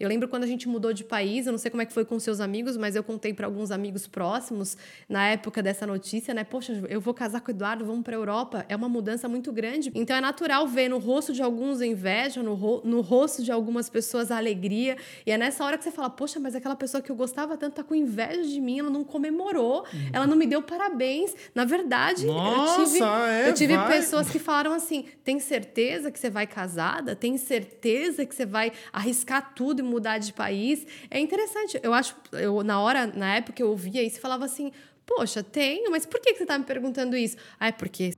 Eu 0.00 0.08
lembro 0.08 0.28
quando 0.28 0.44
a 0.44 0.46
gente 0.46 0.68
mudou 0.68 0.92
de 0.92 1.04
país, 1.04 1.46
eu 1.46 1.52
não 1.52 1.58
sei 1.58 1.70
como 1.70 1.82
é 1.82 1.86
que 1.86 1.92
foi 1.92 2.04
com 2.04 2.18
seus 2.18 2.40
amigos, 2.40 2.76
mas 2.76 2.94
eu 2.94 3.02
contei 3.02 3.34
para 3.34 3.46
alguns 3.46 3.70
amigos 3.70 4.06
próximos 4.06 4.76
na 5.08 5.28
época 5.28 5.62
dessa 5.62 5.86
notícia, 5.86 6.32
né? 6.32 6.44
Poxa, 6.44 6.84
eu 6.88 7.00
vou 7.00 7.12
casar 7.12 7.40
com 7.40 7.50
o 7.50 7.54
Eduardo, 7.54 7.84
vamos 7.84 8.02
para 8.02 8.14
Europa. 8.14 8.64
É 8.68 8.76
uma 8.76 8.88
mudança 8.88 9.28
muito 9.28 9.52
grande. 9.52 9.90
Então 9.94 10.16
é 10.16 10.20
natural 10.20 10.66
ver 10.66 10.88
no 10.88 10.98
rosto 10.98 11.32
de 11.32 11.42
alguns 11.42 11.80
a 11.80 11.86
inveja, 11.86 12.42
no, 12.42 12.54
ro 12.54 12.80
no 12.84 13.00
rosto 13.00 13.42
de 13.42 13.50
algumas 13.50 13.90
pessoas 13.90 14.30
a 14.30 14.36
alegria. 14.36 14.96
E 15.26 15.32
é 15.32 15.38
nessa 15.38 15.64
hora 15.64 15.76
que 15.76 15.84
você 15.84 15.90
fala: 15.90 16.10
"Poxa, 16.10 16.38
mas 16.38 16.54
aquela 16.54 16.76
pessoa 16.76 17.02
que 17.02 17.10
eu 17.10 17.16
gostava 17.16 17.56
tanto 17.56 17.74
tá 17.74 17.84
com 17.84 17.94
inveja 17.94 18.42
de 18.42 18.60
mim, 18.60 18.78
ela 18.78 18.90
não 18.90 19.02
comemorou, 19.02 19.80
uhum. 19.92 20.10
ela 20.12 20.26
não 20.26 20.36
me 20.36 20.46
deu 20.46 20.62
parabéns". 20.62 21.34
Na 21.54 21.64
verdade, 21.64 22.26
Nossa, 22.26 22.80
eu 22.80 22.86
tive, 22.86 23.02
é, 23.04 23.48
eu 23.48 23.54
tive 23.54 23.76
vai. 23.76 23.88
pessoas 23.88 24.30
que 24.30 24.38
falaram 24.38 24.72
assim: 24.72 25.06
"Tem 25.24 25.40
certeza 25.40 26.10
que 26.10 26.18
você 26.18 26.30
vai 26.30 26.46
casada? 26.46 27.16
Tem 27.16 27.36
certeza 27.36 28.24
que 28.24 28.34
você 28.34 28.46
vai 28.46 28.72
arriscar 28.92 29.54
tudo 29.54 29.80
e 29.80 29.87
mudar 29.88 30.18
de 30.18 30.32
país. 30.32 30.86
É 31.10 31.18
interessante. 31.18 31.80
Eu 31.82 31.92
acho, 31.92 32.14
eu, 32.32 32.62
na 32.62 32.80
hora, 32.80 33.06
na 33.06 33.36
época 33.36 33.62
eu 33.62 33.70
ouvia 33.70 34.02
isso 34.02 34.18
e 34.18 34.20
falava 34.20 34.44
assim: 34.44 34.70
Poxa, 35.06 35.42
tenho, 35.42 35.90
mas 35.90 36.04
por 36.04 36.20
que, 36.20 36.32
que 36.32 36.36
você 36.36 36.44
está 36.44 36.58
me 36.58 36.64
perguntando 36.64 37.16
isso? 37.16 37.36
Ah, 37.58 37.68
é 37.68 37.72
porque. 37.72 38.12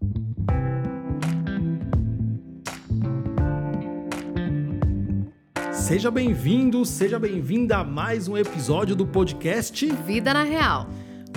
Seja 5.73 6.11
bem-vindo, 6.11 6.85
seja 6.85 7.19
bem-vinda 7.19 7.79
a 7.79 7.85
mais 7.85 8.29
um 8.29 8.37
episódio 8.37 8.95
do 8.95 9.07
podcast 9.07 9.87
Vida 9.87 10.35
na 10.35 10.43
Real. 10.43 10.89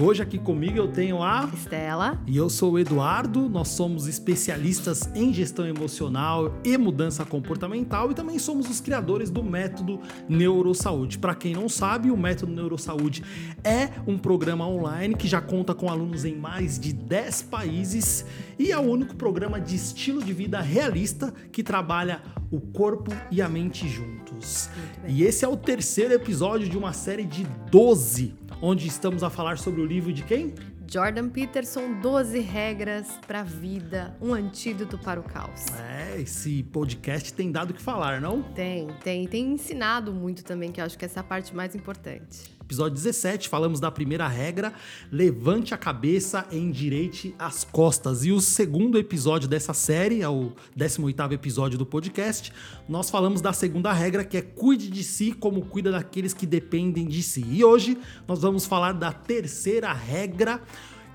Hoje 0.01 0.23
aqui 0.23 0.39
comigo 0.39 0.75
eu 0.75 0.87
tenho 0.87 1.21
a 1.21 1.47
Estela 1.53 2.19
e 2.25 2.35
eu 2.35 2.49
sou 2.49 2.73
o 2.73 2.79
Eduardo. 2.79 3.47
Nós 3.47 3.67
somos 3.67 4.07
especialistas 4.07 5.07
em 5.13 5.31
gestão 5.31 5.67
emocional 5.67 6.51
e 6.63 6.75
mudança 6.79 7.23
comportamental 7.23 8.09
e 8.09 8.15
também 8.15 8.39
somos 8.39 8.67
os 8.67 8.81
criadores 8.81 9.29
do 9.29 9.43
método 9.43 9.99
Neurosaúde. 10.27 11.19
Para 11.19 11.35
quem 11.35 11.53
não 11.53 11.69
sabe, 11.69 12.09
o 12.09 12.17
método 12.17 12.51
Neurosaúde 12.51 13.23
é 13.63 13.89
um 14.07 14.17
programa 14.17 14.67
online 14.67 15.13
que 15.13 15.27
já 15.27 15.39
conta 15.39 15.75
com 15.75 15.87
alunos 15.91 16.25
em 16.25 16.35
mais 16.35 16.79
de 16.79 16.91
10 16.91 17.43
países 17.43 18.25
e 18.57 18.71
é 18.71 18.77
o 18.77 18.81
único 18.81 19.15
programa 19.15 19.61
de 19.61 19.75
estilo 19.75 20.23
de 20.23 20.33
vida 20.33 20.59
realista 20.59 21.31
que 21.51 21.61
trabalha 21.61 22.19
o 22.49 22.59
corpo 22.59 23.11
e 23.29 23.43
a 23.43 23.47
mente 23.47 23.87
juntos. 23.87 24.71
E 25.07 25.21
esse 25.23 25.45
é 25.45 25.47
o 25.47 25.55
terceiro 25.55 26.15
episódio 26.15 26.67
de 26.67 26.77
uma 26.77 26.93
série 26.93 27.25
de 27.25 27.45
12 27.69 28.41
onde 28.61 28.87
estamos 28.87 29.23
a 29.23 29.29
falar 29.29 29.57
sobre 29.57 29.81
o 29.81 29.85
livro 29.85 30.11
de 30.11 30.23
quem? 30.23 30.53
Jordan 30.89 31.29
Peterson, 31.29 31.99
12 32.01 32.39
regras 32.39 33.07
para 33.25 33.39
a 33.39 33.43
vida, 33.43 34.15
um 34.21 34.33
antídoto 34.33 34.97
para 34.97 35.19
o 35.19 35.23
caos. 35.23 35.65
É, 35.79 36.21
esse 36.21 36.61
podcast 36.63 37.33
tem 37.33 37.51
dado 37.51 37.71
o 37.71 37.73
que 37.73 37.81
falar, 37.81 38.21
não? 38.21 38.43
Tem, 38.43 38.87
tem. 39.03 39.27
Tem 39.27 39.53
ensinado 39.53 40.13
muito 40.13 40.43
também, 40.43 40.71
que 40.71 40.79
eu 40.79 40.85
acho 40.85 40.97
que 40.97 41.05
essa 41.05 41.19
é 41.19 41.21
a 41.21 41.23
parte 41.23 41.55
mais 41.55 41.73
importante. 41.73 42.53
Episódio 42.73 42.95
17, 42.95 43.49
falamos 43.49 43.79
da 43.79 43.91
primeira 43.91 44.27
regra: 44.27 44.73
levante 45.11 45.75
a 45.75 45.77
cabeça 45.77 46.47
e 46.51 46.57
endireite 46.57 47.35
as 47.37 47.63
costas. 47.63 48.25
E 48.25 48.31
o 48.31 48.41
segundo 48.41 48.97
episódio 48.97 49.47
dessa 49.47 49.75
série, 49.75 50.23
é 50.23 50.27
o 50.27 50.53
18 50.75 51.21
episódio 51.33 51.77
do 51.77 51.85
podcast, 51.85 52.51
nós 52.89 53.11
falamos 53.11 53.41
da 53.41 53.53
segunda 53.53 53.93
regra, 53.93 54.25
que 54.25 54.37
é 54.37 54.41
cuide 54.41 54.89
de 54.89 55.03
si 55.03 55.33
como 55.33 55.63
cuida 55.65 55.91
daqueles 55.91 56.33
que 56.33 56.47
dependem 56.47 57.07
de 57.07 57.21
si. 57.21 57.45
E 57.47 57.63
hoje 57.63 57.95
nós 58.27 58.41
vamos 58.41 58.65
falar 58.65 58.93
da 58.93 59.11
terceira 59.11 59.93
regra 59.93 60.59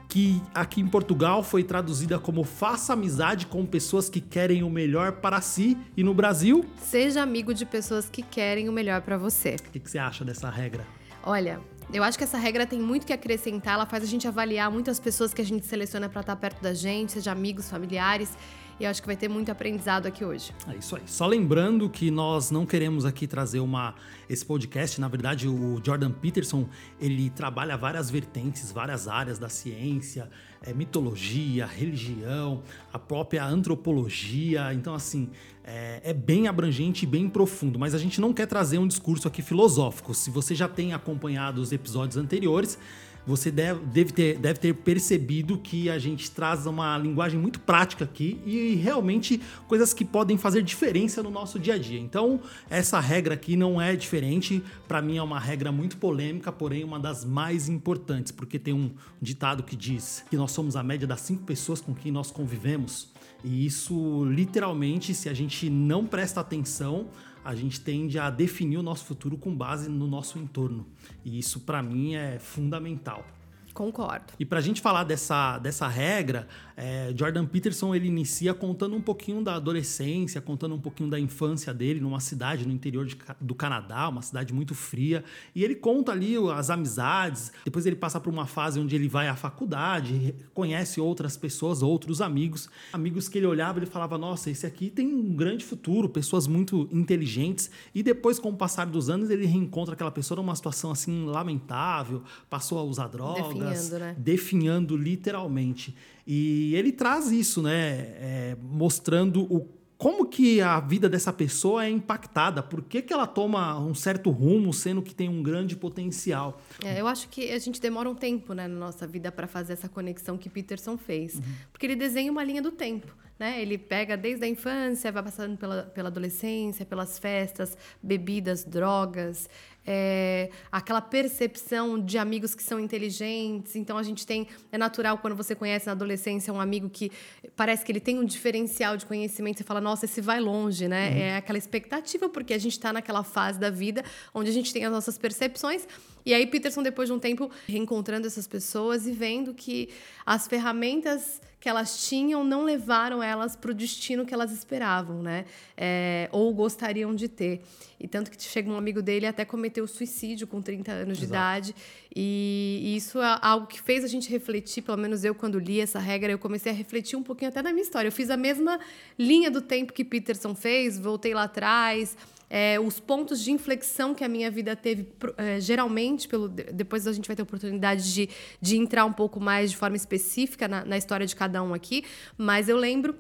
que 0.09 0.41
aqui 0.55 0.81
em 0.81 0.87
Portugal 0.87 1.43
foi 1.43 1.65
traduzida 1.65 2.20
como 2.20 2.45
faça 2.45 2.93
amizade 2.93 3.47
com 3.47 3.67
pessoas 3.67 4.09
que 4.09 4.20
querem 4.20 4.62
o 4.62 4.70
melhor 4.70 5.12
para 5.12 5.41
si 5.41 5.77
e 5.97 6.03
no 6.03 6.15
Brasil 6.15 6.65
seja 6.81 7.20
amigo 7.20 7.53
de 7.53 7.67
pessoas 7.67 8.09
que 8.09 8.22
querem 8.22 8.69
o 8.69 8.72
melhor 8.72 9.03
para 9.03 9.19
você. 9.19 9.56
O 9.56 9.70
que, 9.70 9.81
que 9.81 9.91
você 9.91 9.98
acha 9.98 10.25
dessa 10.25 10.48
regra? 10.48 10.98
Olha, 11.29 11.61
eu 11.93 12.03
acho 12.03 12.17
que 12.17 12.25
essa 12.25 12.39
regra 12.39 12.67
tem 12.67 12.81
muito 12.81 13.07
que 13.07 13.12
acrescentar, 13.12 13.75
ela 13.75 13.84
faz 13.84 14.03
a 14.03 14.07
gente 14.07 14.27
avaliar 14.27 14.71
muitas 14.71 14.98
pessoas 14.98 15.34
que 15.34 15.43
a 15.43 15.45
gente 15.45 15.67
seleciona 15.67 16.09
para 16.09 16.23
estar 16.23 16.34
perto 16.37 16.62
da 16.62 16.73
gente, 16.73 17.12
seja 17.12 17.31
amigos, 17.31 17.69
familiares. 17.69 18.34
E 18.81 18.84
eu 18.84 18.91
acho 18.91 19.03
que 19.03 19.06
vai 19.06 19.16
ter 19.16 19.28
muito 19.28 19.50
aprendizado 19.50 20.06
aqui 20.06 20.25
hoje. 20.25 20.55
É 20.66 20.77
isso 20.77 20.97
aí. 20.97 21.03
Só 21.05 21.27
lembrando 21.27 21.91
que 21.91 22.11
nós 22.11 22.50
não 22.50 22.65
queremos 22.65 23.05
aqui 23.05 23.27
trazer 23.27 23.61
uma 23.61 23.94
esse 24.27 24.47
podcast, 24.47 24.99
na 25.00 25.09
verdade, 25.09 25.47
o 25.47 25.78
Jordan 25.84 26.12
Peterson, 26.12 26.66
ele 26.99 27.28
trabalha 27.28 27.77
várias 27.77 28.09
vertentes, 28.09 28.72
várias 28.72 29.06
áreas 29.06 29.39
da 29.39 29.50
ciência, 29.50 30.31
é, 30.62 30.72
mitologia, 30.72 31.66
religião, 31.66 32.62
a 32.91 32.99
própria 32.99 33.45
antropologia. 33.45 34.72
Então, 34.72 34.95
assim, 34.95 35.28
é, 35.69 36.01
é, 36.03 36.15
bem 36.15 36.49
abrangente 36.49 37.05
e 37.05 37.06
bem 37.06 37.29
profundo, 37.29 37.79
mas 37.79 37.95
a 37.95 37.99
gente 37.99 38.23
não 38.23 38.33
quer 38.33 38.47
trazer 38.47 38.79
um 38.79 38.89
discurso 38.89 39.29
aqui 39.29 39.43
filosófico. 39.43 40.15
Se 40.15 40.31
você 40.31 40.55
já 40.55 40.67
tem 40.67 40.95
acompanhado 40.95 41.61
os 41.61 41.73
episódios 41.73 42.17
anteriores, 42.17 42.79
você 43.27 43.51
deve, 43.51 43.84
deve, 43.84 44.11
ter, 44.11 44.39
deve 44.39 44.59
ter 44.59 44.75
percebido 44.75 45.59
que 45.59 45.91
a 45.91 45.99
gente 45.99 46.31
traz 46.31 46.65
uma 46.65 46.97
linguagem 46.97 47.39
muito 47.39 47.61
prática 47.61 48.07
aqui 48.07 48.41
e 48.47 48.77
realmente 48.77 49.43
coisas 49.67 49.93
que 49.93 50.03
podem 50.03 50.39
fazer 50.39 50.62
diferença 50.62 51.23
no 51.23 51.31
nosso 51.31 51.59
dia 51.59 51.75
a 51.75 51.78
dia. 51.78 52.01
Então, 52.01 52.41
essa 52.71 52.99
regra 52.99 53.34
aqui 53.34 53.55
não 53.55 53.78
é 53.78 53.95
diferente. 53.95 54.65
Para 54.87 55.03
mim, 55.03 55.19
é 55.19 55.23
uma 55.23 55.39
regra 55.39 55.71
muito 55.71 55.99
polêmica, 55.99 56.51
porém, 56.51 56.83
uma 56.83 56.99
das 56.99 57.23
mais 57.23 57.69
importantes, 57.69 58.33
porque 58.33 58.59
tem 58.59 58.73
um 58.73 58.91
ditado 59.21 59.62
que 59.62 59.77
diz 59.77 60.25
que 60.31 60.37
nós 60.37 60.51
somos 60.51 60.75
a 60.77 60.83
média 60.83 61.07
das 61.07 61.21
cinco 61.21 61.45
pessoas 61.45 61.83
com 61.83 61.95
quem 61.95 62.11
nós 62.11 62.31
convivemos. 62.31 63.12
E 63.44 63.66
isso, 63.66 64.25
literalmente, 64.25 65.15
se 65.15 65.28
a 65.28 65.34
gente 65.34 65.71
não 65.71 66.04
presta 66.04 66.41
atenção, 66.41 67.09
a 67.44 67.54
gente 67.54 67.81
tende 67.81 68.19
a 68.19 68.31
definir 68.31 68.76
o 68.78 68.82
nosso 68.82 69.04
futuro 69.04 69.37
com 69.37 69.54
base 69.54 69.88
no 69.88 70.06
nosso 70.06 70.38
entorno. 70.38 70.87
E 71.25 71.38
isso, 71.38 71.60
para 71.60 71.82
mim, 71.82 72.15
é 72.15 72.38
fundamental. 72.38 73.25
Concordo. 73.72 74.32
E 74.41 74.44
para 74.44 74.59
a 74.59 74.60
gente 74.60 74.81
falar 74.81 75.04
dessa, 75.04 75.56
dessa 75.59 75.87
regra, 75.87 76.48
é, 76.81 77.12
Jordan 77.12 77.44
Peterson 77.44 77.93
ele 77.93 78.06
inicia 78.06 78.55
contando 78.55 78.94
um 78.94 79.00
pouquinho 79.00 79.43
da 79.43 79.56
adolescência, 79.56 80.41
contando 80.41 80.77
um 80.77 80.81
pouquinho 80.81 81.11
da 81.11 81.19
infância 81.19 81.75
dele 81.75 81.99
numa 81.99 82.21
cidade 82.21 82.65
no 82.65 82.72
interior 82.72 83.05
de, 83.05 83.19
do 83.41 83.53
Canadá, 83.53 84.09
uma 84.09 84.22
cidade 84.22 84.55
muito 84.55 84.77
fria. 84.77 85.25
E 85.56 85.65
ele 85.65 85.75
conta 85.75 86.12
ali 86.12 86.37
as 86.55 86.71
amizades. 86.71 87.50
Depois 87.65 87.84
ele 87.84 87.97
passa 87.97 88.21
por 88.21 88.33
uma 88.33 88.47
fase 88.47 88.78
onde 88.78 88.94
ele 88.94 89.09
vai 89.09 89.27
à 89.27 89.34
faculdade, 89.34 90.37
conhece 90.55 91.00
outras 91.00 91.37
pessoas, 91.37 91.83
outros 91.83 92.21
amigos, 92.21 92.71
amigos 92.93 93.28
que 93.28 93.39
ele 93.39 93.47
olhava 93.47 93.81
e 93.81 93.83
ele 93.83 93.91
falava: 93.91 94.16
Nossa, 94.16 94.49
esse 94.49 94.65
aqui 94.65 94.89
tem 94.89 95.09
um 95.09 95.34
grande 95.34 95.65
futuro, 95.65 96.09
pessoas 96.09 96.47
muito 96.47 96.89
inteligentes. 96.93 97.72
E 97.93 98.05
depois, 98.05 98.39
com 98.39 98.50
o 98.50 98.56
passar 98.56 98.87
dos 98.87 99.10
anos, 99.10 99.31
ele 99.31 99.47
reencontra 99.47 99.95
aquela 99.95 100.12
pessoa 100.12 100.37
numa 100.37 100.55
situação 100.55 100.93
assim 100.93 101.27
lamentável, 101.27 102.22
passou 102.49 102.78
a 102.78 102.84
usar 102.84 103.09
drogas 103.09 103.49
definhando, 103.49 103.99
né? 103.99 104.16
definhando 104.16 104.97
literalmente. 104.97 105.97
E 106.31 106.75
ele 106.75 106.93
traz 106.93 107.33
isso, 107.33 107.62
né? 107.62 108.00
É, 108.21 108.56
mostrando 108.61 109.50
o 109.50 109.66
como 109.97 110.27
que 110.27 110.61
a 110.61 110.78
vida 110.78 111.09
dessa 111.09 111.33
pessoa 111.33 111.84
é 111.84 111.91
impactada, 111.91 112.62
por 112.62 112.83
que, 112.83 113.03
que 113.03 113.12
ela 113.12 113.27
toma 113.27 113.81
um 113.81 113.94
certo 113.94 114.31
rumo, 114.31 114.72
sendo 114.72 115.03
que 115.03 115.12
tem 115.12 115.28
um 115.28 115.43
grande 115.43 115.75
potencial. 115.75 116.61
É, 116.84 117.00
eu 117.00 117.09
acho 117.09 117.28
que 117.28 117.50
a 117.50 117.59
gente 117.59 117.81
demora 117.81 118.09
um 118.09 118.15
tempo 118.15 118.53
né, 118.53 118.69
na 118.69 118.78
nossa 118.78 119.09
vida 119.09 119.33
para 119.33 119.49
fazer 119.49 119.72
essa 119.72 119.89
conexão 119.89 120.39
que 120.39 120.49
Peterson 120.49 120.97
fez, 120.97 121.34
uhum. 121.34 121.43
porque 121.72 121.84
ele 121.84 121.97
desenha 121.97 122.31
uma 122.31 122.45
linha 122.45 122.62
do 122.62 122.71
tempo. 122.71 123.12
Né? 123.39 123.62
Ele 123.62 123.78
pega 123.78 124.16
desde 124.16 124.45
a 124.45 124.49
infância, 124.49 125.12
vai 125.12 125.22
passando 125.22 125.56
pela, 125.56 125.84
pela 125.84 126.09
adolescência, 126.09 126.84
pelas 126.84 127.19
festas, 127.19 127.77
bebidas, 128.03 128.65
drogas, 128.65 129.49
é, 129.91 130.50
aquela 130.71 131.00
percepção 131.00 131.99
de 131.99 132.19
amigos 132.19 132.54
que 132.54 132.62
são 132.62 132.78
inteligentes. 132.78 133.75
Então 133.75 133.97
a 133.97 134.03
gente 134.03 134.26
tem. 134.26 134.47
É 134.71 134.76
natural 134.76 135.16
quando 135.16 135.34
você 135.34 135.54
conhece 135.54 135.87
na 135.87 135.93
adolescência 135.93 136.53
um 136.53 136.60
amigo 136.60 136.91
que 136.91 137.10
parece 137.56 137.87
que 137.87 137.91
ele 137.91 138.00
tem 138.00 138.19
um 138.19 138.25
diferencial 138.25 138.98
de 138.98 139.06
conhecimento, 139.06 139.56
você 139.56 139.65
fala, 139.65 139.81
nossa, 139.81 140.04
esse 140.04 140.21
vai 140.21 140.41
longe, 140.41 140.87
né? 140.87 141.09
Uhum. 141.09 141.16
É 141.16 141.37
aquela 141.38 141.56
expectativa, 141.56 142.28
porque 142.28 142.53
a 142.53 142.59
gente 142.59 142.72
está 142.72 142.93
naquela 142.93 143.25
fase 143.25 143.59
da 143.59 143.71
vida 143.71 144.04
onde 144.34 144.50
a 144.50 144.53
gente 144.53 144.75
tem 144.75 144.84
as 144.84 144.93
nossas 144.93 145.16
percepções. 145.16 145.89
E 146.27 146.34
aí, 146.34 146.47
Peterson, 146.47 146.83
depois 146.83 147.09
de 147.09 147.15
um 147.15 147.18
tempo, 147.18 147.51
reencontrando 147.66 148.27
essas 148.27 148.47
pessoas 148.47 149.07
e 149.07 149.13
vendo 149.13 149.54
que 149.54 149.89
as 150.27 150.47
ferramentas 150.47 151.41
que 151.60 151.69
elas 151.69 152.07
tinham 152.09 152.45
não 152.45 152.63
levaram 152.65 153.22
elas 153.22 153.57
para 153.57 153.71
o 153.71 153.75
destino 153.75 154.25
que 154.25 154.33
elas 154.33 154.53
esperavam, 154.53 155.22
né? 155.22 155.45
É, 155.77 156.28
ou 156.31 156.53
gostariam 156.55 157.15
de 157.15 157.28
ter. 157.28 157.63
E 157.99 158.07
tanto 158.07 158.31
que 158.31 158.41
chega 158.41 158.71
um 158.71 158.77
amigo 158.77 159.03
dele 159.03 159.27
até 159.27 159.45
cometeu 159.45 159.87
suicídio 159.87 160.47
com 160.47 160.63
30 160.63 160.93
anos 160.93 161.19
Exato. 161.19 161.21
de 161.21 161.25
idade. 161.27 161.75
E, 162.15 162.81
e, 162.83 162.97
isso 162.97 163.21
é 163.21 163.39
algo 163.43 163.66
que 163.66 163.81
fez 163.81 164.05
a 164.05 164.09
gente 164.09 164.31
refletir, 164.31 164.83
pelo 164.83 164.99
menos 164.99 165.25
eu, 165.25 165.34
quando 165.34 165.59
li 165.59 165.81
essa 165.81 165.99
regra, 165.99 166.31
eu 166.31 166.39
comecei 166.39 166.71
a 166.71 166.75
refletir 166.75 167.16
um 167.16 167.22
pouquinho 167.22 167.49
até 167.49 167.61
na 167.61 167.72
minha 167.72 167.83
história. 167.83 168.09
Eu 168.09 168.13
fiz 168.13 168.31
a 168.31 168.37
mesma 168.37 168.78
linha 169.19 169.51
do 169.51 169.61
tempo 169.61 169.93
que 169.93 170.04
Peterson 170.04 170.54
fez, 170.54 170.99
voltei 170.99 171.34
lá 171.34 171.45
atrás 171.45 172.16
é, 172.50 172.78
os 172.80 172.98
pontos 172.98 173.41
de 173.41 173.50
inflexão 173.50 174.15
que 174.15 174.24
a 174.24 174.28
minha 174.28 174.50
vida 174.50 174.74
teve, 174.74 175.09
é, 175.36 175.60
geralmente, 175.60 176.27
pelo, 176.27 176.48
depois 176.48 177.06
a 177.06 177.12
gente 177.12 177.27
vai 177.27 177.36
ter 177.36 177.42
oportunidade 177.42 178.12
de, 178.12 178.28
de 178.60 178.77
entrar 178.77 179.04
um 179.04 179.12
pouco 179.12 179.39
mais 179.41 179.71
de 179.71 179.77
forma 179.77 179.97
específica 179.97 180.66
na, 180.66 180.84
na 180.84 180.97
história 180.97 181.27
de 181.27 181.36
cada 181.36 181.62
um 181.62 181.74
aqui, 181.74 182.04
mas 182.36 182.68
eu 182.68 182.77
lembro 182.77 183.15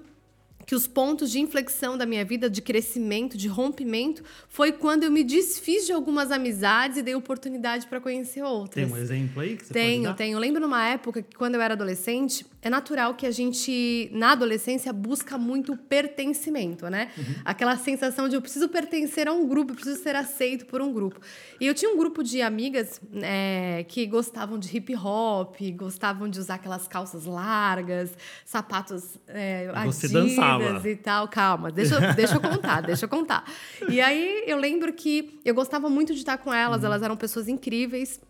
que 0.68 0.74
os 0.74 0.86
pontos 0.86 1.30
de 1.30 1.40
inflexão 1.40 1.96
da 1.96 2.04
minha 2.04 2.22
vida, 2.26 2.50
de 2.50 2.60
crescimento, 2.60 3.38
de 3.38 3.48
rompimento, 3.48 4.22
foi 4.50 4.70
quando 4.70 5.04
eu 5.04 5.10
me 5.10 5.24
desfiz 5.24 5.86
de 5.86 5.94
algumas 5.94 6.30
amizades 6.30 6.98
e 6.98 7.02
dei 7.02 7.14
oportunidade 7.14 7.86
para 7.86 7.98
conhecer 7.98 8.42
outras. 8.42 8.74
Tem 8.74 8.84
um 8.84 8.98
exemplo 8.98 9.40
aí 9.40 9.56
que 9.56 9.64
você 9.64 9.72
tenho, 9.72 10.02
pode 10.02 10.08
dar? 10.08 10.14
Tenho, 10.14 10.38
Lembro 10.38 10.60
numa 10.60 10.86
época 10.86 11.22
que 11.22 11.34
quando 11.34 11.54
eu 11.54 11.62
era 11.62 11.72
adolescente, 11.72 12.44
é 12.60 12.68
natural 12.68 13.14
que 13.14 13.24
a 13.24 13.30
gente, 13.30 14.10
na 14.12 14.32
adolescência, 14.32 14.92
busca 14.92 15.38
muito 15.38 15.74
pertencimento, 15.74 16.90
né? 16.90 17.12
Uhum. 17.16 17.34
Aquela 17.46 17.78
sensação 17.78 18.28
de 18.28 18.36
eu 18.36 18.42
preciso 18.42 18.68
pertencer 18.68 19.26
a 19.26 19.32
um 19.32 19.48
grupo, 19.48 19.72
eu 19.72 19.74
preciso 19.74 20.02
ser 20.02 20.16
aceito 20.16 20.66
por 20.66 20.82
um 20.82 20.92
grupo. 20.92 21.18
E 21.58 21.66
eu 21.66 21.72
tinha 21.72 21.90
um 21.90 21.96
grupo 21.96 22.22
de 22.22 22.42
amigas 22.42 23.00
é, 23.22 23.86
que 23.88 24.04
gostavam 24.04 24.58
de 24.58 24.76
hip 24.76 24.94
hop, 24.94 25.56
gostavam 25.74 26.28
de 26.28 26.38
usar 26.38 26.56
aquelas 26.56 26.86
calças 26.86 27.24
largas, 27.24 28.10
sapatos 28.44 29.16
é, 29.26 29.72
Você 29.86 30.08
dançava 30.08 30.57
e 30.84 30.96
tal. 30.96 31.28
Calma, 31.28 31.70
deixa, 31.70 32.12
deixa 32.14 32.34
eu 32.34 32.40
contar, 32.40 32.80
deixa 32.86 33.04
eu 33.04 33.08
contar. 33.08 33.44
E 33.88 34.00
aí 34.00 34.44
eu 34.46 34.58
lembro 34.58 34.92
que 34.92 35.40
eu 35.44 35.54
gostava 35.54 35.88
muito 35.88 36.12
de 36.12 36.20
estar 36.20 36.38
com 36.38 36.52
elas, 36.52 36.80
uhum. 36.80 36.86
elas 36.86 37.02
eram 37.02 37.16
pessoas 37.16 37.48
incríveis. 37.48 38.20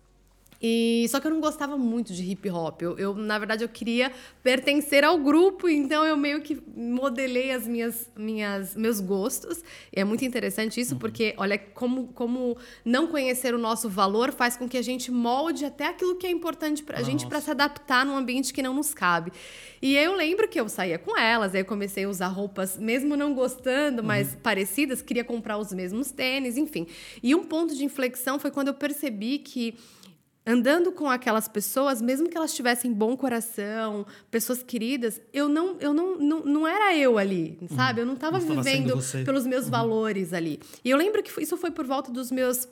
E 0.61 1.07
só 1.09 1.21
que 1.21 1.27
eu 1.27 1.31
não 1.31 1.41
gostava 1.41 1.77
muito 1.77 2.13
de 2.13 2.29
hip 2.29 2.51
hop. 2.51 2.83
Eu, 2.83 2.99
eu, 2.99 3.15
na 3.15 3.39
verdade, 3.39 3.63
eu 3.63 3.69
queria 3.69 4.11
pertencer 4.43 5.05
ao 5.05 5.17
grupo, 5.17 5.69
então 5.69 6.05
eu 6.05 6.17
meio 6.17 6.43
que 6.43 6.61
modelei 6.77 7.53
as 7.53 7.67
minhas, 7.67 8.11
minhas 8.17 8.75
meus 8.75 9.01
gostos. 9.01 9.63
E 9.95 10.01
é 10.01 10.05
muito 10.05 10.25
interessante 10.25 10.81
isso, 10.81 10.95
uhum. 10.95 10.99
porque 10.99 11.33
olha 11.37 11.57
como, 11.57 12.09
como 12.09 12.57
não 12.85 13.07
conhecer 13.07 13.55
o 13.55 13.59
nosso 13.59 13.89
valor 13.89 14.33
faz 14.33 14.57
com 14.57 14.69
que 14.69 14.77
a 14.77 14.83
gente 14.83 15.13
molde 15.13 15.65
até 15.65 15.87
aquilo 15.87 16.17
que 16.17 16.27
é 16.27 16.31
importante 16.31 16.83
para 16.83 16.99
a 16.99 17.03
gente 17.03 17.27
para 17.27 17.41
se 17.41 17.51
adaptar 17.51 18.05
num 18.05 18.17
ambiente 18.17 18.53
que 18.53 18.63
não 18.63 18.75
nos 18.75 18.93
cabe. 18.93 19.33
E 19.81 19.97
eu 19.97 20.17
lembro 20.17 20.49
que 20.49 20.59
eu 20.59 20.69
saía 20.69 20.99
com 20.99 21.17
elas, 21.17 21.55
aí 21.55 21.61
eu 21.61 21.65
comecei 21.65 22.05
a 22.05 22.09
usar 22.09 22.27
roupas, 22.29 22.77
mesmo 22.77 23.17
não 23.17 23.33
gostando, 23.33 24.03
mas 24.03 24.33
uhum. 24.33 24.41
parecidas, 24.41 25.01
queria 25.03 25.23
comprar 25.23 25.57
os 25.57 25.73
mesmos 25.73 26.11
tênis, 26.11 26.57
enfim. 26.57 26.87
E 27.23 27.33
um 27.33 27.45
ponto 27.45 27.77
de 27.77 27.85
inflexão 27.85 28.41
foi 28.41 28.51
quando 28.51 28.69
eu 28.69 28.75
percebi 28.75 29.39
que 29.39 29.79
andando 30.49 30.91
com 30.91 31.11
aquelas 31.11 31.47
pessoas, 31.47 32.01
mesmo 32.01 32.27
que 32.27 32.37
elas 32.37 32.55
tivessem 32.55 32.91
bom 32.91 33.15
coração, 33.15 34.07
pessoas 34.31 34.63
queridas, 34.63 35.21
eu 35.31 35.47
não, 35.47 35.77
eu 35.79 35.93
não, 35.93 36.19
não, 36.19 36.41
não 36.41 36.67
era 36.67 36.97
eu 36.97 37.19
ali, 37.19 37.59
sabe? 37.77 38.01
Eu 38.01 38.07
não 38.07 38.15
estava 38.15 38.39
vivendo 38.39 38.99
pelos 39.27 39.47
meus 39.47 39.67
uhum. 39.67 39.71
valores 39.71 40.33
ali. 40.33 40.59
E 40.83 40.89
eu 40.89 40.97
lembro 40.97 41.23
que 41.23 41.43
isso 41.43 41.59
foi 41.59 41.71
por 41.71 41.87
volta 41.87 42.11
dos 42.11 42.31
meus 42.31 42.67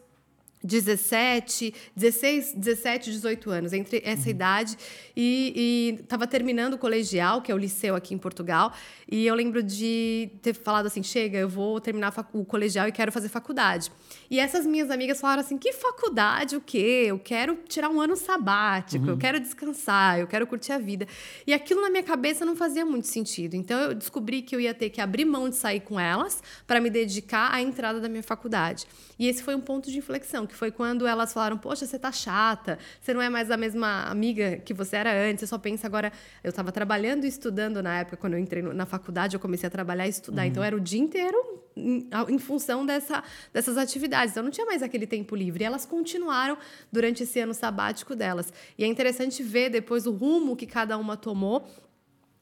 17, 0.66 1.72
16, 1.94 2.54
17, 2.54 3.10
18 3.12 3.50
anos, 3.50 3.72
entre 3.72 4.02
essa 4.04 4.24
uhum. 4.24 4.30
idade. 4.30 4.76
E 5.16 5.96
estava 6.00 6.26
terminando 6.26 6.74
o 6.74 6.78
colegial, 6.78 7.40
que 7.40 7.50
é 7.50 7.54
o 7.54 7.58
liceu 7.58 7.94
aqui 7.94 8.14
em 8.14 8.18
Portugal. 8.18 8.72
E 9.10 9.26
eu 9.26 9.34
lembro 9.34 9.62
de 9.62 10.30
ter 10.42 10.54
falado 10.54 10.86
assim: 10.86 11.02
chega, 11.02 11.38
eu 11.38 11.48
vou 11.48 11.80
terminar 11.80 12.12
o 12.32 12.44
colegial 12.44 12.88
e 12.88 12.92
quero 12.92 13.12
fazer 13.12 13.28
faculdade. 13.28 13.90
E 14.30 14.40
essas 14.40 14.66
minhas 14.66 14.90
amigas 14.90 15.20
falaram 15.20 15.40
assim: 15.40 15.56
que 15.56 15.72
faculdade, 15.72 16.56
o 16.56 16.60
quê? 16.60 17.04
Eu 17.06 17.18
quero 17.18 17.56
tirar 17.68 17.88
um 17.88 18.00
ano 18.00 18.16
sabático, 18.16 19.04
uhum. 19.04 19.10
eu 19.12 19.16
quero 19.16 19.38
descansar, 19.38 20.18
eu 20.18 20.26
quero 20.26 20.46
curtir 20.46 20.72
a 20.72 20.78
vida. 20.78 21.06
E 21.46 21.54
aquilo 21.54 21.80
na 21.80 21.90
minha 21.90 22.02
cabeça 22.02 22.44
não 22.44 22.56
fazia 22.56 22.84
muito 22.84 23.06
sentido. 23.06 23.54
Então 23.54 23.78
eu 23.80 23.94
descobri 23.94 24.42
que 24.42 24.54
eu 24.54 24.60
ia 24.60 24.74
ter 24.74 24.90
que 24.90 25.00
abrir 25.00 25.24
mão 25.24 25.48
de 25.48 25.56
sair 25.56 25.80
com 25.80 25.98
elas 26.00 26.42
para 26.66 26.80
me 26.80 26.90
dedicar 26.90 27.52
à 27.52 27.62
entrada 27.62 28.00
da 28.00 28.08
minha 28.08 28.22
faculdade. 28.22 28.86
E 29.18 29.28
esse 29.28 29.42
foi 29.42 29.54
um 29.54 29.60
ponto 29.60 29.90
de 29.90 29.98
inflexão, 29.98 30.46
que 30.46 30.54
foi 30.56 30.70
quando 30.70 31.06
elas 31.06 31.32
falaram: 31.32 31.58
Poxa, 31.58 31.86
você 31.86 31.98
tá 31.98 32.10
chata, 32.10 32.78
você 33.00 33.12
não 33.14 33.22
é 33.22 33.28
mais 33.28 33.50
a 33.50 33.56
mesma 33.56 34.04
amiga 34.04 34.56
que 34.58 34.74
você 34.74 34.96
era 34.96 35.12
antes, 35.12 35.40
você 35.40 35.46
só 35.46 35.58
pensa 35.58 35.86
agora. 35.86 36.12
Eu 36.42 36.50
estava 36.50 36.72
trabalhando 36.72 37.24
e 37.24 37.28
estudando 37.28 37.82
na 37.82 38.00
época, 38.00 38.16
quando 38.16 38.34
eu 38.34 38.38
entrei 38.38 38.62
na 38.62 38.86
faculdade, 38.86 39.34
eu 39.36 39.40
comecei 39.40 39.66
a 39.66 39.70
trabalhar 39.70 40.06
e 40.06 40.10
estudar. 40.10 40.42
Uhum. 40.42 40.48
Então 40.48 40.64
era 40.64 40.76
o 40.76 40.80
dia 40.80 41.00
inteiro 41.00 41.36
em, 41.76 42.08
em, 42.28 42.38
função 42.38 42.86
dessa, 42.86 43.22
dessas 43.52 43.76
atividades. 43.76 44.32
Então 44.32 44.42
não 44.42 44.50
tinha 44.50 44.66
mais 44.66 44.82
aquele 44.82 45.06
tempo 45.06 45.36
livre. 45.36 45.62
E 45.62 45.66
elas 45.66 45.84
continuaram 45.84 46.56
durante 46.90 47.22
esse 47.22 47.38
ano 47.38 47.52
sabático 47.52 48.16
delas. 48.16 48.52
E 48.78 48.84
é 48.84 48.86
interessante 48.86 49.42
ver 49.42 49.70
depois 49.70 50.06
o 50.06 50.10
rumo 50.10 50.56
que 50.56 50.66
cada 50.66 50.96
uma 50.96 51.16
tomou 51.16 51.68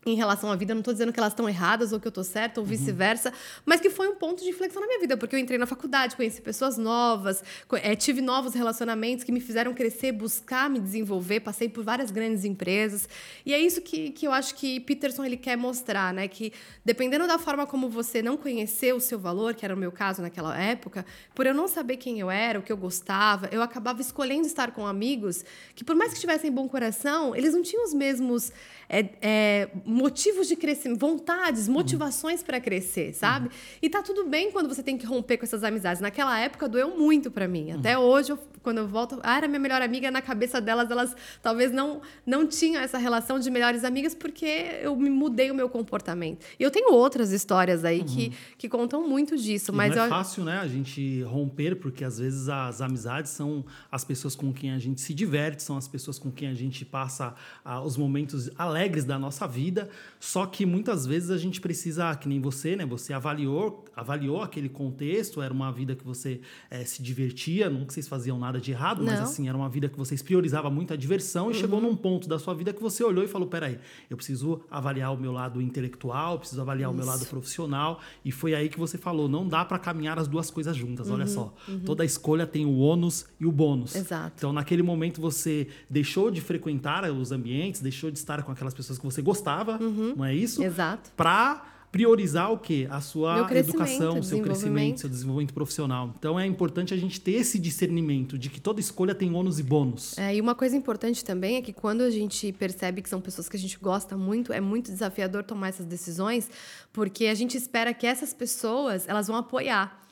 em 0.06 0.14
relação 0.14 0.50
à 0.50 0.56
vida. 0.56 0.74
Não 0.74 0.80
estou 0.80 0.92
dizendo 0.92 1.12
que 1.12 1.18
elas 1.18 1.32
estão 1.32 1.48
erradas 1.48 1.92
ou 1.92 2.00
que 2.00 2.06
eu 2.06 2.10
estou 2.10 2.24
certa 2.24 2.60
ou 2.60 2.66
vice-versa, 2.66 3.30
uhum. 3.30 3.62
mas 3.64 3.80
que 3.80 3.90
foi 3.90 4.08
um 4.08 4.14
ponto 4.14 4.42
de 4.42 4.50
inflexão 4.50 4.80
na 4.80 4.86
minha 4.86 5.00
vida, 5.00 5.16
porque 5.16 5.34
eu 5.34 5.40
entrei 5.40 5.58
na 5.58 5.66
faculdade, 5.66 6.16
conheci 6.16 6.40
pessoas 6.40 6.76
novas, 6.76 7.42
é, 7.74 7.94
tive 7.96 8.20
novos 8.20 8.54
relacionamentos 8.54 9.24
que 9.24 9.32
me 9.32 9.40
fizeram 9.40 9.72
crescer, 9.74 10.12
buscar 10.12 10.68
me 10.68 10.78
desenvolver, 10.78 11.40
passei 11.40 11.68
por 11.68 11.84
várias 11.84 12.10
grandes 12.10 12.44
empresas. 12.44 13.08
E 13.44 13.52
é 13.54 13.58
isso 13.58 13.80
que, 13.80 14.10
que 14.10 14.26
eu 14.26 14.32
acho 14.32 14.54
que 14.54 14.80
Peterson 14.80 15.24
ele 15.24 15.36
quer 15.36 15.56
mostrar, 15.56 16.12
né? 16.12 16.28
Que 16.28 16.52
dependendo 16.84 17.26
da 17.26 17.38
forma 17.38 17.66
como 17.66 17.88
você 17.88 18.22
não 18.22 18.36
conheceu 18.36 18.96
o 18.96 19.00
seu 19.00 19.18
valor, 19.18 19.54
que 19.54 19.64
era 19.64 19.74
o 19.74 19.78
meu 19.78 19.92
caso 19.92 20.22
naquela 20.22 20.58
época, 20.58 21.04
por 21.34 21.46
eu 21.46 21.54
não 21.54 21.68
saber 21.68 21.96
quem 21.96 22.20
eu 22.20 22.30
era, 22.30 22.58
o 22.58 22.62
que 22.62 22.72
eu 22.72 22.76
gostava, 22.76 23.48
eu 23.50 23.62
acabava 23.62 24.00
escolhendo 24.00 24.46
estar 24.46 24.72
com 24.72 24.86
amigos 24.86 25.44
que, 25.74 25.84
por 25.84 25.94
mais 25.94 26.12
que 26.14 26.20
tivessem 26.20 26.50
bom 26.50 26.68
coração, 26.68 27.34
eles 27.34 27.54
não 27.54 27.62
tinham 27.62 27.84
os 27.84 27.94
mesmos 27.94 28.52
é, 28.88 29.08
é, 29.20 29.68
motivos 29.94 30.48
de 30.48 30.56
crescimento, 30.56 30.98
vontades, 30.98 31.68
motivações 31.68 32.40
uhum. 32.40 32.46
para 32.46 32.60
crescer, 32.60 33.14
sabe? 33.14 33.46
Uhum. 33.46 33.52
E 33.80 33.88
tá 33.88 34.02
tudo 34.02 34.26
bem 34.26 34.50
quando 34.50 34.68
você 34.68 34.82
tem 34.82 34.98
que 34.98 35.06
romper 35.06 35.38
com 35.38 35.44
essas 35.44 35.62
amizades. 35.62 36.02
Naquela 36.02 36.38
época 36.38 36.68
doeu 36.68 36.98
muito 36.98 37.30
para 37.30 37.46
mim. 37.46 37.70
Até 37.70 37.96
uhum. 37.96 38.04
hoje, 38.04 38.32
eu, 38.32 38.38
quando 38.62 38.78
eu 38.78 38.88
volto, 38.88 39.20
ah, 39.22 39.36
era 39.36 39.46
minha 39.46 39.60
melhor 39.60 39.80
amiga, 39.80 40.10
na 40.10 40.20
cabeça 40.20 40.60
delas, 40.60 40.90
elas 40.90 41.14
talvez 41.40 41.70
não, 41.70 42.02
não 42.26 42.46
tinham 42.46 42.82
essa 42.82 42.98
relação 42.98 43.38
de 43.38 43.48
melhores 43.50 43.84
amigas 43.84 44.14
porque 44.14 44.80
eu 44.82 44.96
me 44.96 45.08
mudei 45.08 45.50
o 45.50 45.54
meu 45.54 45.68
comportamento. 45.68 46.44
E 46.58 46.62
eu 46.62 46.70
tenho 46.70 46.92
outras 46.92 47.30
histórias 47.30 47.84
aí 47.84 48.02
que, 48.02 48.26
uhum. 48.26 48.32
que 48.58 48.68
contam 48.68 49.08
muito 49.08 49.36
disso. 49.36 49.70
E 49.70 49.74
mas 49.74 49.94
não 49.94 50.02
é 50.02 50.06
eu... 50.06 50.10
fácil, 50.10 50.42
né, 50.42 50.58
a 50.58 50.66
gente 50.66 51.22
romper, 51.22 51.76
porque 51.76 52.04
às 52.04 52.18
vezes 52.18 52.48
as 52.48 52.80
amizades 52.80 53.30
são 53.30 53.64
as 53.92 54.04
pessoas 54.04 54.34
com 54.34 54.52
quem 54.52 54.72
a 54.72 54.78
gente 54.78 55.00
se 55.00 55.14
diverte, 55.14 55.62
são 55.62 55.76
as 55.76 55.86
pessoas 55.86 56.18
com 56.18 56.32
quem 56.32 56.48
a 56.48 56.54
gente 56.54 56.84
passa 56.84 57.34
ah, 57.64 57.80
os 57.80 57.96
momentos 57.96 58.50
alegres 58.58 59.04
da 59.04 59.18
nossa 59.18 59.46
vida. 59.46 59.83
Só 60.18 60.46
que 60.46 60.64
muitas 60.64 61.06
vezes 61.06 61.30
a 61.30 61.36
gente 61.36 61.60
precisa, 61.60 62.14
que 62.16 62.28
nem 62.28 62.40
você, 62.40 62.76
né? 62.76 62.86
Você 62.86 63.12
avaliou, 63.12 63.84
avaliou 63.94 64.42
aquele 64.42 64.68
contexto, 64.68 65.42
era 65.42 65.52
uma 65.52 65.70
vida 65.70 65.94
que 65.94 66.04
você 66.04 66.40
é, 66.70 66.84
se 66.84 67.02
divertia, 67.02 67.68
não 67.68 67.84
que 67.84 67.92
vocês 67.92 68.08
faziam 68.08 68.38
nada 68.38 68.60
de 68.60 68.70
errado, 68.72 68.98
não. 68.98 69.12
mas 69.12 69.20
assim, 69.20 69.48
era 69.48 69.56
uma 69.56 69.68
vida 69.68 69.88
que 69.88 69.96
vocês 69.96 70.22
priorizavam 70.22 70.70
muito 70.70 70.92
a 70.92 70.96
diversão 70.96 71.50
e 71.50 71.54
uhum. 71.54 71.60
chegou 71.60 71.80
num 71.80 71.94
ponto 71.94 72.28
da 72.28 72.38
sua 72.38 72.54
vida 72.54 72.72
que 72.72 72.80
você 72.80 73.04
olhou 73.04 73.24
e 73.24 73.28
falou: 73.28 73.48
peraí, 73.48 73.78
eu 74.08 74.16
preciso 74.16 74.62
avaliar 74.70 75.12
o 75.12 75.16
meu 75.16 75.32
lado 75.32 75.60
intelectual, 75.60 76.38
preciso 76.38 76.60
avaliar 76.60 76.90
Isso. 76.90 76.94
o 76.94 76.96
meu 76.96 77.06
lado 77.06 77.26
profissional. 77.26 78.00
E 78.24 78.32
foi 78.32 78.54
aí 78.54 78.68
que 78.68 78.78
você 78.78 78.96
falou: 78.96 79.28
não 79.28 79.46
dá 79.46 79.64
para 79.64 79.78
caminhar 79.78 80.18
as 80.18 80.28
duas 80.28 80.50
coisas 80.50 80.76
juntas. 80.76 81.08
Uhum. 81.08 81.14
Olha 81.14 81.26
só, 81.26 81.54
uhum. 81.68 81.80
toda 81.80 82.04
escolha 82.04 82.46
tem 82.46 82.64
o 82.64 82.78
ônus 82.78 83.26
e 83.38 83.46
o 83.46 83.52
bônus. 83.52 83.94
Exato. 83.94 84.34
Então, 84.38 84.52
naquele 84.52 84.82
momento, 84.82 85.20
você 85.20 85.68
deixou 85.88 86.30
de 86.30 86.40
frequentar 86.40 87.04
os 87.10 87.32
ambientes, 87.32 87.80
deixou 87.80 88.10
de 88.10 88.18
estar 88.18 88.42
com 88.42 88.52
aquelas 88.52 88.74
pessoas 88.74 88.98
que 88.98 89.04
você 89.04 89.20
gostava, 89.20 89.73
uhum. 89.80 90.14
não 90.16 90.24
é 90.24 90.34
isso? 90.34 90.62
Exato. 90.62 91.10
Para 91.16 91.74
priorizar 91.94 92.50
o 92.50 92.58
quê? 92.58 92.88
A 92.90 93.00
sua 93.00 93.48
educação, 93.52 94.18
o 94.18 94.22
seu 94.24 94.42
crescimento, 94.42 94.98
seu 94.98 95.08
desenvolvimento 95.08 95.54
profissional. 95.54 96.12
Então 96.18 96.40
é 96.40 96.44
importante 96.44 96.92
a 96.92 96.96
gente 96.96 97.20
ter 97.20 97.34
esse 97.34 97.56
discernimento 97.56 98.36
de 98.36 98.50
que 98.50 98.60
toda 98.60 98.80
escolha 98.80 99.14
tem 99.14 99.32
ônus 99.32 99.60
e 99.60 99.62
bônus. 99.62 100.18
É, 100.18 100.34
e 100.34 100.40
uma 100.40 100.56
coisa 100.56 100.76
importante 100.76 101.24
também 101.24 101.54
é 101.54 101.62
que 101.62 101.72
quando 101.72 102.00
a 102.00 102.10
gente 102.10 102.52
percebe 102.52 103.00
que 103.00 103.08
são 103.08 103.20
pessoas 103.20 103.48
que 103.48 103.56
a 103.56 103.60
gente 103.60 103.78
gosta 103.78 104.16
muito, 104.16 104.52
é 104.52 104.60
muito 104.60 104.90
desafiador 104.90 105.44
tomar 105.44 105.68
essas 105.68 105.86
decisões, 105.86 106.50
porque 106.92 107.26
a 107.26 107.34
gente 107.34 107.56
espera 107.56 107.94
que 107.94 108.08
essas 108.08 108.34
pessoas 108.34 109.06
elas 109.06 109.28
vão 109.28 109.36
apoiar 109.36 110.03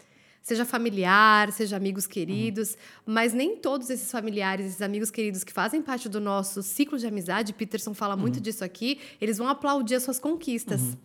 seja 0.42 0.64
familiar, 0.64 1.52
seja 1.52 1.76
amigos 1.76 2.06
queridos, 2.06 2.72
uhum. 2.72 3.14
mas 3.14 3.32
nem 3.32 3.56
todos 3.56 3.88
esses 3.88 4.10
familiares, 4.10 4.66
esses 4.66 4.82
amigos 4.82 5.10
queridos 5.10 5.44
que 5.44 5.52
fazem 5.52 5.80
parte 5.80 6.08
do 6.08 6.20
nosso 6.20 6.62
ciclo 6.62 6.98
de 6.98 7.06
amizade, 7.06 7.52
Peterson 7.52 7.94
fala 7.94 8.14
uhum. 8.14 8.20
muito 8.20 8.40
disso 8.40 8.64
aqui, 8.64 8.98
eles 9.20 9.38
vão 9.38 9.48
aplaudir 9.48 9.94
as 9.94 10.02
suas 10.02 10.18
conquistas. 10.18 10.80
Uhum 10.80 10.96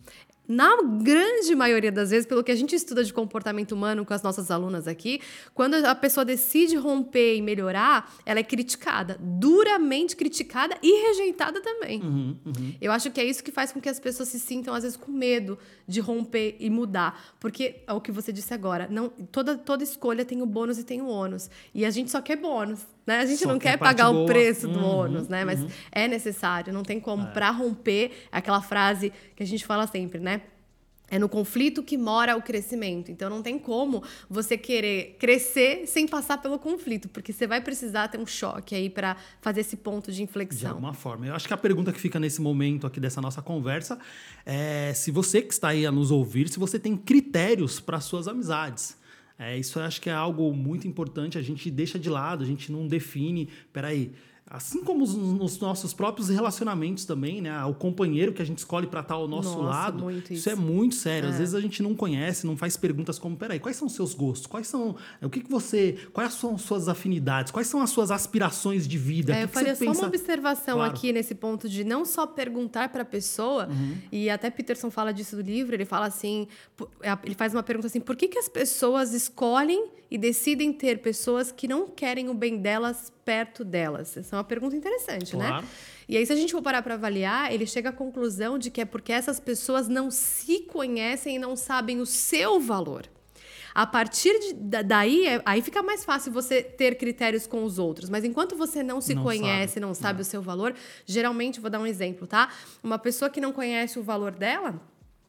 na 0.48 0.82
grande 0.82 1.54
maioria 1.54 1.92
das 1.92 2.08
vezes, 2.08 2.26
pelo 2.26 2.42
que 2.42 2.50
a 2.50 2.56
gente 2.56 2.74
estuda 2.74 3.04
de 3.04 3.12
comportamento 3.12 3.72
humano 3.72 4.04
com 4.06 4.14
as 4.14 4.22
nossas 4.22 4.50
alunas 4.50 4.88
aqui, 4.88 5.20
quando 5.52 5.74
a 5.74 5.94
pessoa 5.94 6.24
decide 6.24 6.74
romper 6.74 7.36
e 7.36 7.42
melhorar, 7.42 8.10
ela 8.24 8.40
é 8.40 8.42
criticada, 8.42 9.18
duramente 9.20 10.16
criticada 10.16 10.74
e 10.82 11.06
rejeitada 11.08 11.60
também. 11.60 12.00
Uhum, 12.00 12.36
uhum. 12.46 12.74
Eu 12.80 12.90
acho 12.90 13.10
que 13.10 13.20
é 13.20 13.24
isso 13.24 13.44
que 13.44 13.52
faz 13.52 13.72
com 13.72 13.80
que 13.80 13.90
as 13.90 14.00
pessoas 14.00 14.30
se 14.30 14.40
sintam, 14.40 14.72
às 14.72 14.84
vezes, 14.84 14.96
com 14.96 15.12
medo 15.12 15.58
de 15.86 16.00
romper 16.00 16.56
e 16.58 16.70
mudar. 16.70 17.36
Porque 17.38 17.82
é 17.86 17.92
o 17.92 18.00
que 18.00 18.10
você 18.10 18.32
disse 18.32 18.54
agora, 18.54 18.88
não, 18.90 19.08
toda, 19.08 19.56
toda 19.56 19.84
escolha 19.84 20.24
tem 20.24 20.40
o 20.40 20.46
bônus 20.46 20.78
e 20.78 20.84
tem 20.84 21.02
o 21.02 21.08
ônus. 21.08 21.50
E 21.74 21.84
a 21.84 21.90
gente 21.90 22.10
só 22.10 22.22
quer 22.22 22.36
bônus. 22.36 22.80
Né? 23.08 23.20
A 23.20 23.24
gente 23.24 23.42
só 23.42 23.48
não 23.48 23.58
quer 23.58 23.78
pagar 23.78 24.12
boa. 24.12 24.24
o 24.24 24.26
preço 24.26 24.68
do 24.68 24.80
uhum, 24.80 24.98
ônus, 24.98 25.28
né? 25.28 25.42
Mas 25.42 25.62
uhum. 25.62 25.68
é 25.90 26.06
necessário, 26.06 26.74
não 26.74 26.82
tem 26.82 27.00
como. 27.00 27.22
É. 27.22 27.30
Para 27.30 27.50
romper, 27.50 28.12
aquela 28.30 28.60
frase 28.60 29.10
que 29.34 29.42
a 29.42 29.46
gente 29.46 29.64
fala 29.64 29.86
sempre, 29.86 30.20
né? 30.20 30.42
É 31.10 31.18
no 31.18 31.26
conflito 31.26 31.82
que 31.82 31.96
mora 31.96 32.36
o 32.36 32.42
crescimento. 32.42 33.10
Então 33.10 33.30
não 33.30 33.40
tem 33.40 33.58
como 33.58 34.02
você 34.28 34.58
querer 34.58 35.16
crescer 35.18 35.86
sem 35.86 36.06
passar 36.06 36.36
pelo 36.36 36.58
conflito, 36.58 37.08
porque 37.08 37.32
você 37.32 37.46
vai 37.46 37.62
precisar 37.62 38.08
ter 38.08 38.18
um 38.18 38.26
choque 38.26 38.74
aí 38.74 38.90
para 38.90 39.16
fazer 39.40 39.62
esse 39.62 39.78
ponto 39.78 40.12
de 40.12 40.22
inflexão. 40.22 40.58
De 40.58 40.66
alguma 40.66 40.92
forma. 40.92 41.26
Eu 41.26 41.34
acho 41.34 41.48
que 41.48 41.54
a 41.54 41.56
pergunta 41.56 41.94
que 41.94 41.98
fica 41.98 42.20
nesse 42.20 42.42
momento 42.42 42.86
aqui 42.86 43.00
dessa 43.00 43.22
nossa 43.22 43.40
conversa 43.40 43.98
é 44.44 44.92
se 44.94 45.10
você 45.10 45.40
que 45.40 45.54
está 45.54 45.68
aí 45.68 45.86
a 45.86 45.90
nos 45.90 46.10
ouvir, 46.10 46.46
se 46.50 46.58
você 46.58 46.78
tem 46.78 46.94
critérios 46.94 47.80
para 47.80 48.00
suas 48.00 48.28
amizades. 48.28 48.98
É, 49.38 49.56
isso 49.56 49.78
acho 49.78 50.00
que 50.00 50.10
é 50.10 50.12
algo 50.12 50.52
muito 50.52 50.88
importante, 50.88 51.38
a 51.38 51.42
gente 51.42 51.70
deixa 51.70 51.98
de 51.98 52.10
lado, 52.10 52.42
a 52.42 52.46
gente 52.46 52.72
não 52.72 52.88
define, 52.88 53.48
peraí, 53.72 54.10
Assim 54.50 54.82
como 54.82 55.06
nos 55.06 55.60
nossos 55.60 55.92
próprios 55.92 56.30
relacionamentos 56.30 57.04
também, 57.04 57.42
né? 57.42 57.62
O 57.66 57.74
companheiro 57.74 58.32
que 58.32 58.40
a 58.40 58.44
gente 58.44 58.58
escolhe 58.58 58.86
para 58.86 59.00
estar 59.00 59.14
ao 59.14 59.28
nosso 59.28 59.50
Nossa, 59.50 59.62
lado. 59.62 60.10
Isso. 60.10 60.32
isso. 60.32 60.50
é 60.50 60.54
muito 60.54 60.94
sério. 60.94 61.28
É. 61.28 61.32
Às 61.32 61.38
vezes 61.38 61.54
a 61.54 61.60
gente 61.60 61.82
não 61.82 61.94
conhece, 61.94 62.46
não 62.46 62.56
faz 62.56 62.74
perguntas 62.74 63.18
como: 63.18 63.36
peraí, 63.36 63.60
quais 63.60 63.76
são 63.76 63.86
os 63.86 63.94
seus 63.94 64.14
gostos? 64.14 64.46
Quais 64.46 64.66
são. 64.66 64.96
O 65.20 65.28
que, 65.28 65.40
que 65.40 65.50
você. 65.50 65.98
Quais 66.14 66.32
são 66.32 66.54
as 66.54 66.62
suas 66.62 66.88
afinidades? 66.88 67.52
Quais 67.52 67.66
são 67.66 67.82
as 67.82 67.90
suas 67.90 68.10
aspirações 68.10 68.88
de 68.88 68.96
vida? 68.96 69.32
É, 69.34 69.38
que 69.38 69.44
eu 69.44 69.48
que 69.48 69.54
faria 69.54 69.74
só 69.74 69.84
pensa? 69.84 70.00
uma 70.00 70.08
observação 70.08 70.76
claro. 70.76 70.92
aqui 70.92 71.12
nesse 71.12 71.34
ponto 71.34 71.68
de 71.68 71.84
não 71.84 72.06
só 72.06 72.26
perguntar 72.26 72.88
para 72.88 73.02
a 73.02 73.06
pessoa, 73.06 73.68
uhum. 73.68 73.98
e 74.10 74.30
até 74.30 74.48
Peterson 74.48 74.90
fala 74.90 75.12
disso 75.12 75.36
do 75.36 75.42
livro, 75.42 75.74
ele 75.74 75.84
fala 75.84 76.06
assim: 76.06 76.48
é, 77.02 77.16
ele 77.22 77.34
faz 77.34 77.52
uma 77.52 77.62
pergunta 77.62 77.86
assim: 77.86 78.00
por 78.00 78.16
que, 78.16 78.28
que 78.28 78.38
as 78.38 78.48
pessoas 78.48 79.12
escolhem 79.12 79.97
e 80.10 80.16
decidem 80.16 80.72
ter 80.72 80.98
pessoas 80.98 81.52
que 81.52 81.68
não 81.68 81.86
querem 81.86 82.28
o 82.28 82.34
bem 82.34 82.58
delas 82.58 83.12
perto 83.24 83.64
delas? 83.64 84.16
Essa 84.16 84.36
é 84.36 84.38
uma 84.38 84.44
pergunta 84.44 84.74
interessante, 84.76 85.36
né? 85.36 85.48
claro. 85.48 85.62
né? 85.62 85.68
E 86.08 86.16
aí, 86.16 86.24
se 86.24 86.32
a 86.32 86.36
gente 86.36 86.52
for 86.52 86.62
parar 86.62 86.82
para 86.82 86.94
avaliar, 86.94 87.52
ele 87.52 87.66
chega 87.66 87.90
à 87.90 87.92
conclusão 87.92 88.58
de 88.58 88.70
que 88.70 88.80
é 88.80 88.84
porque 88.86 89.12
essas 89.12 89.38
pessoas 89.38 89.88
não 89.88 90.10
se 90.10 90.60
conhecem 90.60 91.36
e 91.36 91.38
não 91.38 91.54
sabem 91.54 92.00
o 92.00 92.06
seu 92.06 92.58
valor. 92.58 93.06
A 93.74 93.86
partir 93.86 94.32
de, 94.40 94.82
daí, 94.82 95.26
é, 95.26 95.42
aí 95.44 95.60
fica 95.60 95.82
mais 95.82 96.04
fácil 96.04 96.32
você 96.32 96.62
ter 96.62 96.96
critérios 96.96 97.46
com 97.46 97.62
os 97.62 97.78
outros. 97.78 98.08
Mas 98.08 98.24
enquanto 98.24 98.56
você 98.56 98.82
não 98.82 99.00
se 99.00 99.14
não 99.14 99.22
conhece, 99.22 99.74
sabe. 99.74 99.86
não 99.86 99.94
sabe 99.94 100.14
não. 100.14 100.22
o 100.22 100.24
seu 100.24 100.42
valor, 100.42 100.74
geralmente, 101.04 101.60
vou 101.60 101.70
dar 101.70 101.78
um 101.78 101.86
exemplo, 101.86 102.26
tá? 102.26 102.48
Uma 102.82 102.98
pessoa 102.98 103.30
que 103.30 103.40
não 103.40 103.52
conhece 103.52 103.98
o 103.98 104.02
valor 104.02 104.32
dela 104.32 104.80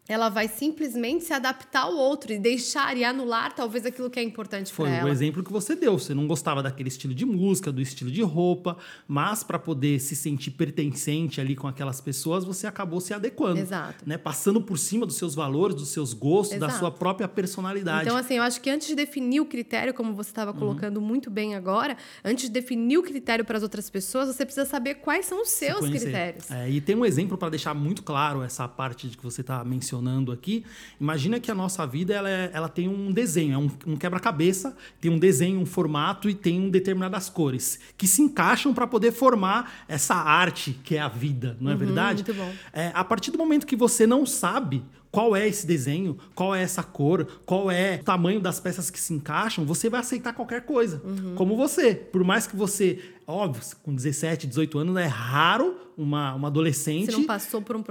ela 0.09 0.27
vai 0.27 0.47
simplesmente 0.47 1.23
se 1.23 1.31
adaptar 1.31 1.81
ao 1.81 1.95
outro 1.95 2.33
e 2.33 2.39
deixar 2.39 2.97
e 2.97 3.03
anular 3.03 3.53
talvez 3.53 3.85
aquilo 3.85 4.09
que 4.09 4.19
é 4.19 4.23
importante 4.23 4.73
para 4.73 4.89
ela. 4.89 5.01
Foi 5.01 5.09
o 5.11 5.13
exemplo 5.13 5.43
que 5.43 5.51
você 5.51 5.75
deu. 5.75 5.99
Você 5.99 6.15
não 6.15 6.25
gostava 6.25 6.63
daquele 6.63 6.89
estilo 6.89 7.13
de 7.13 7.27
música, 7.27 7.71
do 7.71 7.79
estilo 7.79 8.09
de 8.09 8.23
roupa, 8.23 8.75
mas 9.07 9.43
para 9.43 9.59
poder 9.59 9.99
se 9.99 10.15
sentir 10.15 10.49
pertencente 10.49 11.39
ali 11.39 11.55
com 11.55 11.67
aquelas 11.67 12.01
pessoas, 12.01 12.43
você 12.43 12.65
acabou 12.65 12.99
se 12.99 13.13
adequando. 13.13 13.59
Exato. 13.59 14.03
Né? 14.03 14.17
Passando 14.17 14.59
por 14.59 14.79
cima 14.79 15.05
dos 15.05 15.15
seus 15.15 15.35
valores, 15.35 15.75
dos 15.75 15.89
seus 15.89 16.11
gostos, 16.11 16.57
Exato. 16.57 16.73
da 16.73 16.79
sua 16.79 16.89
própria 16.89 17.27
personalidade. 17.27 18.07
Então, 18.07 18.17
assim, 18.17 18.37
eu 18.37 18.43
acho 18.43 18.59
que 18.61 18.69
antes 18.71 18.87
de 18.87 18.95
definir 18.95 19.41
o 19.41 19.45
critério, 19.45 19.93
como 19.93 20.15
você 20.15 20.31
estava 20.31 20.51
uhum. 20.51 20.57
colocando 20.57 20.97
uhum. 20.97 21.05
muito 21.05 21.29
bem 21.29 21.53
agora, 21.53 21.95
antes 22.25 22.45
de 22.45 22.51
definir 22.51 22.97
o 22.97 23.03
critério 23.03 23.45
para 23.45 23.57
as 23.57 23.63
outras 23.63 23.91
pessoas, 23.91 24.35
você 24.35 24.43
precisa 24.43 24.65
saber 24.65 24.95
quais 24.95 25.27
são 25.27 25.43
os 25.43 25.49
seus 25.49 25.87
critérios. 25.87 26.49
É, 26.49 26.67
e 26.67 26.81
tem 26.81 26.95
um 26.95 27.05
exemplo 27.05 27.37
para 27.37 27.49
deixar 27.49 27.75
muito 27.75 28.01
claro 28.01 28.41
essa 28.41 28.67
parte 28.67 29.07
de 29.07 29.15
que 29.15 29.23
você 29.23 29.41
está 29.41 29.63
mencionando 29.63 29.98
mencionando 29.99 30.31
aqui, 30.31 30.63
imagina 30.99 31.39
que 31.39 31.51
a 31.51 31.55
nossa 31.55 31.85
vida 31.85 32.13
ela, 32.13 32.29
é, 32.29 32.49
ela 32.53 32.69
tem 32.69 32.87
um 32.87 33.11
desenho, 33.11 33.53
é 33.53 33.57
um, 33.57 33.69
um 33.93 33.97
quebra-cabeça, 33.97 34.75
tem 34.99 35.11
um 35.11 35.19
desenho, 35.19 35.59
um 35.59 35.65
formato 35.65 36.29
e 36.29 36.33
tem 36.33 36.59
um 36.59 36.69
determinadas 36.69 37.29
cores 37.29 37.79
que 37.97 38.07
se 38.07 38.21
encaixam 38.21 38.73
para 38.73 38.87
poder 38.87 39.11
formar 39.11 39.85
essa 39.87 40.15
arte 40.15 40.79
que 40.83 40.95
é 40.95 40.99
a 40.99 41.07
vida, 41.07 41.57
não 41.59 41.69
é 41.69 41.73
uhum, 41.73 41.79
verdade? 41.79 42.23
Muito 42.23 42.39
bom. 42.39 42.51
É, 42.73 42.91
a 42.93 43.03
partir 43.03 43.31
do 43.31 43.37
momento 43.37 43.67
que 43.67 43.75
você 43.75 44.07
não 44.07 44.25
sabe 44.25 44.83
qual 45.11 45.35
é 45.35 45.47
esse 45.47 45.65
desenho, 45.65 46.17
qual 46.35 46.53
é 46.53 46.61
essa 46.61 46.83
cor, 46.83 47.27
qual 47.45 47.71
é 47.71 47.95
o 48.01 48.03
tamanho 48.03 48.39
das 48.39 48.59
peças 48.59 48.89
que 48.89 48.99
se 48.99 49.13
encaixam, 49.13 49.65
você 49.65 49.89
vai 49.89 50.01
aceitar 50.01 50.33
qualquer 50.33 50.61
coisa. 50.61 51.01
Uhum. 51.03 51.35
Como 51.35 51.55
você. 51.55 51.95
Por 51.95 52.23
mais 52.23 52.45
que 52.45 52.55
você, 52.55 52.99
óbvio, 53.25 53.61
com 53.81 53.93
17, 53.93 54.47
18 54.47 54.79
anos, 54.79 54.97
é 54.97 55.05
raro 55.05 55.75
uma, 55.99 56.33
uma 56.33 56.47
adolescente. 56.47 57.13
Um. 57.13 57.25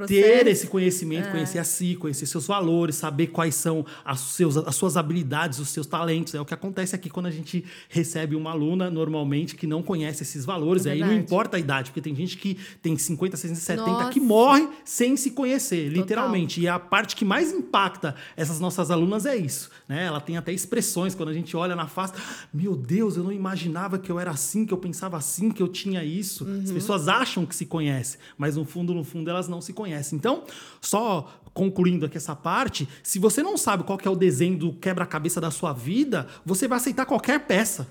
Ter 0.08 0.46
esse 0.46 0.66
conhecimento, 0.66 1.28
é. 1.28 1.30
conhecer 1.30 1.58
a 1.58 1.64
si, 1.64 1.94
conhecer 1.94 2.24
seus 2.24 2.46
valores, 2.46 2.96
saber 2.96 3.26
quais 3.26 3.54
são 3.54 3.84
as, 4.02 4.20
seus, 4.20 4.56
as 4.56 4.74
suas 4.74 4.96
habilidades, 4.96 5.58
os 5.58 5.68
seus 5.68 5.86
talentos. 5.86 6.34
É 6.34 6.40
o 6.40 6.44
que 6.44 6.54
acontece 6.54 6.94
aqui 6.94 7.10
quando 7.10 7.26
a 7.26 7.30
gente 7.30 7.62
recebe 7.90 8.34
uma 8.34 8.52
aluna, 8.52 8.90
normalmente, 8.90 9.54
que 9.54 9.66
não 9.66 9.82
conhece 9.82 10.22
esses 10.22 10.46
valores. 10.46 10.86
É 10.86 10.92
Aí 10.92 11.00
não 11.00 11.12
importa 11.12 11.58
a 11.58 11.60
idade, 11.60 11.90
porque 11.90 12.00
tem 12.00 12.16
gente 12.16 12.38
que 12.38 12.56
tem 12.80 12.96
50, 12.96 13.36
60, 13.36 13.60
70 13.60 13.90
Nossa. 13.90 14.10
que 14.10 14.20
morre 14.20 14.66
sem 14.84 15.14
se 15.14 15.32
conhecer, 15.32 15.88
Total. 15.88 16.00
literalmente. 16.00 16.60
E 16.62 16.66
a 16.66 16.78
parte 16.78 17.07
que 17.16 17.24
mais 17.24 17.52
impacta 17.52 18.14
essas 18.36 18.60
nossas 18.60 18.90
alunas 18.90 19.26
é 19.26 19.36
isso. 19.36 19.70
Né? 19.88 20.04
Ela 20.04 20.20
tem 20.20 20.36
até 20.36 20.52
expressões 20.52 21.14
quando 21.14 21.30
a 21.30 21.34
gente 21.34 21.56
olha 21.56 21.74
na 21.74 21.86
face. 21.86 22.12
Meu 22.52 22.76
Deus, 22.76 23.16
eu 23.16 23.24
não 23.24 23.32
imaginava 23.32 23.98
que 23.98 24.10
eu 24.10 24.18
era 24.20 24.30
assim, 24.30 24.64
que 24.64 24.72
eu 24.72 24.78
pensava 24.78 25.16
assim, 25.16 25.50
que 25.50 25.62
eu 25.62 25.68
tinha 25.68 26.04
isso. 26.04 26.44
Uhum. 26.44 26.62
As 26.62 26.70
pessoas 26.70 27.08
acham 27.08 27.44
que 27.44 27.56
se 27.56 27.66
conhecem 27.66 27.88
conhece, 27.88 28.18
mas 28.36 28.56
no 28.56 28.64
fundo, 28.64 28.92
no 28.92 29.04
fundo, 29.04 29.30
elas 29.30 29.48
não 29.48 29.60
se 29.60 29.72
conhecem. 29.72 30.16
Então, 30.16 30.44
só 30.80 31.40
concluindo 31.54 32.06
aqui 32.06 32.16
essa 32.16 32.36
parte, 32.36 32.88
se 33.02 33.18
você 33.18 33.42
não 33.42 33.56
sabe 33.56 33.82
qual 33.82 33.98
é 34.04 34.10
o 34.10 34.14
desenho 34.14 34.58
do 34.58 34.72
quebra-cabeça 34.72 35.40
da 35.40 35.50
sua 35.50 35.72
vida, 35.72 36.26
você 36.44 36.68
vai 36.68 36.76
aceitar 36.76 37.06
qualquer 37.06 37.46
peça. 37.46 37.88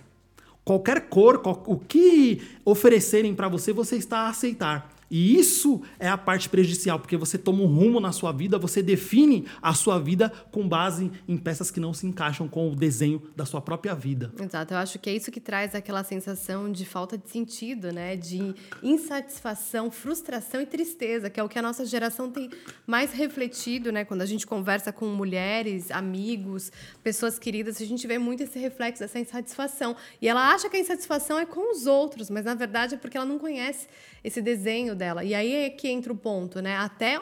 Qualquer 0.63 1.07
cor, 1.07 1.39
qual, 1.39 1.63
o 1.65 1.77
que 1.77 2.41
oferecerem 2.65 3.33
para 3.33 3.47
você, 3.47 3.71
você 3.71 3.95
está 3.95 4.19
a 4.19 4.29
aceitar. 4.29 4.93
E 5.09 5.37
isso 5.37 5.81
é 5.99 6.09
a 6.09 6.17
parte 6.17 6.49
prejudicial, 6.49 6.99
porque 6.99 7.17
você 7.17 7.37
toma 7.37 7.63
um 7.63 7.67
rumo 7.67 7.99
na 7.99 8.11
sua 8.11 8.31
vida, 8.31 8.57
você 8.57 8.81
define 8.81 9.45
a 9.61 9.73
sua 9.73 9.99
vida 9.99 10.31
com 10.51 10.67
base 10.67 11.11
em 11.27 11.37
peças 11.37 11.71
que 11.71 11.79
não 11.79 11.93
se 11.93 12.05
encaixam 12.05 12.47
com 12.47 12.71
o 12.71 12.75
desenho 12.75 13.21
da 13.35 13.45
sua 13.45 13.61
própria 13.61 13.93
vida. 13.93 14.31
Exato, 14.39 14.73
eu 14.73 14.77
acho 14.77 14.99
que 14.99 15.09
é 15.09 15.15
isso 15.15 15.31
que 15.31 15.39
traz 15.39 15.73
aquela 15.75 16.03
sensação 16.03 16.71
de 16.71 16.85
falta 16.85 17.17
de 17.17 17.29
sentido, 17.29 17.91
né? 17.91 18.15
De 18.15 18.53
insatisfação, 18.83 19.89
frustração 19.89 20.61
e 20.61 20.65
tristeza, 20.65 21.29
que 21.29 21.39
é 21.39 21.43
o 21.43 21.49
que 21.49 21.57
a 21.57 21.61
nossa 21.61 21.85
geração 21.85 22.29
tem 22.29 22.49
mais 22.85 23.11
refletido, 23.13 23.91
né? 23.91 24.03
Quando 24.03 24.21
a 24.21 24.25
gente 24.25 24.45
conversa 24.45 24.91
com 24.91 25.05
mulheres, 25.07 25.91
amigos, 25.91 26.71
pessoas 27.03 27.39
queridas, 27.39 27.81
a 27.81 27.85
gente 27.85 28.05
vê 28.07 28.17
muito 28.17 28.43
esse 28.43 28.59
reflexo 28.59 29.01
dessa 29.01 29.19
insatisfação. 29.19 29.95
E 30.21 30.27
ela 30.27 30.53
acha 30.53 30.69
que 30.69 30.77
a 30.77 30.79
insatisfação 30.79 31.39
é 31.39 31.45
com 31.45 31.71
os 31.71 31.85
outros, 31.85 32.29
mas 32.29 32.45
na 32.45 32.55
verdade 32.55 32.95
é 32.95 32.97
porque 32.97 33.17
ela 33.17 33.25
não 33.25 33.39
conhece 33.39 33.87
esse 34.23 34.41
desenho 34.41 34.95
dela. 34.97 35.23
E 35.23 35.33
aí 35.33 35.53
é 35.53 35.69
que 35.69 35.87
entra 35.87 36.11
o 36.11 36.17
ponto, 36.17 36.61
né? 36.61 36.75
Até 36.75 37.21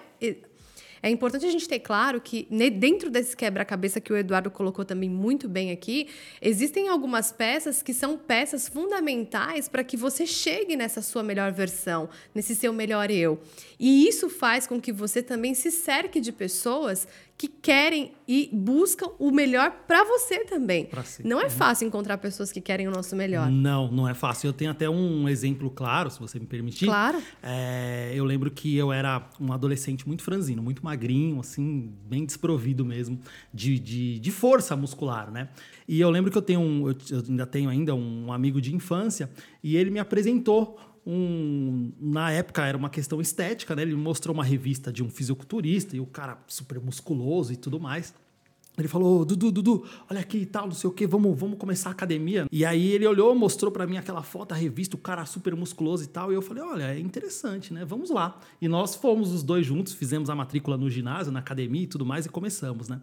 é 1.05 1.09
importante 1.11 1.45
a 1.45 1.51
gente 1.51 1.67
ter 1.67 1.81
claro 1.81 2.19
que 2.19 2.47
dentro 2.79 3.11
desse 3.11 3.37
quebra-cabeça 3.37 4.01
que 4.01 4.11
o 4.11 4.17
Eduardo 4.17 4.49
colocou 4.49 4.83
também 4.83 5.07
muito 5.07 5.47
bem 5.47 5.69
aqui, 5.69 6.07
existem 6.41 6.89
algumas 6.89 7.31
peças 7.31 7.83
que 7.83 7.93
são 7.93 8.17
peças 8.17 8.67
fundamentais 8.67 9.69
para 9.69 9.83
que 9.83 9.95
você 9.95 10.25
chegue 10.25 10.75
nessa 10.75 11.03
sua 11.03 11.21
melhor 11.21 11.51
versão, 11.51 12.09
nesse 12.33 12.55
seu 12.55 12.73
melhor 12.73 13.11
eu. 13.11 13.39
E 13.79 14.07
isso 14.07 14.29
faz 14.29 14.65
com 14.65 14.81
que 14.81 14.91
você 14.91 15.21
também 15.21 15.53
se 15.53 15.69
cerque 15.69 16.19
de 16.19 16.31
pessoas 16.31 17.07
que 17.37 17.49
querem 17.49 18.13
e 18.27 18.49
buscam 18.53 19.07
o 19.19 19.29
melhor 19.29 19.69
para 19.85 20.05
você 20.05 20.45
também. 20.45 20.87
Si. 21.03 21.27
Não 21.27 21.41
é 21.41 21.49
fácil 21.49 21.85
encontrar 21.85 22.17
pessoas 22.17 22.49
que 22.49 22.61
querem 22.61 22.87
o 22.87 22.91
nosso 22.91 23.13
melhor. 23.15 23.51
Não, 23.51 23.91
não 23.91 24.07
é 24.07 24.13
fácil. 24.13 24.47
Eu 24.47 24.53
tenho 24.53 24.71
até 24.71 24.89
um 24.89 25.27
exemplo 25.27 25.69
claro, 25.69 26.09
se 26.09 26.19
você 26.19 26.39
me 26.39 26.45
permitir. 26.45 26.85
Claro. 26.85 27.21
É, 27.43 28.13
eu 28.15 28.23
lembro 28.23 28.49
que 28.49 28.77
eu 28.77 28.91
era 28.91 29.27
um 29.39 29.51
adolescente 29.51 30.07
muito 30.07 30.23
franzino, 30.23 30.63
muito 30.63 30.83
magrinho, 30.83 31.39
assim, 31.41 31.91
bem 32.07 32.25
desprovido 32.25 32.85
mesmo 32.85 33.19
de, 33.53 33.77
de, 33.79 34.19
de 34.19 34.31
força 34.31 34.75
muscular, 34.77 35.29
né? 35.29 35.49
E 35.87 35.99
eu 35.99 36.09
lembro 36.09 36.31
que 36.31 36.37
eu 36.37 36.41
tenho 36.41 36.61
um, 36.61 36.87
eu 36.89 36.95
ainda 37.27 37.45
tenho 37.45 37.69
ainda 37.69 37.93
um 37.93 38.31
amigo 38.31 38.61
de 38.61 38.73
infância 38.73 39.29
e 39.61 39.75
ele 39.75 39.91
me 39.91 39.99
apresentou 39.99 40.79
um, 41.05 41.91
na 41.99 42.31
época 42.31 42.65
era 42.65 42.77
uma 42.77 42.89
questão 42.89 43.21
estética, 43.21 43.75
né? 43.75 43.83
Ele 43.83 43.95
mostrou 43.95 44.33
uma 44.33 44.43
revista 44.43 44.91
de 44.91 45.03
um 45.03 45.09
fisiculturista 45.09 45.95
e 45.95 45.99
o 45.99 46.05
cara 46.05 46.37
super 46.47 46.79
musculoso 46.79 47.53
e 47.53 47.55
tudo 47.55 47.79
mais. 47.79 48.13
Ele 48.77 48.87
falou, 48.87 49.23
Dudu, 49.23 49.51
Dudu, 49.51 49.85
olha 50.09 50.19
aqui 50.19 50.39
e 50.39 50.45
tal, 50.45 50.65
não 50.65 50.73
sei 50.73 50.89
o 50.89 50.93
que, 50.93 51.07
vamos, 51.07 51.37
vamos 51.37 51.57
começar 51.57 51.89
a 51.89 51.91
academia. 51.93 52.45
E 52.51 52.65
aí 52.65 52.91
ele 52.91 53.07
olhou, 53.07 53.33
mostrou 53.33 53.71
para 53.71 53.87
mim 53.87 53.97
aquela 53.97 54.21
foto, 54.21 54.51
a 54.51 54.55
revista, 54.55 54.95
o 54.95 54.99
cara 54.99 55.25
super 55.25 55.55
musculoso 55.55 56.03
e 56.03 56.07
tal. 56.07 56.31
E 56.31 56.35
eu 56.35 56.41
falei, 56.41 56.63
olha, 56.63 56.83
é 56.93 56.99
interessante, 56.99 57.73
né? 57.73 57.85
Vamos 57.85 58.09
lá. 58.09 58.37
E 58.61 58.67
nós 58.67 58.95
fomos 58.95 59.31
os 59.31 59.43
dois 59.43 59.65
juntos, 59.65 59.93
fizemos 59.93 60.29
a 60.29 60.35
matrícula 60.35 60.77
no 60.77 60.89
ginásio, 60.89 61.31
na 61.31 61.39
academia 61.39 61.83
e 61.83 61.87
tudo 61.87 62.05
mais, 62.05 62.25
e 62.25 62.29
começamos, 62.29 62.89
né? 62.89 62.99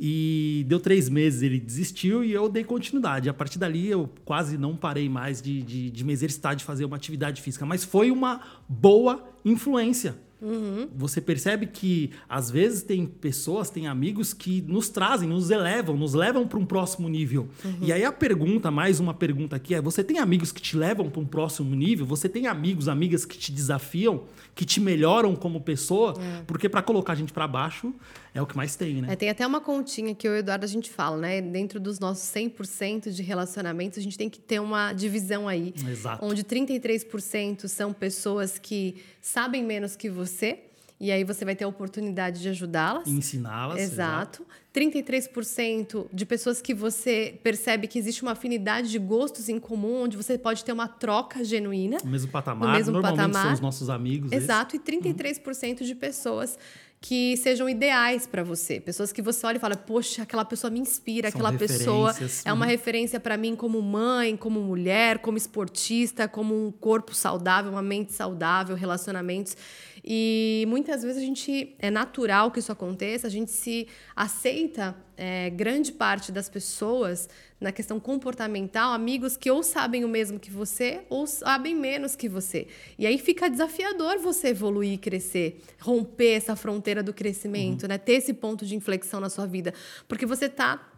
E 0.00 0.64
deu 0.66 0.80
três 0.80 1.08
meses, 1.08 1.42
ele 1.42 1.60
desistiu 1.60 2.24
e 2.24 2.32
eu 2.32 2.48
dei 2.48 2.64
continuidade. 2.64 3.28
A 3.28 3.34
partir 3.34 3.58
dali 3.58 3.88
eu 3.88 4.10
quase 4.24 4.58
não 4.58 4.76
parei 4.76 5.08
mais 5.08 5.40
de, 5.40 5.62
de, 5.62 5.90
de 5.90 6.04
me 6.04 6.12
exercitar, 6.12 6.56
de 6.56 6.64
fazer 6.64 6.84
uma 6.84 6.96
atividade 6.96 7.40
física. 7.40 7.64
Mas 7.64 7.84
foi 7.84 8.10
uma 8.10 8.40
boa 8.68 9.22
influência 9.44 10.16
Uhum. 10.42 10.88
Você 10.96 11.20
percebe 11.20 11.66
que 11.66 12.10
às 12.28 12.50
vezes 12.50 12.82
tem 12.82 13.06
pessoas, 13.06 13.70
tem 13.70 13.86
amigos 13.86 14.34
que 14.34 14.60
nos 14.62 14.88
trazem, 14.88 15.28
nos 15.28 15.50
elevam, 15.50 15.96
nos 15.96 16.14
levam 16.14 16.48
para 16.48 16.58
um 16.58 16.66
próximo 16.66 17.08
nível. 17.08 17.48
Uhum. 17.64 17.78
E 17.80 17.92
aí 17.92 18.04
a 18.04 18.10
pergunta, 18.10 18.68
mais 18.68 18.98
uma 18.98 19.14
pergunta 19.14 19.54
aqui 19.54 19.74
é: 19.74 19.80
você 19.80 20.02
tem 20.02 20.18
amigos 20.18 20.50
que 20.50 20.60
te 20.60 20.76
levam 20.76 21.08
para 21.08 21.20
um 21.20 21.26
próximo 21.26 21.74
nível? 21.76 22.04
Você 22.06 22.28
tem 22.28 22.48
amigos, 22.48 22.88
amigas 22.88 23.24
que 23.24 23.38
te 23.38 23.52
desafiam, 23.52 24.24
que 24.54 24.64
te 24.64 24.80
melhoram 24.80 25.36
como 25.36 25.60
pessoa? 25.60 26.14
É. 26.18 26.42
Porque 26.44 26.68
para 26.68 26.82
colocar 26.82 27.12
a 27.12 27.16
gente 27.16 27.32
para 27.32 27.46
baixo 27.46 27.94
é 28.34 28.40
o 28.40 28.46
que 28.46 28.56
mais 28.56 28.76
tem, 28.76 29.02
né? 29.02 29.12
É, 29.12 29.16
tem 29.16 29.28
até 29.28 29.46
uma 29.46 29.60
continha 29.60 30.14
que 30.14 30.26
eu 30.26 30.32
e 30.32 30.36
o 30.36 30.38
Eduardo 30.38 30.64
a 30.64 30.68
gente 30.68 30.90
fala, 30.90 31.16
né? 31.16 31.42
Dentro 31.42 31.78
dos 31.78 31.98
nossos 31.98 32.24
100% 32.34 33.10
de 33.10 33.22
relacionamentos, 33.22 33.98
a 33.98 34.02
gente 34.02 34.16
tem 34.16 34.30
que 34.30 34.40
ter 34.40 34.58
uma 34.58 34.92
divisão 34.92 35.46
aí. 35.46 35.74
Exato. 35.86 36.24
Onde 36.24 36.42
33% 36.42 37.68
são 37.68 37.92
pessoas 37.92 38.58
que 38.58 38.96
sabem 39.20 39.62
menos 39.62 39.96
que 39.96 40.08
você. 40.08 40.60
E 40.98 41.10
aí 41.10 41.24
você 41.24 41.44
vai 41.44 41.56
ter 41.56 41.64
a 41.64 41.68
oportunidade 41.68 42.40
de 42.40 42.48
ajudá-las. 42.48 43.08
Ensiná-las. 43.08 43.80
Exato. 43.80 44.46
33% 44.72 46.06
de 46.12 46.24
pessoas 46.24 46.62
que 46.62 46.72
você 46.72 47.38
percebe 47.42 47.88
que 47.88 47.98
existe 47.98 48.22
uma 48.22 48.32
afinidade 48.32 48.88
de 48.88 49.00
gostos 49.00 49.48
em 49.48 49.58
comum, 49.58 50.04
onde 50.04 50.16
você 50.16 50.38
pode 50.38 50.64
ter 50.64 50.72
uma 50.72 50.86
troca 50.86 51.44
genuína. 51.44 51.98
No 52.04 52.10
mesmo 52.10 52.30
patamar. 52.30 52.68
No 52.68 52.74
mesmo 52.76 52.92
Normalmente 52.92 53.18
patamar. 53.18 53.42
são 53.46 53.52
os 53.52 53.60
nossos 53.60 53.90
amigos. 53.90 54.30
Exato. 54.30 54.76
E 54.76 54.78
33% 54.78 55.82
de 55.82 55.94
pessoas 55.96 56.56
que 57.02 57.36
sejam 57.36 57.68
ideais 57.68 58.28
para 58.28 58.44
você. 58.44 58.78
Pessoas 58.78 59.12
que 59.12 59.20
você 59.20 59.44
olha 59.44 59.56
e 59.56 59.60
fala, 59.60 59.76
poxa, 59.76 60.22
aquela 60.22 60.44
pessoa 60.44 60.70
me 60.70 60.78
inspira, 60.78 61.32
São 61.32 61.40
aquela 61.40 61.58
pessoa 61.58 62.14
é 62.44 62.52
uma 62.52 62.64
uhum. 62.64 62.70
referência 62.70 63.18
para 63.18 63.36
mim 63.36 63.56
como 63.56 63.82
mãe, 63.82 64.36
como 64.36 64.60
mulher, 64.60 65.18
como 65.18 65.36
esportista, 65.36 66.28
como 66.28 66.54
um 66.54 66.70
corpo 66.70 67.12
saudável, 67.12 67.72
uma 67.72 67.82
mente 67.82 68.12
saudável, 68.12 68.76
relacionamentos. 68.76 69.56
E 70.04 70.64
muitas 70.68 71.02
vezes 71.02 71.20
a 71.20 71.26
gente 71.26 71.74
é 71.80 71.90
natural 71.90 72.52
que 72.52 72.60
isso 72.60 72.70
aconteça, 72.70 73.26
a 73.26 73.30
gente 73.30 73.50
se 73.50 73.88
aceita 74.14 74.96
é, 75.16 75.50
grande 75.50 75.90
parte 75.90 76.30
das 76.30 76.48
pessoas 76.48 77.28
na 77.62 77.72
questão 77.72 78.00
comportamental, 78.00 78.92
amigos 78.92 79.36
que 79.36 79.50
ou 79.50 79.62
sabem 79.62 80.04
o 80.04 80.08
mesmo 80.08 80.38
que 80.38 80.50
você 80.50 81.02
ou 81.08 81.26
sabem 81.26 81.74
menos 81.74 82.16
que 82.16 82.28
você. 82.28 82.66
E 82.98 83.06
aí 83.06 83.18
fica 83.18 83.48
desafiador 83.48 84.18
você 84.18 84.48
evoluir 84.48 84.94
e 84.94 84.98
crescer, 84.98 85.62
romper 85.80 86.32
essa 86.32 86.56
fronteira 86.56 87.02
do 87.02 87.14
crescimento, 87.14 87.86
né? 87.86 87.96
Ter 87.98 88.14
esse 88.14 88.34
ponto 88.34 88.66
de 88.66 88.74
inflexão 88.74 89.20
na 89.20 89.30
sua 89.30 89.46
vida, 89.46 89.72
porque 90.08 90.26
você 90.26 90.48
tá 90.48 90.92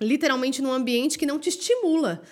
literalmente 0.00 0.62
num 0.62 0.72
ambiente 0.72 1.18
que 1.18 1.26
não 1.26 1.38
te 1.38 1.48
estimula. 1.48 2.22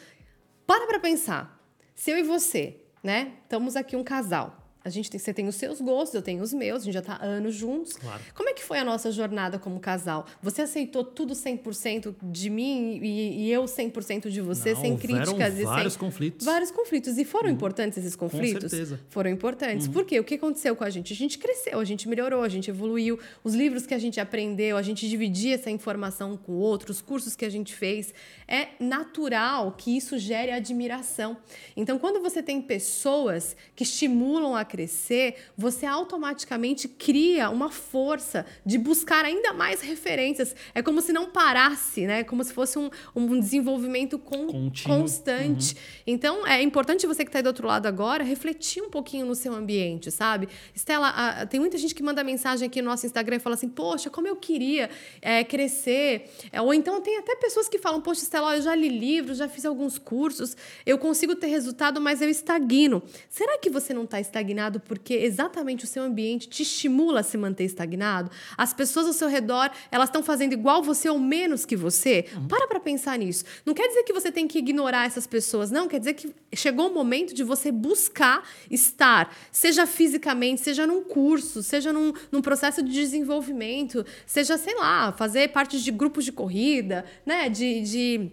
Para 0.66 0.86
para 0.86 1.00
pensar. 1.00 1.58
Se 1.94 2.10
eu 2.10 2.18
e 2.18 2.22
você, 2.22 2.76
né, 3.02 3.32
estamos 3.42 3.74
aqui 3.74 3.96
um 3.96 4.04
casal. 4.04 4.57
A 4.88 4.90
gente 4.90 5.10
tem, 5.10 5.18
você 5.18 5.32
tem 5.32 5.46
os 5.46 5.56
seus 5.56 5.80
gostos, 5.80 6.14
eu 6.14 6.22
tenho 6.22 6.42
os 6.42 6.52
meus, 6.52 6.82
a 6.82 6.84
gente 6.84 6.94
já 6.94 7.02
tá 7.02 7.18
anos 7.22 7.54
juntos. 7.54 7.92
Claro. 7.94 8.20
Como 8.34 8.48
é 8.48 8.54
que 8.54 8.62
foi 8.64 8.78
a 8.78 8.84
nossa 8.84 9.12
jornada 9.12 9.58
como 9.58 9.78
casal? 9.78 10.26
Você 10.42 10.62
aceitou 10.62 11.04
tudo 11.04 11.34
100% 11.34 12.14
de 12.22 12.50
mim 12.50 12.98
e, 13.02 13.46
e 13.46 13.52
eu 13.52 13.64
100% 13.64 14.28
de 14.28 14.40
você, 14.40 14.72
Não, 14.74 14.80
sem 14.80 14.96
críticas 14.96 15.58
e 15.58 15.64
vários 15.64 15.92
sem 15.92 16.00
conflitos. 16.00 16.44
vários 16.46 16.70
conflitos 16.70 17.18
e 17.18 17.24
foram 17.24 17.48
importantes 17.50 17.98
esses 17.98 18.16
conflitos? 18.16 18.70
certeza. 18.70 19.00
Foram 19.08 19.30
importantes. 19.30 19.86
Por 19.88 20.04
quê? 20.04 20.18
O 20.18 20.24
que 20.24 20.34
aconteceu 20.34 20.74
com 20.74 20.84
a 20.84 20.90
gente? 20.90 21.12
A 21.12 21.16
gente 21.16 21.38
cresceu, 21.38 21.78
a 21.78 21.84
gente 21.84 22.08
melhorou, 22.08 22.42
a 22.42 22.48
gente 22.48 22.70
evoluiu. 22.70 23.18
Os 23.44 23.54
livros 23.54 23.86
que 23.86 23.94
a 23.94 23.98
gente 23.98 24.18
aprendeu, 24.20 24.76
a 24.76 24.82
gente 24.82 25.08
dividia 25.08 25.54
essa 25.54 25.70
informação 25.70 26.36
com 26.36 26.52
o 26.52 26.56
outro, 26.56 26.90
os 26.90 27.00
cursos 27.00 27.36
que 27.36 27.44
a 27.44 27.50
gente 27.50 27.74
fez. 27.74 28.12
É 28.46 28.68
natural 28.80 29.72
que 29.72 29.96
isso 29.96 30.18
gere 30.18 30.50
admiração. 30.50 31.36
Então, 31.76 31.98
quando 31.98 32.20
você 32.22 32.42
tem 32.42 32.60
pessoas 32.62 33.56
que 33.76 33.82
estimulam 33.82 34.54
a 34.54 34.64
crescer, 34.78 35.34
você 35.56 35.84
automaticamente 35.86 36.86
cria 36.86 37.50
uma 37.50 37.68
força 37.70 38.46
de 38.64 38.78
buscar 38.78 39.24
ainda 39.24 39.52
mais 39.52 39.80
referências. 39.80 40.54
É 40.74 40.80
como 40.82 41.00
se 41.00 41.12
não 41.12 41.30
parasse, 41.30 42.06
né? 42.06 42.22
Como 42.22 42.44
se 42.44 42.52
fosse 42.52 42.78
um, 42.78 42.88
um 43.14 43.40
desenvolvimento 43.40 44.18
con 44.18 44.46
Contínuo. 44.46 44.98
constante. 45.00 45.76
Então, 46.06 46.46
é 46.46 46.62
importante 46.62 47.06
você 47.06 47.24
que 47.24 47.28
está 47.28 47.40
aí 47.40 47.42
do 47.42 47.48
outro 47.48 47.66
lado 47.66 47.86
agora 47.86 48.22
refletir 48.22 48.80
um 48.82 48.88
pouquinho 48.90 49.26
no 49.26 49.34
seu 49.34 49.52
ambiente, 49.52 50.10
sabe? 50.12 50.48
Estela, 50.74 51.08
a- 51.08 51.46
tem 51.46 51.58
muita 51.58 51.76
gente 51.76 51.94
que 51.94 52.02
manda 52.02 52.22
mensagem 52.22 52.66
aqui 52.68 52.80
no 52.80 52.88
nosso 52.88 53.04
Instagram 53.04 53.36
e 53.36 53.40
fala 53.40 53.54
assim: 53.56 53.68
Poxa, 53.68 54.08
como 54.10 54.28
eu 54.28 54.36
queria 54.36 54.88
é, 55.20 55.42
crescer. 55.42 56.30
É, 56.52 56.60
ou 56.60 56.72
então 56.72 57.00
tem 57.00 57.18
até 57.18 57.34
pessoas 57.36 57.68
que 57.68 57.78
falam: 57.78 58.00
Poxa, 58.00 58.22
Estela, 58.22 58.56
eu 58.56 58.62
já 58.62 58.74
li 58.76 58.88
livros, 58.88 59.38
já 59.38 59.48
fiz 59.48 59.64
alguns 59.64 59.98
cursos, 59.98 60.56
eu 60.86 60.98
consigo 60.98 61.34
ter 61.34 61.48
resultado, 61.48 62.00
mas 62.00 62.22
eu 62.22 62.28
estagno. 62.30 63.02
Será 63.28 63.58
que 63.58 63.70
você 63.70 63.92
não 63.94 64.04
está 64.04 64.20
estagnado 64.20 64.67
porque 64.78 65.14
exatamente 65.14 65.84
o 65.84 65.86
seu 65.86 66.02
ambiente 66.02 66.48
te 66.48 66.62
estimula 66.62 67.20
a 67.20 67.22
se 67.22 67.38
manter 67.38 67.64
estagnado? 67.64 68.30
As 68.56 68.74
pessoas 68.74 69.06
ao 69.06 69.12
seu 69.12 69.28
redor, 69.28 69.70
elas 69.90 70.08
estão 70.08 70.22
fazendo 70.22 70.52
igual 70.52 70.82
você 70.82 71.08
ou 71.08 71.18
menos 71.18 71.64
que 71.64 71.76
você? 71.76 72.26
Para 72.48 72.66
para 72.66 72.80
pensar 72.80 73.18
nisso. 73.18 73.44
Não 73.64 73.72
quer 73.72 73.88
dizer 73.88 74.02
que 74.02 74.12
você 74.12 74.30
tem 74.30 74.46
que 74.46 74.58
ignorar 74.58 75.06
essas 75.06 75.26
pessoas, 75.26 75.70
não. 75.70 75.88
Quer 75.88 76.00
dizer 76.00 76.14
que 76.14 76.34
chegou 76.54 76.88
o 76.88 76.94
momento 76.94 77.34
de 77.34 77.42
você 77.42 77.72
buscar 77.72 78.46
estar, 78.70 79.34
seja 79.50 79.86
fisicamente, 79.86 80.60
seja 80.60 80.86
num 80.86 81.02
curso, 81.02 81.62
seja 81.62 81.92
num, 81.92 82.12
num 82.30 82.42
processo 82.42 82.82
de 82.82 82.92
desenvolvimento, 82.92 84.04
seja, 84.26 84.58
sei 84.58 84.74
lá, 84.74 85.12
fazer 85.12 85.48
parte 85.48 85.80
de 85.80 85.90
grupos 85.90 86.24
de 86.24 86.32
corrida, 86.32 87.04
né? 87.24 87.48
De. 87.48 87.80
de 87.82 88.30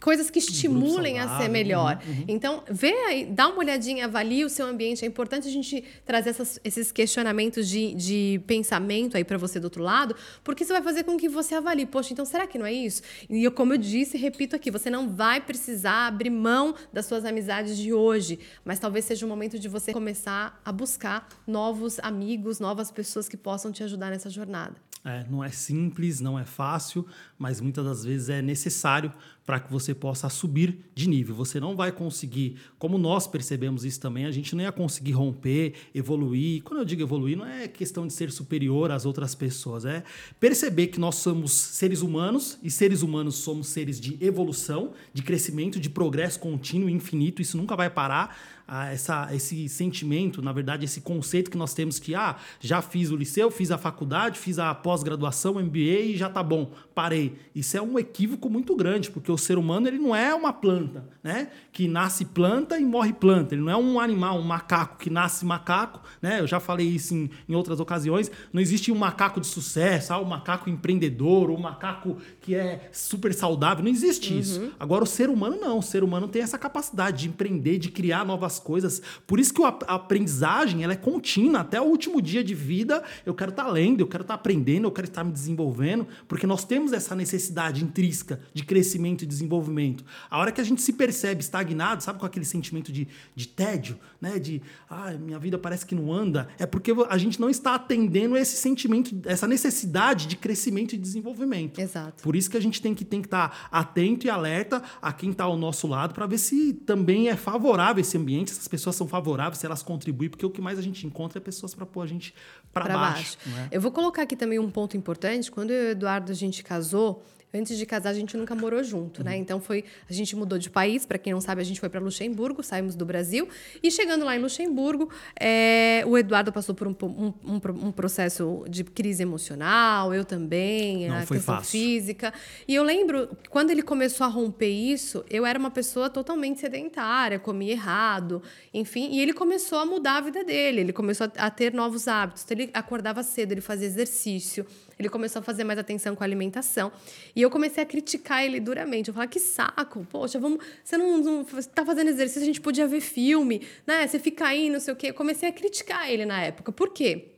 Coisas 0.00 0.30
que 0.30 0.38
estimulem 0.38 1.18
a 1.18 1.38
ser 1.38 1.48
melhor. 1.48 2.00
Então, 2.26 2.62
vê 2.70 2.92
aí, 2.92 3.24
dá 3.26 3.48
uma 3.48 3.58
olhadinha, 3.58 4.04
avalie 4.04 4.44
o 4.44 4.48
seu 4.48 4.66
ambiente. 4.66 5.04
É 5.04 5.08
importante 5.08 5.48
a 5.48 5.50
gente 5.50 5.82
trazer 6.04 6.30
essas- 6.30 6.60
esses 6.64 6.92
questionamentos 6.92 7.68
de, 7.68 7.94
de 7.94 8.40
pensamento 8.46 9.16
aí 9.16 9.24
para 9.24 9.36
você 9.38 9.58
do 9.60 9.64
outro 9.64 9.82
lado, 9.82 10.14
porque 10.44 10.62
isso 10.64 10.72
vai 10.72 10.82
fazer 10.82 11.04
com 11.04 11.16
que 11.16 11.28
você 11.28 11.54
avalie. 11.54 11.86
Poxa, 11.86 12.12
então 12.12 12.24
será 12.24 12.46
que 12.46 12.58
não 12.58 12.66
é 12.66 12.72
isso? 12.72 13.02
E 13.28 13.42
eu, 13.44 13.52
como 13.52 13.72
eu 13.74 13.78
disse, 13.78 14.16
repito 14.16 14.54
aqui, 14.56 14.70
você 14.70 14.88
não 14.90 15.08
vai 15.08 15.40
precisar 15.40 16.06
abrir 16.06 16.30
mão 16.30 16.74
das 16.92 17.06
suas 17.06 17.24
amizades 17.24 17.76
de 17.76 17.92
hoje, 17.92 18.38
mas 18.64 18.78
talvez 18.78 19.04
seja 19.04 19.24
o 19.26 19.28
momento 19.28 19.58
de 19.58 19.68
você 19.68 19.92
começar 19.92 20.60
a 20.64 20.72
buscar 20.72 21.28
novos 21.46 21.98
amigos, 22.00 22.60
novas 22.60 22.90
pessoas 22.90 23.28
que 23.28 23.36
possam 23.36 23.72
te 23.72 23.82
ajudar 23.82 24.10
nessa 24.10 24.30
jornada. 24.30 24.76
É, 25.04 25.24
não 25.30 25.42
é 25.42 25.48
simples, 25.48 26.20
não 26.20 26.38
é 26.38 26.44
fácil, 26.44 27.06
mas 27.38 27.60
muitas 27.60 27.84
das 27.84 28.04
vezes 28.04 28.28
é 28.28 28.42
necessário 28.42 29.12
para 29.48 29.58
que 29.58 29.72
você 29.72 29.94
possa 29.94 30.28
subir 30.28 30.78
de 30.94 31.08
nível. 31.08 31.34
Você 31.34 31.58
não 31.58 31.74
vai 31.74 31.90
conseguir, 31.90 32.58
como 32.78 32.98
nós 32.98 33.26
percebemos 33.26 33.82
isso 33.82 33.98
também, 33.98 34.26
a 34.26 34.30
gente 34.30 34.54
não 34.54 34.62
ia 34.62 34.70
conseguir 34.70 35.12
romper, 35.12 35.72
evoluir. 35.94 36.62
Quando 36.62 36.80
eu 36.80 36.84
digo 36.84 37.00
evoluir, 37.00 37.34
não 37.34 37.46
é 37.46 37.66
questão 37.66 38.06
de 38.06 38.12
ser 38.12 38.30
superior 38.30 38.90
às 38.90 39.06
outras 39.06 39.34
pessoas, 39.34 39.86
é 39.86 40.04
perceber 40.38 40.88
que 40.88 41.00
nós 41.00 41.14
somos 41.14 41.50
seres 41.52 42.02
humanos 42.02 42.58
e 42.62 42.70
seres 42.70 43.00
humanos 43.00 43.36
somos 43.36 43.68
seres 43.68 43.98
de 43.98 44.22
evolução, 44.22 44.92
de 45.14 45.22
crescimento, 45.22 45.80
de 45.80 45.88
progresso 45.88 46.38
contínuo 46.38 46.90
e 46.90 46.92
infinito. 46.92 47.40
Isso 47.40 47.56
nunca 47.56 47.74
vai 47.74 47.88
parar 47.88 48.36
a 48.68 48.92
essa, 48.92 49.34
esse 49.34 49.66
sentimento, 49.66 50.42
na 50.42 50.52
verdade, 50.52 50.84
esse 50.84 51.00
conceito 51.00 51.50
que 51.50 51.56
nós 51.56 51.72
temos 51.72 51.98
que, 51.98 52.14
ah, 52.14 52.36
já 52.60 52.82
fiz 52.82 53.10
o 53.10 53.16
liceu, 53.16 53.50
fiz 53.50 53.70
a 53.70 53.78
faculdade, 53.78 54.38
fiz 54.38 54.58
a 54.58 54.74
pós-graduação, 54.74 55.54
MBA 55.54 56.00
e 56.00 56.16
já 56.18 56.28
tá 56.28 56.42
bom, 56.42 56.70
parei. 56.94 57.36
Isso 57.54 57.78
é 57.78 57.80
um 57.80 57.98
equívoco 57.98 58.50
muito 58.50 58.76
grande, 58.76 59.10
porque 59.10 59.32
o 59.32 59.37
ser 59.38 59.58
humano 59.58 59.88
ele 59.88 59.98
não 59.98 60.14
é 60.14 60.34
uma 60.34 60.52
planta, 60.52 61.08
né? 61.22 61.50
Que 61.72 61.88
nasce 61.88 62.24
planta 62.24 62.78
e 62.78 62.84
morre 62.84 63.12
planta. 63.12 63.54
Ele 63.54 63.62
não 63.62 63.70
é 63.72 63.76
um 63.76 64.00
animal, 64.00 64.38
um 64.38 64.42
macaco 64.42 64.98
que 64.98 65.10
nasce 65.10 65.44
macaco, 65.44 66.00
né? 66.20 66.40
Eu 66.40 66.46
já 66.46 66.60
falei 66.60 66.86
isso 66.86 67.14
em, 67.14 67.30
em 67.48 67.54
outras 67.54 67.80
ocasiões. 67.80 68.30
Não 68.52 68.60
existe 68.60 68.90
um 68.90 68.96
macaco 68.96 69.40
de 69.40 69.46
sucesso, 69.46 70.12
ah, 70.12 70.18
o 70.18 70.24
macaco 70.24 70.68
empreendedor, 70.68 71.50
o 71.50 71.58
macaco 71.58 72.16
que 72.48 72.54
é 72.54 72.88
super 72.90 73.34
saudável. 73.34 73.84
Não 73.84 73.90
existe 73.90 74.36
isso. 74.36 74.72
Agora, 74.80 75.04
o 75.04 75.06
ser 75.06 75.28
humano 75.28 75.58
não. 75.60 75.80
O 75.80 75.82
ser 75.82 76.02
humano 76.02 76.26
tem 76.26 76.40
essa 76.40 76.56
capacidade 76.56 77.24
de 77.24 77.28
empreender, 77.28 77.78
de 77.78 77.90
criar 77.90 78.24
novas 78.24 78.58
coisas. 78.58 79.02
Por 79.26 79.38
isso 79.38 79.52
que 79.52 79.62
a 79.62 79.68
aprendizagem 79.68 80.82
ela 80.82 80.94
é 80.94 80.96
contínua. 80.96 81.60
Até 81.60 81.78
o 81.78 81.84
último 81.84 82.22
dia 82.22 82.42
de 82.42 82.54
vida, 82.54 83.04
eu 83.26 83.34
quero 83.34 83.50
estar 83.50 83.68
lendo, 83.68 84.00
eu 84.00 84.06
quero 84.06 84.22
estar 84.22 84.32
aprendendo, 84.32 84.86
eu 84.86 84.90
quero 84.90 85.06
estar 85.06 85.22
me 85.24 85.30
desenvolvendo, 85.30 86.06
porque 86.26 86.46
nós 86.46 86.64
temos 86.64 86.94
essa 86.94 87.14
necessidade 87.14 87.84
intrínseca 87.84 88.40
de 88.54 88.64
crescimento 88.64 89.24
e 89.24 89.26
desenvolvimento. 89.26 90.02
A 90.30 90.38
hora 90.38 90.50
que 90.50 90.62
a 90.62 90.64
gente 90.64 90.80
se 90.80 90.94
percebe 90.94 91.42
estagnado, 91.42 92.02
sabe, 92.02 92.18
com 92.18 92.24
aquele 92.24 92.46
sentimento 92.46 92.90
de, 92.90 93.06
de 93.36 93.46
tédio, 93.46 93.98
né? 94.20 94.38
De, 94.38 94.60
ah, 94.88 95.12
minha 95.12 95.38
vida 95.38 95.58
parece 95.58 95.86
que 95.86 95.94
não 95.94 96.12
anda, 96.12 96.48
é 96.58 96.66
porque 96.66 96.92
a 97.08 97.18
gente 97.18 97.40
não 97.40 97.48
está 97.48 97.74
atendendo 97.74 98.36
esse 98.36 98.56
sentimento, 98.56 99.16
essa 99.24 99.46
necessidade 99.46 100.26
de 100.26 100.36
crescimento 100.36 100.94
e 100.94 100.98
desenvolvimento. 100.98 101.80
Exato. 101.80 102.22
Por 102.22 102.34
isso 102.34 102.50
que 102.50 102.56
a 102.56 102.60
gente 102.60 102.80
tem 102.82 102.94
que 102.94 103.04
tem 103.04 103.20
que 103.20 103.26
estar 103.26 103.68
atento 103.70 104.26
e 104.26 104.30
alerta 104.30 104.82
a 105.00 105.12
quem 105.12 105.30
está 105.30 105.44
ao 105.44 105.56
nosso 105.56 105.86
lado 105.86 106.14
para 106.14 106.26
ver 106.26 106.38
se 106.38 106.72
também 106.72 107.28
é 107.28 107.36
favorável 107.36 108.00
esse 108.00 108.16
ambiente, 108.16 108.50
se 108.50 108.60
as 108.60 108.68
pessoas 108.68 108.96
são 108.96 109.06
favoráveis, 109.06 109.58
se 109.58 109.66
elas 109.66 109.82
contribuem, 109.82 110.30
porque 110.30 110.44
o 110.44 110.50
que 110.50 110.60
mais 110.60 110.78
a 110.78 110.82
gente 110.82 111.06
encontra 111.06 111.38
é 111.38 111.40
pessoas 111.40 111.74
para 111.74 111.86
pôr 111.86 112.02
a 112.02 112.06
gente 112.06 112.34
para 112.72 112.96
baixo. 112.96 113.36
não 113.46 113.58
é? 113.58 113.68
Eu 113.70 113.80
vou 113.80 113.90
colocar 113.90 114.22
aqui 114.22 114.36
também 114.36 114.58
um 114.58 114.70
ponto 114.70 114.96
importante. 114.96 115.50
Quando 115.50 115.70
eu 115.70 115.84
e 115.84 115.86
o 115.88 115.90
Eduardo 115.90 116.32
a 116.32 116.34
gente 116.34 116.62
casou, 116.62 117.22
antes 117.52 117.76
de 117.78 117.86
casar 117.86 118.10
a 118.10 118.14
gente 118.14 118.36
nunca 118.36 118.54
morou 118.54 118.82
junto, 118.82 119.18
Uhum. 119.20 119.24
né? 119.26 119.36
Então 119.36 119.60
foi, 119.60 119.84
a 120.08 120.12
gente 120.12 120.34
mudou 120.36 120.58
de 120.58 120.68
país. 120.70 121.06
Para 121.06 121.18
quem 121.18 121.32
não 121.32 121.40
sabe, 121.40 121.60
a 121.60 121.64
gente 121.64 121.80
foi 121.80 121.88
para 121.88 122.00
Luxemburgo, 122.00 122.62
saímos 122.62 122.94
do 122.94 123.04
Brasil 123.06 123.48
e 123.82 123.90
chegando 123.90 124.24
lá 124.24 124.36
em 124.36 124.38
Luxemburgo, 124.40 125.10
é, 125.38 126.02
o 126.06 126.16
Eduardo 126.18 126.52
passou 126.52 126.74
por 126.74 126.86
um, 126.88 126.94
um, 127.02 127.32
um 127.44 127.58
um 127.88 127.92
processo 127.92 128.64
de 128.68 128.84
crise 128.84 129.22
emocional, 129.22 130.14
eu 130.14 130.24
também, 130.24 131.08
Não 131.08 131.16
a 131.18 131.22
foi 131.26 131.36
questão 131.38 131.56
fácil. 131.56 131.70
física. 131.72 132.32
E 132.66 132.74
eu 132.74 132.82
lembro 132.82 133.28
quando 133.50 133.70
ele 133.70 133.82
começou 133.82 134.24
a 134.24 134.28
romper 134.28 134.68
isso, 134.70 135.24
eu 135.30 135.44
era 135.46 135.58
uma 135.58 135.70
pessoa 135.70 136.08
totalmente 136.08 136.60
sedentária, 136.60 137.38
comia 137.38 137.72
errado, 137.72 138.42
enfim, 138.72 139.08
e 139.12 139.20
ele 139.20 139.32
começou 139.32 139.78
a 139.78 139.86
mudar 139.86 140.18
a 140.18 140.20
vida 140.20 140.44
dele, 140.44 140.80
ele 140.80 140.92
começou 140.92 141.30
a, 141.36 141.46
a 141.46 141.50
ter 141.50 141.72
novos 141.72 142.06
hábitos. 142.08 142.44
Então, 142.44 142.56
ele 142.58 142.70
acordava 142.74 143.22
cedo, 143.22 143.52
ele 143.52 143.60
fazia 143.60 143.86
exercício, 143.86 144.64
ele 144.98 145.08
começou 145.08 145.40
a 145.40 145.42
fazer 145.42 145.64
mais 145.64 145.78
atenção 145.78 146.16
com 146.16 146.22
a 146.24 146.26
alimentação. 146.26 146.90
E 147.34 147.40
eu 147.40 147.50
comecei 147.50 147.82
a 147.82 147.86
criticar 147.86 148.44
ele 148.44 148.58
duramente. 148.58 149.08
Eu 149.08 149.14
falava, 149.14 149.30
que 149.30 149.38
saco, 149.38 150.06
poxa, 150.10 150.38
vamos. 150.38 150.64
Você 150.82 150.96
não, 150.96 151.18
não 151.18 151.44
tá 151.74 151.84
fazendo 151.84 152.08
exercício, 152.08 152.42
a 152.42 152.46
gente 152.46 152.60
podia 152.60 152.86
ver 152.86 153.00
filme, 153.00 153.66
né? 153.86 154.06
Você 154.06 154.18
fica 154.18 154.46
aí, 154.46 154.68
não 154.68 154.80
sei 154.80 154.92
o 154.94 154.96
quê. 154.96 155.10
Eu 155.10 155.14
comecei 155.14 155.48
a 155.48 155.52
criticar 155.52 156.10
ele 156.10 156.24
na 156.24 156.42
época. 156.42 156.72
Por 156.72 156.92
quê? 156.92 157.28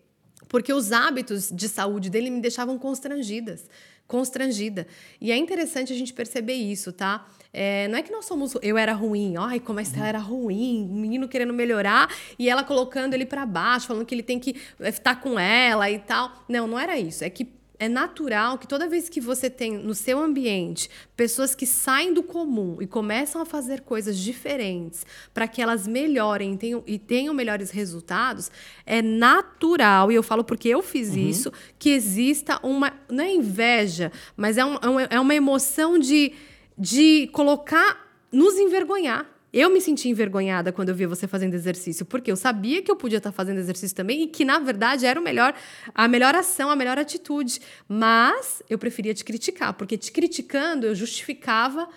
Porque 0.48 0.72
os 0.72 0.90
hábitos 0.90 1.50
de 1.50 1.68
saúde 1.68 2.10
dele 2.10 2.30
me 2.30 2.40
deixavam 2.40 2.78
constrangidas 2.78 3.68
constrangida. 4.10 4.88
E 5.20 5.30
é 5.30 5.36
interessante 5.36 5.92
a 5.92 5.96
gente 5.96 6.12
perceber 6.12 6.54
isso, 6.54 6.92
tá? 6.92 7.28
É, 7.52 7.86
não 7.86 7.96
é 7.96 8.02
que 8.02 8.10
nós 8.10 8.24
somos. 8.24 8.56
Eu 8.60 8.76
era 8.76 8.92
ruim, 8.92 9.36
ai, 9.38 9.60
como 9.60 9.78
a 9.78 9.82
Estela 9.82 10.08
era 10.08 10.18
ruim, 10.18 10.88
o 10.90 10.94
menino 10.94 11.28
querendo 11.28 11.52
melhorar 11.52 12.12
e 12.36 12.48
ela 12.48 12.64
colocando 12.64 13.14
ele 13.14 13.24
para 13.24 13.46
baixo, 13.46 13.86
falando 13.86 14.04
que 14.04 14.12
ele 14.12 14.24
tem 14.24 14.40
que 14.40 14.56
estar 14.80 15.20
com 15.20 15.38
ela 15.38 15.88
e 15.88 16.00
tal. 16.00 16.44
Não, 16.48 16.66
não 16.66 16.76
era 16.76 16.98
isso. 16.98 17.22
É 17.22 17.30
que 17.30 17.59
é 17.80 17.88
natural 17.88 18.58
que 18.58 18.68
toda 18.68 18.86
vez 18.86 19.08
que 19.08 19.22
você 19.22 19.48
tem 19.48 19.72
no 19.72 19.94
seu 19.94 20.20
ambiente 20.20 20.90
pessoas 21.16 21.54
que 21.54 21.64
saem 21.64 22.12
do 22.12 22.22
comum 22.22 22.76
e 22.78 22.86
começam 22.86 23.40
a 23.40 23.46
fazer 23.46 23.80
coisas 23.80 24.18
diferentes 24.18 25.06
para 25.32 25.48
que 25.48 25.62
elas 25.62 25.88
melhorem 25.88 26.58
tenham, 26.58 26.84
e 26.86 26.98
tenham 26.98 27.32
melhores 27.32 27.70
resultados, 27.70 28.50
é 28.84 29.00
natural, 29.00 30.12
e 30.12 30.14
eu 30.14 30.22
falo 30.22 30.44
porque 30.44 30.68
eu 30.68 30.82
fiz 30.82 31.08
uhum. 31.08 31.28
isso, 31.28 31.52
que 31.78 31.88
exista 31.88 32.60
uma. 32.62 32.92
Não 33.08 33.24
é 33.24 33.32
inveja, 33.32 34.12
mas 34.36 34.58
é, 34.58 34.64
um, 34.64 34.76
é 35.08 35.18
uma 35.18 35.34
emoção 35.34 35.98
de, 35.98 36.34
de 36.76 37.28
colocar. 37.32 38.08
nos 38.30 38.58
envergonhar. 38.58 39.26
Eu 39.52 39.68
me 39.70 39.80
senti 39.80 40.08
envergonhada 40.08 40.72
quando 40.72 40.90
eu 40.90 40.94
via 40.94 41.08
você 41.08 41.26
fazendo 41.26 41.54
exercício, 41.54 42.06
porque 42.06 42.30
eu 42.30 42.36
sabia 42.36 42.82
que 42.82 42.90
eu 42.90 42.96
podia 42.96 43.18
estar 43.18 43.32
fazendo 43.32 43.58
exercício 43.58 43.96
também 43.96 44.22
e 44.22 44.26
que, 44.28 44.44
na 44.44 44.58
verdade, 44.60 45.06
era 45.06 45.18
o 45.18 45.22
melhor, 45.22 45.54
a 45.94 46.06
melhor 46.06 46.34
ação, 46.34 46.70
a 46.70 46.76
melhor 46.76 46.98
atitude. 46.98 47.60
Mas 47.88 48.62
eu 48.70 48.78
preferia 48.78 49.12
te 49.12 49.24
criticar, 49.24 49.72
porque 49.74 49.98
te 49.98 50.12
criticando 50.12 50.86
eu 50.86 50.94
justificava 50.94 51.88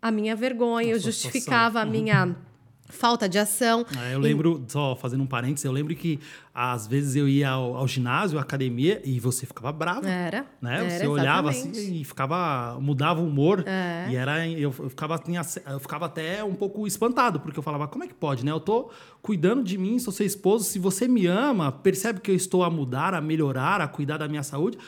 a 0.00 0.10
minha 0.10 0.34
vergonha, 0.34 0.92
eu 0.92 0.98
justificava 0.98 1.80
a 1.80 1.84
minha 1.84 2.34
falta 2.92 3.28
de 3.28 3.38
ação. 3.38 3.84
É, 3.98 4.14
eu 4.14 4.18
lembro, 4.20 4.62
e... 4.66 4.70
só 4.70 4.94
fazendo 4.94 5.22
um 5.22 5.26
parênteses, 5.26 5.64
eu 5.64 5.72
lembro 5.72 5.94
que 5.94 6.20
às 6.54 6.86
vezes 6.86 7.16
eu 7.16 7.28
ia 7.28 7.50
ao, 7.50 7.76
ao 7.76 7.88
ginásio, 7.88 8.38
à 8.38 8.42
academia, 8.42 9.00
e 9.04 9.18
você 9.18 9.46
ficava 9.46 9.72
bravo. 9.72 10.06
Era. 10.06 10.46
Né? 10.60 10.76
Era, 10.76 10.90
você 10.90 11.06
olhava 11.06 11.50
assim 11.50 11.72
e 12.00 12.04
ficava. 12.04 12.78
mudava 12.80 13.20
o 13.20 13.26
humor. 13.26 13.64
É. 13.66 14.08
E 14.10 14.16
era. 14.16 14.46
Eu, 14.48 14.72
eu, 14.78 14.90
ficava, 14.90 15.20
eu 15.66 15.80
ficava 15.80 16.06
até 16.06 16.44
um 16.44 16.54
pouco 16.54 16.86
espantado, 16.86 17.40
porque 17.40 17.58
eu 17.58 17.62
falava, 17.62 17.88
como 17.88 18.04
é 18.04 18.06
que 18.06 18.14
pode, 18.14 18.44
né? 18.44 18.52
Eu 18.52 18.60
tô 18.60 18.90
cuidando 19.20 19.64
de 19.64 19.78
mim, 19.78 19.98
sou 19.98 20.12
seu 20.12 20.26
esposo. 20.26 20.64
Se 20.64 20.78
você 20.78 21.08
me 21.08 21.26
ama, 21.26 21.72
percebe 21.72 22.20
que 22.20 22.30
eu 22.30 22.34
estou 22.34 22.62
a 22.62 22.70
mudar, 22.70 23.14
a 23.14 23.20
melhorar, 23.20 23.80
a 23.80 23.88
cuidar 23.88 24.18
da 24.18 24.28
minha 24.28 24.42
saúde 24.42 24.78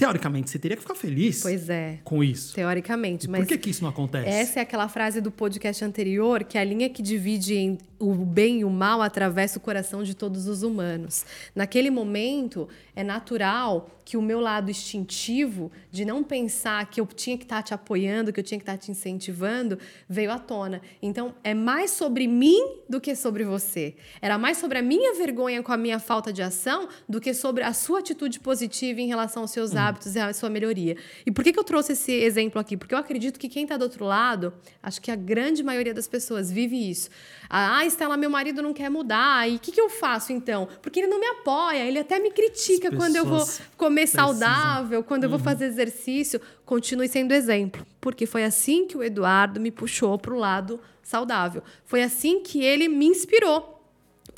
teoricamente, 0.00 0.48
você 0.48 0.58
teria 0.58 0.78
que 0.78 0.82
ficar 0.82 0.94
feliz 0.94 1.42
pois 1.42 1.68
é, 1.68 1.98
com 2.02 2.24
isso. 2.24 2.54
Teoricamente, 2.54 3.28
mas. 3.28 3.40
Por 3.42 3.48
que, 3.48 3.58
que 3.58 3.68
isso 3.68 3.82
não 3.82 3.90
acontece? 3.90 4.30
Essa 4.30 4.60
é 4.60 4.62
aquela 4.62 4.88
frase 4.88 5.20
do 5.20 5.30
podcast 5.30 5.84
anterior, 5.84 6.42
que 6.42 6.56
a 6.56 6.64
linha 6.64 6.88
que 6.88 7.02
divide 7.02 7.76
o 7.98 8.14
bem 8.14 8.60
e 8.60 8.64
o 8.64 8.70
mal 8.70 9.02
atravessa 9.02 9.58
o 9.58 9.60
coração 9.60 10.02
de 10.02 10.14
todos 10.14 10.46
os 10.46 10.62
humanos. 10.62 11.26
Naquele 11.54 11.90
momento, 11.90 12.66
é 12.96 13.04
natural 13.04 13.99
que 14.10 14.16
o 14.16 14.22
meu 14.22 14.40
lado 14.40 14.72
instintivo 14.72 15.70
de 15.88 16.04
não 16.04 16.24
pensar 16.24 16.84
que 16.90 17.00
eu 17.00 17.06
tinha 17.06 17.38
que 17.38 17.44
estar 17.44 17.62
te 17.62 17.72
apoiando, 17.72 18.32
que 18.32 18.40
eu 18.40 18.42
tinha 18.42 18.58
que 18.58 18.64
estar 18.64 18.76
te 18.76 18.90
incentivando, 18.90 19.78
veio 20.08 20.32
à 20.32 20.38
tona. 20.38 20.82
Então, 21.00 21.32
é 21.44 21.54
mais 21.54 21.92
sobre 21.92 22.26
mim 22.26 22.58
do 22.88 23.00
que 23.00 23.14
sobre 23.14 23.44
você. 23.44 23.94
Era 24.20 24.36
mais 24.36 24.58
sobre 24.58 24.78
a 24.78 24.82
minha 24.82 25.14
vergonha 25.14 25.62
com 25.62 25.70
a 25.70 25.76
minha 25.76 26.00
falta 26.00 26.32
de 26.32 26.42
ação 26.42 26.88
do 27.08 27.20
que 27.20 27.32
sobre 27.32 27.62
a 27.62 27.72
sua 27.72 28.00
atitude 28.00 28.40
positiva 28.40 29.00
em 29.00 29.06
relação 29.06 29.42
aos 29.42 29.52
seus 29.52 29.70
uhum. 29.70 29.78
hábitos 29.78 30.16
e 30.16 30.18
à 30.18 30.32
sua 30.32 30.50
melhoria. 30.50 30.96
E 31.24 31.30
por 31.30 31.44
que, 31.44 31.52
que 31.52 31.58
eu 31.60 31.62
trouxe 31.62 31.92
esse 31.92 32.10
exemplo 32.10 32.60
aqui? 32.60 32.76
Porque 32.76 32.92
eu 32.92 32.98
acredito 32.98 33.38
que 33.38 33.48
quem 33.48 33.62
está 33.62 33.76
do 33.76 33.82
outro 33.82 34.04
lado, 34.04 34.52
acho 34.82 35.00
que 35.00 35.12
a 35.12 35.16
grande 35.16 35.62
maioria 35.62 35.94
das 35.94 36.08
pessoas 36.08 36.50
vive 36.50 36.90
isso. 36.90 37.10
Ah, 37.48 37.86
Estela, 37.86 38.16
meu 38.16 38.28
marido 38.30 38.60
não 38.60 38.72
quer 38.72 38.90
mudar. 38.90 39.48
E 39.48 39.54
o 39.54 39.60
que, 39.60 39.70
que 39.70 39.80
eu 39.80 39.88
faço 39.88 40.32
então? 40.32 40.66
Porque 40.82 40.98
ele 40.98 41.06
não 41.06 41.20
me 41.20 41.26
apoia, 41.26 41.86
ele 41.86 42.00
até 42.00 42.18
me 42.18 42.32
critica 42.32 42.90
quando 42.90 43.14
eu 43.14 43.24
vou 43.24 43.46
comer 43.76 43.99
comer 44.00 44.06
saudável, 44.06 45.02
quando 45.02 45.24
eu 45.24 45.30
vou 45.30 45.38
uhum. 45.38 45.44
fazer 45.44 45.66
exercício, 45.66 46.40
continue 46.64 47.08
sendo 47.08 47.32
exemplo. 47.32 47.86
Porque 48.00 48.26
foi 48.26 48.44
assim 48.44 48.86
que 48.86 48.96
o 48.96 49.02
Eduardo 49.02 49.60
me 49.60 49.70
puxou 49.70 50.18
para 50.18 50.34
o 50.34 50.38
lado 50.38 50.80
saudável. 51.02 51.62
Foi 51.84 52.02
assim 52.02 52.42
que 52.42 52.62
ele 52.62 52.88
me 52.88 53.06
inspirou 53.06 53.79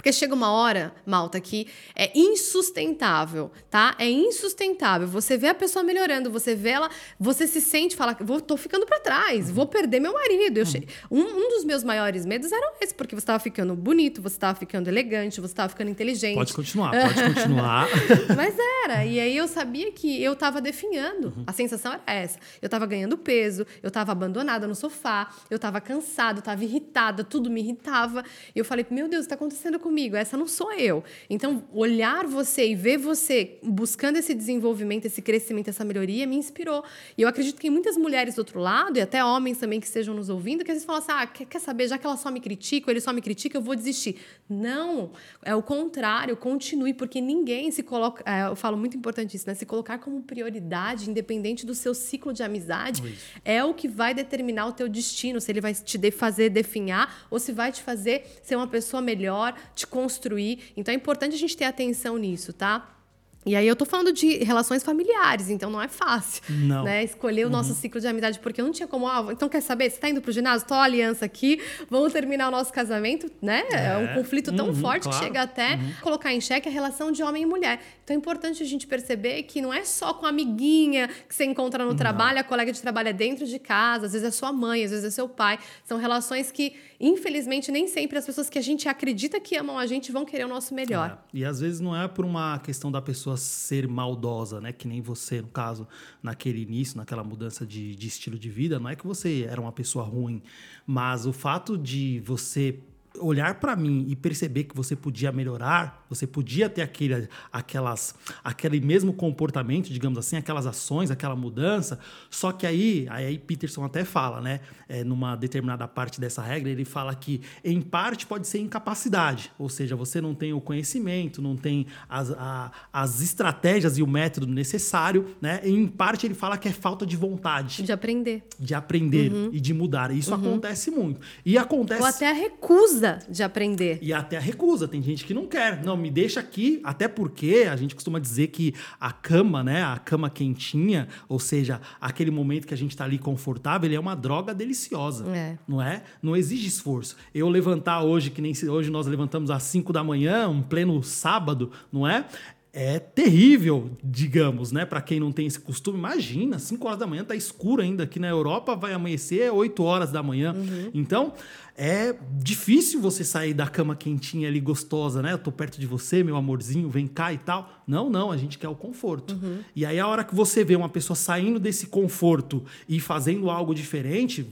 porque 0.02 0.12
chega 0.12 0.34
uma 0.34 0.50
hora, 0.50 0.92
malta, 1.06 1.40
que 1.40 1.68
é 1.94 2.10
insustentável, 2.18 3.52
tá? 3.70 3.94
É 4.00 4.10
insustentável. 4.10 5.06
Você 5.06 5.36
vê 5.36 5.46
a 5.46 5.54
pessoa 5.54 5.84
melhorando, 5.84 6.28
você 6.28 6.56
vê 6.56 6.70
ela, 6.70 6.90
você 7.20 7.46
se 7.46 7.60
sente, 7.60 7.94
fala, 7.94 8.16
vou, 8.20 8.40
tô 8.40 8.56
ficando 8.56 8.84
para 8.84 8.98
trás, 8.98 9.48
vou 9.48 9.64
perder 9.64 10.00
meu 10.00 10.12
marido. 10.12 10.58
Eu 10.58 10.66
che... 10.66 10.88
um, 11.08 11.20
um 11.20 11.48
dos 11.50 11.64
meus 11.64 11.84
maiores 11.84 12.26
medos 12.26 12.50
era 12.50 12.72
esse, 12.80 12.92
porque 12.92 13.14
você 13.14 13.20
estava 13.20 13.38
ficando 13.38 13.76
bonito, 13.76 14.20
você 14.20 14.34
estava 14.34 14.58
ficando 14.58 14.88
elegante, 14.88 15.40
você 15.40 15.52
estava 15.52 15.68
ficando 15.68 15.88
inteligente. 15.88 16.34
Pode 16.34 16.52
continuar, 16.52 16.90
pode 17.00 17.34
continuar. 17.34 17.88
Mas 18.36 18.56
era. 18.84 19.04
E 19.04 19.20
aí 19.20 19.36
eu 19.36 19.46
sabia 19.46 19.92
que 19.92 20.20
eu 20.20 20.32
estava 20.32 20.60
definhando. 20.60 21.28
Uhum. 21.28 21.44
A 21.46 21.52
sensação 21.52 21.92
era 21.92 22.02
essa. 22.12 22.40
Eu 22.60 22.66
estava 22.66 22.86
ganhando 22.86 23.16
peso, 23.16 23.64
eu 23.80 23.86
estava 23.86 24.10
abandonada 24.10 24.66
no 24.66 24.74
sofá, 24.74 25.32
eu 25.48 25.54
estava 25.54 25.80
cansada, 25.80 26.38
eu 26.38 26.40
estava 26.40 26.64
irritada, 26.64 27.22
tudo 27.22 27.48
me 27.48 27.60
irritava. 27.60 28.24
E 28.52 28.58
eu 28.58 28.64
falei, 28.64 28.84
meu 28.90 29.08
Deus, 29.08 29.22
está 29.22 29.36
acontecendo 29.36 29.78
comigo 29.78 29.91
comigo, 29.92 30.16
essa 30.16 30.38
não 30.38 30.48
sou 30.48 30.72
eu. 30.72 31.04
Então, 31.28 31.62
olhar 31.70 32.26
você 32.26 32.70
e 32.70 32.74
ver 32.74 32.96
você 32.96 33.58
buscando 33.62 34.16
esse 34.16 34.34
desenvolvimento, 34.34 35.04
esse 35.04 35.20
crescimento, 35.20 35.68
essa 35.68 35.84
melhoria 35.84 36.26
me 36.26 36.34
inspirou. 36.34 36.82
E 37.16 37.20
eu 37.20 37.28
acredito 37.28 37.60
que 37.60 37.68
muitas 37.68 37.98
mulheres 37.98 38.36
do 38.36 38.38
outro 38.38 38.58
lado, 38.58 38.96
e 38.96 39.02
até 39.02 39.22
homens 39.22 39.58
também 39.58 39.78
que 39.78 39.86
estejam 39.86 40.14
nos 40.14 40.30
ouvindo, 40.30 40.64
que 40.64 40.70
às 40.70 40.76
vezes 40.76 40.86
falam 40.86 41.02
assim: 41.02 41.12
ah, 41.12 41.26
quer, 41.26 41.44
quer 41.44 41.58
saber, 41.58 41.88
já 41.88 41.98
que 41.98 42.06
ela 42.06 42.16
só 42.16 42.30
me 42.30 42.40
critica, 42.40 42.90
ele 42.90 43.02
só 43.02 43.12
me 43.12 43.20
critica, 43.20 43.58
eu 43.58 43.60
vou 43.60 43.76
desistir. 43.76 44.16
Não, 44.48 45.12
é 45.42 45.54
o 45.54 45.62
contrário, 45.62 46.34
continue, 46.38 46.94
porque 46.94 47.20
ninguém 47.20 47.70
se 47.70 47.82
coloca. 47.82 48.22
É, 48.24 48.46
eu 48.46 48.56
falo 48.56 48.78
muito 48.78 48.96
importante 48.96 49.36
isso, 49.36 49.46
né? 49.46 49.54
Se 49.54 49.66
colocar 49.66 49.98
como 49.98 50.22
prioridade, 50.22 51.10
independente 51.10 51.66
do 51.66 51.74
seu 51.74 51.92
ciclo 51.92 52.32
de 52.32 52.42
amizade, 52.42 53.06
isso. 53.06 53.40
é 53.44 53.62
o 53.62 53.74
que 53.74 53.88
vai 53.88 54.14
determinar 54.14 54.66
o 54.66 54.72
teu 54.72 54.88
destino, 54.88 55.38
se 55.38 55.52
ele 55.52 55.60
vai 55.60 55.74
te 55.74 56.10
fazer 56.10 56.48
definhar 56.48 57.26
ou 57.30 57.38
se 57.38 57.52
vai 57.52 57.70
te 57.70 57.82
fazer 57.82 58.40
ser 58.42 58.56
uma 58.56 58.66
pessoa 58.66 59.02
melhor, 59.02 59.54
te 59.82 59.86
construir. 59.86 60.72
Então 60.76 60.92
é 60.92 60.96
importante 60.96 61.34
a 61.34 61.38
gente 61.38 61.56
ter 61.56 61.64
atenção 61.64 62.16
nisso, 62.16 62.52
tá? 62.52 63.01
E 63.44 63.56
aí 63.56 63.66
eu 63.66 63.74
tô 63.74 63.84
falando 63.84 64.12
de 64.12 64.44
relações 64.44 64.84
familiares, 64.84 65.50
então 65.50 65.68
não 65.68 65.82
é 65.82 65.88
fácil, 65.88 66.42
não. 66.48 66.84
né? 66.84 67.02
Escolher 67.02 67.42
o 67.42 67.46
uhum. 67.46 67.52
nosso 67.52 67.74
ciclo 67.74 68.00
de 68.00 68.06
amizade, 68.06 68.38
porque 68.38 68.60
eu 68.60 68.64
não 68.64 68.72
tinha 68.72 68.86
como, 68.86 69.08
ah, 69.08 69.26
então 69.30 69.48
quer 69.48 69.60
saber, 69.60 69.90
você 69.90 69.98
tá 69.98 70.08
indo 70.08 70.20
pro 70.20 70.30
ginásio, 70.30 70.66
tô 70.66 70.74
aliança 70.74 71.24
aqui, 71.24 71.60
vamos 71.90 72.12
terminar 72.12 72.48
o 72.48 72.50
nosso 72.52 72.72
casamento, 72.72 73.30
né? 73.40 73.64
É, 73.70 73.86
é 73.86 73.96
um 73.98 74.14
conflito 74.14 74.52
tão 74.52 74.68
uhum, 74.68 74.74
forte 74.74 75.04
claro. 75.04 75.18
que 75.18 75.24
chega 75.24 75.42
até 75.42 75.74
uhum. 75.74 75.92
colocar 76.00 76.32
em 76.32 76.40
xeque 76.40 76.68
a 76.68 76.72
relação 76.72 77.10
de 77.10 77.22
homem 77.22 77.42
e 77.42 77.46
mulher. 77.46 77.80
Então 78.04 78.14
é 78.14 78.18
importante 78.18 78.62
a 78.62 78.66
gente 78.66 78.86
perceber 78.86 79.42
que 79.44 79.60
não 79.60 79.74
é 79.74 79.84
só 79.84 80.14
com 80.14 80.24
a 80.26 80.28
amiguinha 80.28 81.08
que 81.28 81.34
você 81.34 81.44
encontra 81.44 81.84
no 81.84 81.94
trabalho, 81.94 82.38
a 82.38 82.44
colega 82.44 82.72
de 82.72 82.80
trabalho 82.80 83.08
é 83.08 83.12
dentro 83.12 83.46
de 83.46 83.58
casa, 83.58 84.06
às 84.06 84.12
vezes 84.12 84.26
é 84.26 84.30
sua 84.30 84.52
mãe, 84.52 84.84
às 84.84 84.90
vezes 84.90 85.04
é 85.04 85.10
seu 85.10 85.28
pai. 85.28 85.58
São 85.84 85.98
relações 85.98 86.52
que, 86.52 86.74
infelizmente, 87.00 87.72
nem 87.72 87.86
sempre 87.88 88.18
as 88.18 88.26
pessoas 88.26 88.48
que 88.48 88.58
a 88.58 88.62
gente 88.62 88.88
acredita 88.88 89.40
que 89.40 89.56
amam 89.56 89.78
a 89.78 89.86
gente 89.86 90.12
vão 90.12 90.24
querer 90.24 90.44
o 90.44 90.48
nosso 90.48 90.74
melhor. 90.74 91.18
É. 91.34 91.38
E 91.38 91.44
às 91.44 91.60
vezes 91.60 91.80
não 91.80 91.96
é 91.96 92.06
por 92.06 92.24
uma 92.24 92.58
questão 92.58 92.90
da 92.90 93.00
pessoa 93.32 93.36
ser 93.36 93.88
maldosa, 93.88 94.60
né? 94.60 94.72
Que 94.72 94.86
nem 94.86 95.00
você, 95.00 95.40
no 95.40 95.48
caso, 95.48 95.86
naquele 96.22 96.62
início, 96.62 96.96
naquela 96.96 97.24
mudança 97.24 97.66
de, 97.66 97.94
de 97.94 98.06
estilo 98.06 98.38
de 98.38 98.50
vida, 98.50 98.78
não 98.78 98.88
é 98.88 98.96
que 98.96 99.06
você 99.06 99.46
era 99.48 99.60
uma 99.60 99.72
pessoa 99.72 100.04
ruim, 100.04 100.42
mas 100.86 101.26
o 101.26 101.32
fato 101.32 101.76
de 101.78 102.20
você 102.20 102.78
olhar 103.18 103.56
para 103.56 103.76
mim 103.76 104.06
e 104.08 104.16
perceber 104.16 104.64
que 104.64 104.76
você 104.76 104.96
podia 104.96 105.30
melhorar, 105.30 106.04
você 106.08 106.26
podia 106.26 106.68
ter 106.68 106.82
aquele, 106.82 107.28
aquelas, 107.52 108.14
aquele 108.42 108.80
mesmo 108.80 109.12
comportamento, 109.12 109.92
digamos 109.92 110.18
assim, 110.18 110.36
aquelas 110.36 110.66
ações, 110.66 111.10
aquela 111.10 111.36
mudança. 111.36 111.98
Só 112.30 112.52
que 112.52 112.66
aí, 112.66 113.06
aí 113.10 113.38
Peterson 113.38 113.84
até 113.84 114.04
fala, 114.04 114.40
né? 114.40 114.60
É, 114.88 115.04
numa 115.04 115.36
determinada 115.36 115.86
parte 115.88 116.20
dessa 116.20 116.42
regra, 116.42 116.70
ele 116.70 116.84
fala 116.84 117.14
que 117.14 117.40
em 117.64 117.80
parte 117.80 118.26
pode 118.26 118.46
ser 118.46 118.58
incapacidade, 118.58 119.50
ou 119.58 119.68
seja, 119.68 119.96
você 119.96 120.20
não 120.20 120.34
tem 120.34 120.52
o 120.52 120.60
conhecimento, 120.60 121.40
não 121.40 121.56
tem 121.56 121.86
as, 122.08 122.30
a, 122.32 122.70
as 122.92 123.20
estratégias 123.20 123.98
e 123.98 124.02
o 124.02 124.06
método 124.06 124.46
necessário, 124.46 125.34
né? 125.40 125.60
E 125.64 125.70
em 125.70 125.86
parte 125.86 126.26
ele 126.26 126.34
fala 126.34 126.56
que 126.58 126.68
é 126.68 126.72
falta 126.72 127.06
de 127.06 127.16
vontade. 127.16 127.82
De 127.82 127.92
aprender. 127.92 128.44
De 128.58 128.74
aprender 128.74 129.32
uhum. 129.32 129.50
e 129.52 129.60
de 129.60 129.74
mudar. 129.74 130.10
Isso 130.10 130.34
uhum. 130.34 130.40
acontece 130.40 130.90
muito. 130.90 131.20
E 131.44 131.56
acontece. 131.58 132.00
Ou 132.00 132.06
até 132.06 132.28
a 132.28 132.32
recusa 132.32 133.01
recusa 133.02 133.18
de 133.28 133.42
aprender. 133.42 133.98
E 134.00 134.12
até 134.12 134.36
a 134.36 134.40
recusa. 134.40 134.86
Tem 134.86 135.02
gente 135.02 135.24
que 135.24 135.34
não 135.34 135.46
quer. 135.46 135.82
Não, 135.84 135.96
me 135.96 136.10
deixa 136.10 136.40
aqui, 136.40 136.80
até 136.84 137.08
porque 137.08 137.66
a 137.70 137.76
gente 137.76 137.94
costuma 137.94 138.18
dizer 138.18 138.48
que 138.48 138.74
a 139.00 139.12
cama, 139.12 139.64
né? 139.64 139.82
A 139.82 139.98
cama 139.98 140.30
quentinha, 140.30 141.08
ou 141.28 141.38
seja, 141.38 141.80
aquele 142.00 142.30
momento 142.30 142.66
que 142.66 142.74
a 142.74 142.76
gente 142.76 142.92
está 142.92 143.04
ali 143.04 143.18
confortável, 143.18 143.88
ele 143.88 143.96
é 143.96 144.00
uma 144.00 144.14
droga 144.14 144.54
deliciosa. 144.54 145.28
É. 145.28 145.58
Não 145.66 145.82
é? 145.82 146.02
Não 146.22 146.36
exige 146.36 146.66
esforço. 146.66 147.16
Eu 147.34 147.48
levantar 147.48 148.02
hoje, 148.02 148.30
que 148.30 148.40
nem 148.40 148.52
hoje 148.68 148.90
nós 148.90 149.06
levantamos 149.06 149.50
às 149.50 149.62
5 149.64 149.92
da 149.92 150.04
manhã, 150.04 150.48
um 150.48 150.62
pleno 150.62 151.02
sábado, 151.02 151.70
não 151.92 152.06
é? 152.06 152.24
É 152.72 152.98
terrível, 152.98 153.90
digamos, 154.02 154.72
né? 154.72 154.86
Para 154.86 155.02
quem 155.02 155.20
não 155.20 155.30
tem 155.30 155.46
esse 155.46 155.60
costume, 155.60 155.98
imagina, 155.98 156.58
5 156.58 156.86
horas 156.86 156.98
da 156.98 157.06
manhã 157.06 157.22
tá 157.22 157.36
escuro 157.36 157.82
ainda 157.82 158.04
aqui 158.04 158.18
na 158.18 158.28
Europa, 158.28 158.74
vai 158.74 158.94
amanhecer 158.94 159.52
8 159.52 159.82
horas 159.82 160.10
da 160.10 160.22
manhã. 160.22 160.54
Uhum. 160.54 160.90
Então, 160.94 161.34
é 161.76 162.14
difícil 162.38 162.98
você 162.98 163.24
sair 163.24 163.52
da 163.52 163.66
cama 163.66 163.94
quentinha 163.94 164.48
ali 164.48 164.58
gostosa, 164.58 165.20
né? 165.20 165.32
Eu 165.32 165.38
tô 165.38 165.52
perto 165.52 165.78
de 165.78 165.86
você, 165.86 166.24
meu 166.24 166.34
amorzinho, 166.34 166.88
vem 166.88 167.06
cá 167.06 167.30
e 167.30 167.38
tal. 167.38 167.82
Não, 167.86 168.08
não, 168.08 168.30
a 168.30 168.38
gente 168.38 168.58
quer 168.58 168.68
o 168.68 168.74
conforto. 168.74 169.34
Uhum. 169.34 169.58
E 169.76 169.84
aí 169.84 170.00
a 170.00 170.06
hora 170.06 170.24
que 170.24 170.34
você 170.34 170.64
vê 170.64 170.74
uma 170.74 170.88
pessoa 170.88 171.14
saindo 171.14 171.58
desse 171.58 171.88
conforto 171.88 172.64
e 172.88 172.98
fazendo 173.00 173.50
algo 173.50 173.74
diferente, 173.74 174.46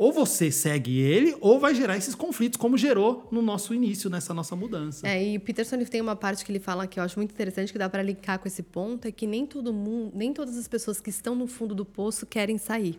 ou 0.00 0.10
você 0.10 0.50
segue 0.50 0.98
ele, 0.98 1.36
ou 1.42 1.60
vai 1.60 1.74
gerar 1.74 1.94
esses 1.94 2.14
conflitos, 2.14 2.58
como 2.58 2.78
gerou 2.78 3.28
no 3.30 3.42
nosso 3.42 3.74
início, 3.74 4.08
nessa 4.08 4.32
nossa 4.32 4.56
mudança. 4.56 5.06
É, 5.06 5.22
e 5.22 5.36
o 5.36 5.40
Peterson 5.40 5.76
tem 5.84 6.00
uma 6.00 6.16
parte 6.16 6.42
que 6.42 6.50
ele 6.50 6.58
fala 6.58 6.86
que 6.86 6.98
eu 6.98 7.04
acho 7.04 7.18
muito 7.18 7.32
interessante, 7.32 7.70
que 7.70 7.78
dá 7.78 7.86
para 7.86 8.02
linkar 8.02 8.38
com 8.38 8.48
esse 8.48 8.62
ponto, 8.62 9.06
é 9.06 9.12
que 9.12 9.26
nem 9.26 9.44
todo 9.44 9.74
mundo, 9.74 10.12
nem 10.14 10.32
todas 10.32 10.56
as 10.56 10.66
pessoas 10.66 11.02
que 11.02 11.10
estão 11.10 11.34
no 11.34 11.46
fundo 11.46 11.74
do 11.74 11.84
poço 11.84 12.24
querem 12.24 12.56
sair. 12.56 12.98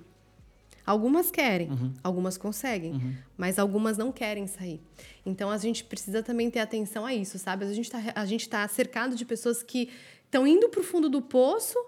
Algumas 0.85 1.31
querem, 1.31 1.71
uhum. 1.71 1.91
algumas 2.03 2.37
conseguem, 2.37 2.91
uhum. 2.91 3.15
mas 3.35 3.57
algumas 3.57 3.97
não 3.97 4.11
querem 4.11 4.45
sair. 4.45 4.79
Então 5.25 5.49
a 5.49 5.57
gente 5.57 5.83
precisa 5.83 6.21
também 6.21 6.51
ter 6.51 6.59
atenção 6.59 7.03
a 7.03 7.15
isso, 7.15 7.39
sabe? 7.39 7.65
A 7.65 8.25
gente 8.25 8.43
está 8.43 8.61
tá 8.61 8.67
cercado 8.67 9.15
de 9.15 9.25
pessoas 9.25 9.63
que 9.63 9.89
estão 10.25 10.45
indo 10.45 10.69
para 10.69 10.81
o 10.81 10.83
fundo 10.83 11.09
do 11.09 11.19
poço 11.19 11.79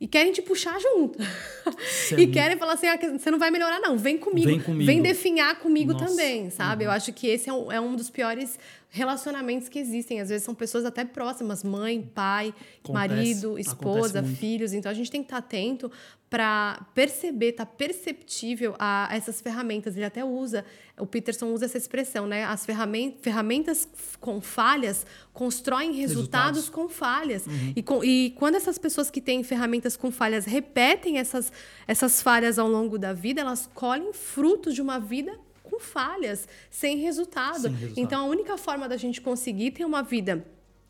e 0.00 0.06
querem 0.08 0.32
te 0.32 0.42
puxar 0.42 0.78
junto. 0.80 1.18
e 2.18 2.26
querem 2.26 2.56
falar 2.56 2.74
assim: 2.74 2.86
ah, 2.86 2.98
você 3.18 3.30
não 3.30 3.38
vai 3.38 3.50
melhorar, 3.50 3.80
não, 3.80 3.96
vem 3.96 4.18
comigo. 4.18 4.46
Vem, 4.46 4.60
comigo. 4.60 4.84
vem 4.84 5.00
definhar 5.00 5.58
comigo 5.58 5.92
Nossa. 5.92 6.06
também, 6.06 6.50
sabe? 6.50 6.84
Uhum. 6.84 6.90
Eu 6.90 6.94
acho 6.94 7.12
que 7.12 7.26
esse 7.26 7.48
é 7.48 7.52
um, 7.52 7.72
é 7.72 7.80
um 7.80 7.94
dos 7.94 8.10
piores 8.10 8.58
relacionamentos 8.94 9.68
que 9.68 9.76
existem. 9.76 10.20
Às 10.20 10.28
vezes 10.28 10.44
são 10.44 10.54
pessoas 10.54 10.84
até 10.84 11.04
próximas, 11.04 11.64
mãe, 11.64 12.00
pai, 12.14 12.54
Acontece. 12.84 12.92
marido, 12.92 13.58
esposa, 13.58 14.22
filhos. 14.22 14.72
Então 14.72 14.88
a 14.88 14.94
gente 14.94 15.10
tem 15.10 15.20
que 15.20 15.26
estar 15.26 15.38
atento 15.38 15.90
para 16.30 16.86
perceber, 16.94 17.52
tá 17.52 17.66
perceptível 17.66 18.76
a, 18.78 19.12
a, 19.12 19.16
essas 19.16 19.40
ferramentas. 19.40 19.96
Ele 19.96 20.04
até 20.04 20.24
usa, 20.24 20.64
o 20.96 21.06
Peterson 21.06 21.52
usa 21.52 21.64
essa 21.64 21.76
expressão, 21.76 22.24
né? 22.28 22.44
As 22.44 22.64
ferramentas, 22.64 23.18
ferramentas 23.20 23.88
com 24.20 24.40
falhas 24.40 25.04
constroem 25.32 25.92
resultados, 25.92 26.58
resultados. 26.58 26.68
com 26.68 26.88
falhas. 26.88 27.46
Uhum. 27.48 27.72
E, 27.74 27.82
com, 27.82 28.04
e 28.04 28.30
quando 28.38 28.54
essas 28.54 28.78
pessoas 28.78 29.10
que 29.10 29.20
têm 29.20 29.42
ferramentas 29.42 29.96
com 29.96 30.12
falhas 30.12 30.44
repetem 30.44 31.18
essas, 31.18 31.52
essas 31.88 32.22
falhas 32.22 32.60
ao 32.60 32.68
longo 32.68 32.96
da 32.96 33.12
vida, 33.12 33.40
elas 33.40 33.68
colhem 33.74 34.12
frutos 34.12 34.72
de 34.72 34.80
uma 34.80 35.00
vida 35.00 35.36
com 35.74 35.80
falhas, 35.80 36.48
sem 36.70 36.98
resultado. 36.98 37.62
sem 37.62 37.72
resultado. 37.72 38.00
Então, 38.00 38.24
a 38.24 38.28
única 38.28 38.56
forma 38.56 38.88
da 38.88 38.96
gente 38.96 39.20
conseguir 39.20 39.72
ter 39.72 39.84
uma 39.84 40.02
vida 40.02 40.46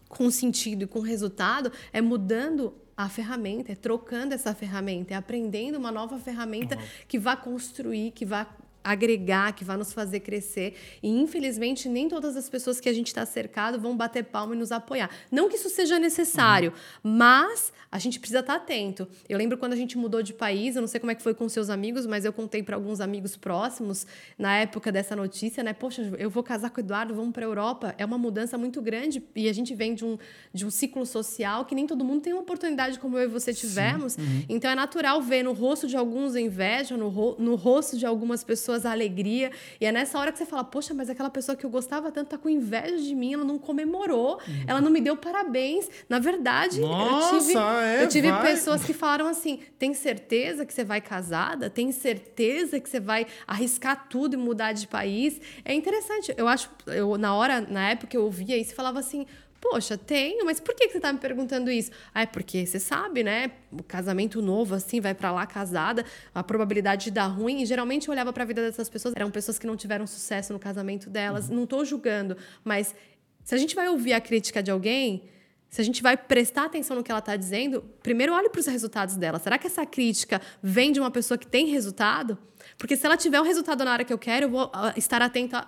com 0.09 0.31
sentido 0.31 0.85
e 0.85 0.87
com 0.87 1.01
resultado 1.01 1.73
é 1.93 2.01
mudando 2.01 2.75
a 2.97 3.09
ferramenta, 3.09 3.73
é 3.73 3.75
trocando 3.75 4.35
essa 4.35 4.55
ferramenta, 4.55 5.15
é 5.15 5.17
aprendendo 5.17 5.77
uma 5.77 5.91
nova 5.91 6.19
ferramenta 6.19 6.77
uhum. 6.77 6.83
que 7.09 7.19
vai 7.19 7.37
construir, 7.37 8.13
que 8.13 8.25
vai 8.25 8.47
agregar, 8.85 9.55
que 9.55 9.65
vai 9.65 9.79
nos 9.79 9.93
fazer 9.93 10.21
crescer. 10.21 10.75
E 11.03 11.09
infelizmente 11.09 11.89
nem 11.89 12.09
todas 12.09 12.37
as 12.37 12.51
pessoas 12.51 12.79
que 12.79 12.89
a 12.89 12.93
gente 12.93 13.07
está 13.07 13.25
cercado 13.25 13.81
vão 13.81 13.97
bater 13.97 14.25
palma 14.25 14.55
e 14.55 14.59
nos 14.59 14.71
apoiar. 14.71 15.11
Não 15.33 15.49
que 15.49 15.57
isso 15.57 15.71
seja 15.71 15.99
necessário, 15.99 16.73
uhum. 17.03 17.13
mas 17.13 17.73
a 17.95 17.99
gente 17.99 18.19
precisa 18.19 18.41
estar 18.41 18.55
tá 18.55 18.59
atento. 18.59 19.07
Eu 19.29 19.39
lembro 19.39 19.57
quando 19.57 19.73
a 19.73 19.77
gente 19.77 19.97
mudou 19.97 20.21
de 20.21 20.33
país, 20.33 20.75
eu 20.75 20.83
não 20.83 20.89
sei 20.89 20.99
como 20.99 21.13
é 21.13 21.15
que 21.15 21.23
foi 21.23 21.33
com 21.33 21.49
seus 21.49 21.71
amigos, 21.71 22.07
mas 22.07 22.25
eu 22.25 22.33
contei 22.33 22.61
para 22.61 22.75
alguns 22.75 23.01
amigos 23.01 23.37
próximos 23.37 24.05
na 24.37 24.57
época 24.57 24.91
dessa 24.91 25.15
notícia, 25.15 25.63
né? 25.63 25.73
Poxa, 25.73 26.13
eu 26.19 26.29
vou 26.29 26.43
casar 26.43 26.71
com 26.71 26.81
o 26.81 26.85
Eduardo, 26.85 27.15
vamos 27.15 27.33
para 27.33 27.45
a 27.45 27.49
Europa. 27.49 27.95
É 27.97 28.05
uma 28.05 28.19
mudança 28.19 28.59
muito 28.59 28.83
grande 28.83 29.23
e 29.37 29.49
a 29.49 29.53
gente 29.53 29.73
vem 29.77 29.95
de 29.95 30.05
um, 30.05 30.19
de 30.53 30.67
um 30.67 30.71
ciclo 30.71 31.07
social 31.07 31.65
que 31.65 31.75
nem 31.75 31.87
todo 31.87 32.05
mundo 32.05 32.23
tem 32.23 32.33
uma 32.33 32.43
oportunidade 32.43 32.99
como 32.99 33.17
eu 33.17 33.25
e 33.25 33.29
você 33.29 33.55
tivemos. 33.55 34.19
Uhum. 34.19 34.45
Então 34.49 34.69
é 34.69 34.75
natural 34.75 35.23
ver 35.23 35.45
no 35.45 35.53
rosto 35.53 35.87
de 35.87 35.97
alguns 35.97 36.35
inveja, 36.35 36.97
no, 36.97 37.09
ro 37.09 37.37
no 37.39 37.55
rosto 37.55 37.97
de 37.97 38.05
algumas 38.05 38.43
pessoas 38.43 38.74
pessoas 38.75 38.87
a 38.87 38.93
alegria. 38.93 39.51
E 39.81 39.87
é 39.87 39.93
nessa 39.93 40.19
hora 40.19 40.33
que 40.33 40.39
você 40.39 40.47
fala, 40.47 40.65
poxa, 40.65 40.93
mas 40.93 41.09
aquela 41.09 41.31
pessoa 41.31 41.57
que 41.57 41.65
eu 41.65 41.71
gostava 41.71 42.11
tanto 42.11 42.29
tá 42.29 42.39
com 42.39 42.49
inveja 42.49 42.97
de 42.97 43.15
mim, 43.15 43.35
ela 43.35 43.45
não 43.45 43.59
comemorou, 43.59 44.35
uhum. 44.47 44.65
ela 44.67 44.81
não 44.81 44.91
me 44.91 45.01
deu 45.01 45.17
parabéns. 45.17 45.89
Na 46.09 46.19
verdade, 46.19 46.81
Nossa, 46.81 47.37
eu 47.37 47.41
tive, 47.41 47.59
é, 47.59 48.03
eu 48.03 48.09
tive 48.09 48.33
pessoas 48.41 48.85
que 48.85 48.93
falaram 48.93 49.27
assim: 49.27 49.61
tem 49.79 49.95
certeza 49.95 50.67
que 50.67 50.73
você 50.73 50.85
vai 50.85 51.01
casada? 51.01 51.71
Tem 51.71 51.93
certeza 51.93 52.81
que 52.81 52.89
você 52.89 53.01
vai 53.01 53.27
arriscar 53.47 54.09
tudo 54.09 54.35
e 54.35 54.37
mudar 54.37 54.73
de 54.73 54.87
país? 54.87 55.41
É 55.65 55.75
interessante. 55.75 56.35
Eu 56.37 56.49
acho, 56.49 56.71
eu, 56.87 57.17
na 57.17 57.35
hora, 57.35 57.61
na 57.61 57.91
época, 57.91 58.17
eu 58.17 58.25
ouvia 58.25 58.57
isso 58.57 58.73
e 58.73 58.75
falava 58.75 58.99
assim: 58.99 59.27
Poxa, 59.65 59.97
tenho, 59.97 60.45
mas 60.45 60.61
por 60.61 60.75
que, 60.75 60.91
você 60.91 60.99
está 60.99 61.11
me 61.11 61.19
perguntando 61.19 61.71
isso? 61.71 61.91
Ah, 62.15 62.21
é 62.21 62.27
porque 62.27 62.67
você 62.67 62.79
sabe, 62.79 63.25
né? 63.25 63.51
O 63.73 63.83
casamento 63.83 64.43
novo, 64.43 64.75
assim, 64.75 65.01
vai 65.01 65.15
para 65.15 65.33
lá 65.33 65.47
casada, 65.47 66.05
a 66.35 66.43
probabilidade 66.43 67.05
de 67.05 67.11
dar 67.13 67.29
ruim. 67.29 67.63
E 67.63 67.67
geralmente 67.67 68.07
eu 68.07 68.13
olhava 68.13 68.31
para 68.31 68.43
a 68.43 68.47
vida 68.47 68.61
dessas 68.61 68.91
pessoas, 68.91 69.15
eram 69.17 69.31
pessoas 69.31 69.59
que 69.59 69.67
não 69.67 69.75
tiveram 69.75 70.07
sucesso 70.07 70.53
no 70.53 70.59
casamento 70.59 71.09
delas. 71.09 71.49
Uhum. 71.49 71.57
Não 71.57 71.65
estou 71.65 71.83
julgando, 71.83 72.37
mas 72.63 72.95
se 73.43 73.55
a 73.55 73.59
gente 73.59 73.75
vai 73.75 73.89
ouvir 73.89 74.13
a 74.13 74.21
crítica 74.21 74.63
de 74.63 74.71
alguém, 74.71 75.25
se 75.71 75.81
a 75.81 75.85
gente 75.85 76.03
vai 76.03 76.15
prestar 76.15 76.67
atenção 76.67 76.95
no 76.95 77.03
que 77.03 77.11
ela 77.11 77.21
está 77.21 77.35
dizendo, 77.35 77.83
primeiro 78.03 78.35
olhe 78.35 78.51
para 78.51 78.61
os 78.61 78.67
resultados 78.67 79.17
dela. 79.17 79.39
Será 79.39 79.57
que 79.57 79.67
essa 79.67 79.87
crítica 79.87 80.43
vem 80.63 80.93
de 80.93 81.01
uma 81.01 81.11
pessoa 81.11 81.39
que 81.39 81.47
tem 81.47 81.69
resultado? 81.69 82.37
Porque 82.77 82.97
se 82.97 83.07
ela 83.07 83.17
tiver 83.17 83.41
um 83.41 83.45
resultado 83.45 83.83
na 83.83 83.93
hora 83.93 84.05
que 84.05 84.13
eu 84.13 84.19
quero, 84.19 84.45
eu 84.45 84.51
vou 84.51 84.71
ah, 84.75 84.93
estar 84.95 85.23
atenta 85.23 85.67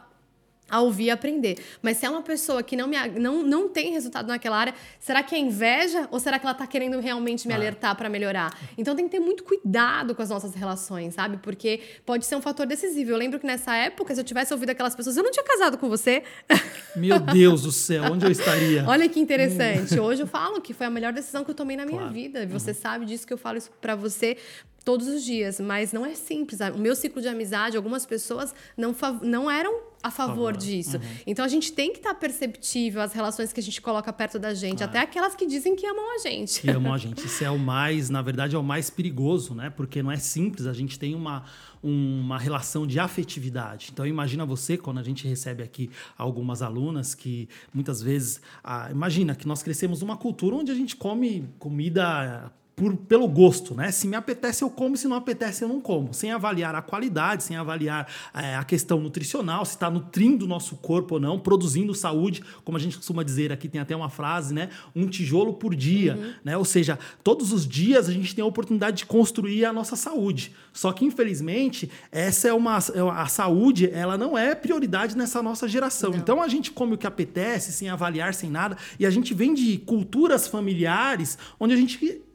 a 0.68 0.80
ouvir 0.80 1.04
e 1.04 1.10
aprender. 1.10 1.58
Mas 1.80 1.98
se 1.98 2.06
é 2.06 2.10
uma 2.10 2.22
pessoa 2.22 2.62
que 2.62 2.76
não, 2.76 2.88
me, 2.88 2.96
não, 3.18 3.42
não 3.42 3.68
tem 3.68 3.92
resultado 3.92 4.26
naquela 4.26 4.56
área, 4.56 4.74
será 4.98 5.22
que 5.22 5.34
é 5.34 5.38
inveja 5.38 6.08
ou 6.10 6.18
será 6.18 6.38
que 6.38 6.44
ela 6.44 6.52
está 6.52 6.66
querendo 6.66 6.98
realmente 7.00 7.46
me 7.46 7.54
ah. 7.54 7.56
alertar 7.56 7.94
para 7.96 8.08
melhorar? 8.08 8.56
Então 8.76 8.94
tem 8.96 9.04
que 9.06 9.12
ter 9.12 9.20
muito 9.20 9.44
cuidado 9.44 10.14
com 10.14 10.22
as 10.22 10.30
nossas 10.30 10.54
relações, 10.54 11.14
sabe? 11.14 11.36
Porque 11.38 11.80
pode 12.04 12.26
ser 12.26 12.36
um 12.36 12.42
fator 12.42 12.66
decisivo. 12.66 13.12
Eu 13.12 13.16
lembro 13.16 13.38
que 13.38 13.46
nessa 13.46 13.76
época, 13.76 14.14
se 14.14 14.20
eu 14.20 14.24
tivesse 14.24 14.52
ouvido 14.52 14.70
aquelas 14.70 14.94
pessoas, 14.94 15.16
eu 15.16 15.22
não 15.22 15.30
tinha 15.30 15.44
casado 15.44 15.78
com 15.78 15.88
você. 15.88 16.22
Meu 16.96 17.20
Deus 17.20 17.62
do 17.62 17.72
céu, 17.72 18.04
onde 18.12 18.26
eu 18.26 18.30
estaria? 18.30 18.84
Olha 18.88 19.08
que 19.08 19.20
interessante. 19.20 19.98
Hoje 20.00 20.22
eu 20.22 20.26
falo 20.26 20.60
que 20.60 20.72
foi 20.72 20.86
a 20.86 20.90
melhor 20.90 21.12
decisão 21.12 21.44
que 21.44 21.50
eu 21.50 21.54
tomei 21.54 21.76
na 21.76 21.84
minha 21.84 21.98
claro. 21.98 22.12
vida. 22.12 22.42
E 22.42 22.46
você 22.46 22.70
uhum. 22.70 22.76
sabe 22.76 23.06
disso 23.06 23.26
que 23.26 23.32
eu 23.32 23.38
falo 23.38 23.58
isso 23.58 23.70
para 23.80 23.94
você 23.94 24.36
todos 24.86 25.08
os 25.08 25.24
dias, 25.24 25.58
mas 25.58 25.92
não 25.92 26.06
é 26.06 26.14
simples. 26.14 26.60
O 26.72 26.78
meu 26.78 26.94
ciclo 26.94 27.20
de 27.20 27.26
amizade, 27.26 27.76
algumas 27.76 28.06
pessoas 28.06 28.54
não, 28.76 28.94
não 29.20 29.50
eram 29.50 29.80
a 30.00 30.12
favor, 30.12 30.56
disso. 30.56 30.98
Uhum. 30.98 31.02
Então 31.26 31.44
a 31.44 31.48
gente 31.48 31.72
tem 31.72 31.90
que 31.90 31.98
estar 31.98 32.14
tá 32.14 32.20
perceptível 32.20 33.02
às 33.02 33.12
relações 33.12 33.52
que 33.52 33.58
a 33.58 33.62
gente 33.62 33.82
coloca 33.82 34.12
perto 34.12 34.38
da 34.38 34.54
gente, 34.54 34.78
claro. 34.78 34.90
até 34.90 35.00
aquelas 35.00 35.34
que 35.34 35.44
dizem 35.44 35.74
que 35.74 35.84
amam 35.84 36.14
a 36.14 36.18
gente. 36.18 36.60
Que 36.60 36.70
amam 36.70 36.94
a 36.94 36.98
gente. 36.98 37.26
Isso 37.26 37.42
é 37.42 37.50
o 37.50 37.58
mais, 37.58 38.08
na 38.08 38.22
verdade, 38.22 38.54
é 38.54 38.58
o 38.58 38.62
mais 38.62 38.88
perigoso, 38.88 39.56
né? 39.56 39.70
Porque 39.70 40.00
não 40.04 40.12
é 40.12 40.18
simples, 40.18 40.68
a 40.68 40.72
gente 40.72 40.96
tem 41.00 41.16
uma, 41.16 41.42
uma 41.82 42.38
relação 42.38 42.86
de 42.86 43.00
afetividade. 43.00 43.90
Então 43.92 44.06
imagina 44.06 44.46
você, 44.46 44.76
quando 44.76 44.98
a 44.98 45.02
gente 45.02 45.26
recebe 45.26 45.64
aqui 45.64 45.90
algumas 46.16 46.62
alunas 46.62 47.12
que 47.12 47.48
muitas 47.74 48.00
vezes. 48.00 48.40
Ah, 48.62 48.88
imagina 48.92 49.34
que 49.34 49.48
nós 49.48 49.64
crescemos 49.64 50.00
numa 50.00 50.16
cultura 50.16 50.54
onde 50.54 50.70
a 50.70 50.76
gente 50.76 50.94
come 50.94 51.48
comida 51.58 52.52
por, 52.76 52.94
pelo 52.94 53.26
gosto, 53.26 53.74
né? 53.74 53.90
Se 53.90 54.06
me 54.06 54.14
apetece, 54.14 54.62
eu 54.62 54.68
como, 54.68 54.98
se 54.98 55.08
não 55.08 55.16
apetece, 55.16 55.64
eu 55.64 55.68
não 55.68 55.80
como. 55.80 56.12
Sem 56.12 56.30
avaliar 56.30 56.74
a 56.74 56.82
qualidade, 56.82 57.42
sem 57.42 57.56
avaliar 57.56 58.06
é, 58.34 58.54
a 58.54 58.64
questão 58.64 59.00
nutricional, 59.00 59.64
se 59.64 59.72
está 59.72 59.88
nutrindo 59.88 60.44
o 60.44 60.48
nosso 60.48 60.76
corpo 60.76 61.14
ou 61.14 61.20
não, 61.20 61.38
produzindo 61.38 61.94
saúde, 61.94 62.42
como 62.64 62.76
a 62.76 62.80
gente 62.80 62.98
costuma 62.98 63.22
dizer 63.22 63.50
aqui, 63.50 63.66
tem 63.66 63.80
até 63.80 63.96
uma 63.96 64.10
frase, 64.10 64.52
né? 64.52 64.68
Um 64.94 65.08
tijolo 65.08 65.54
por 65.54 65.74
dia, 65.74 66.16
uhum. 66.16 66.32
né? 66.44 66.56
Ou 66.58 66.66
seja, 66.66 66.98
todos 67.24 67.50
os 67.50 67.66
dias 67.66 68.10
a 68.10 68.12
gente 68.12 68.34
tem 68.34 68.42
a 68.42 68.46
oportunidade 68.46 68.98
de 68.98 69.06
construir 69.06 69.64
a 69.64 69.72
nossa 69.72 69.96
saúde. 69.96 70.54
Só 70.70 70.92
que, 70.92 71.06
infelizmente, 71.06 71.90
essa 72.12 72.48
é 72.48 72.52
uma. 72.52 72.76
É 72.76 73.00
a 73.00 73.26
saúde, 73.26 73.88
ela 73.90 74.18
não 74.18 74.36
é 74.36 74.54
prioridade 74.54 75.16
nessa 75.16 75.42
nossa 75.42 75.66
geração. 75.66 76.10
Não. 76.10 76.18
Então 76.18 76.42
a 76.42 76.48
gente 76.48 76.70
come 76.70 76.94
o 76.94 76.98
que 76.98 77.06
apetece, 77.06 77.72
sem 77.72 77.88
avaliar, 77.88 78.34
sem 78.34 78.50
nada, 78.50 78.76
e 79.00 79.06
a 79.06 79.10
gente 79.10 79.32
vem 79.32 79.54
de 79.54 79.78
culturas 79.78 80.46
familiares 80.46 81.38
onde 81.58 81.72
a 81.72 81.76
gente 81.76 82.25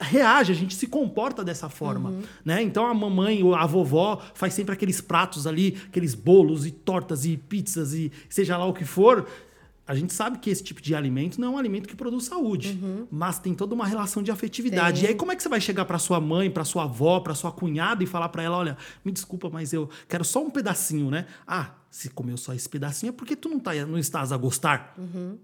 reage, 0.00 0.52
a 0.52 0.54
gente 0.54 0.74
se 0.74 0.86
comporta 0.86 1.44
dessa 1.44 1.68
forma, 1.68 2.10
uhum. 2.10 2.22
né? 2.44 2.62
Então 2.62 2.86
a 2.86 2.94
mamãe 2.94 3.42
ou 3.42 3.54
a 3.54 3.66
vovó 3.66 4.20
faz 4.34 4.54
sempre 4.54 4.72
aqueles 4.72 5.00
pratos 5.00 5.46
ali, 5.46 5.78
aqueles 5.86 6.14
bolos 6.14 6.66
e 6.66 6.70
tortas 6.70 7.24
e 7.24 7.36
pizzas 7.36 7.92
e 7.92 8.10
seja 8.28 8.56
lá 8.56 8.64
o 8.64 8.72
que 8.72 8.84
for. 8.84 9.26
A 9.86 9.94
gente 9.94 10.14
sabe 10.14 10.38
que 10.38 10.48
esse 10.48 10.62
tipo 10.62 10.80
de 10.80 10.94
alimento 10.94 11.40
não 11.40 11.48
é 11.48 11.50
um 11.50 11.58
alimento 11.58 11.88
que 11.88 11.96
produz 11.96 12.24
saúde, 12.26 12.78
uhum. 12.80 13.08
mas 13.10 13.40
tem 13.40 13.52
toda 13.54 13.74
uma 13.74 13.84
relação 13.84 14.22
de 14.22 14.30
afetividade. 14.30 15.00
Tem. 15.00 15.04
E 15.06 15.12
aí 15.12 15.14
como 15.16 15.32
é 15.32 15.36
que 15.36 15.42
você 15.42 15.48
vai 15.48 15.60
chegar 15.60 15.84
para 15.84 15.98
sua 15.98 16.20
mãe, 16.20 16.48
para 16.48 16.64
sua 16.64 16.84
avó, 16.84 17.18
para 17.18 17.34
sua 17.34 17.50
cunhada 17.50 18.02
e 18.04 18.06
falar 18.06 18.28
para 18.28 18.42
ela, 18.42 18.56
olha, 18.56 18.76
me 19.04 19.10
desculpa, 19.10 19.50
mas 19.50 19.72
eu 19.72 19.90
quero 20.08 20.24
só 20.24 20.42
um 20.44 20.48
pedacinho, 20.48 21.10
né? 21.10 21.26
Ah, 21.44 21.72
se 21.90 22.08
comeu 22.08 22.36
só 22.36 22.54
esse 22.54 22.68
pedacinho 22.68 23.10
é 23.10 23.12
porque 23.12 23.34
tu 23.34 23.48
não 23.48 23.58
tá, 23.58 23.74
não 23.84 23.98
estás 23.98 24.30
a 24.30 24.36
gostar. 24.36 24.94
Uhum. 24.96 25.36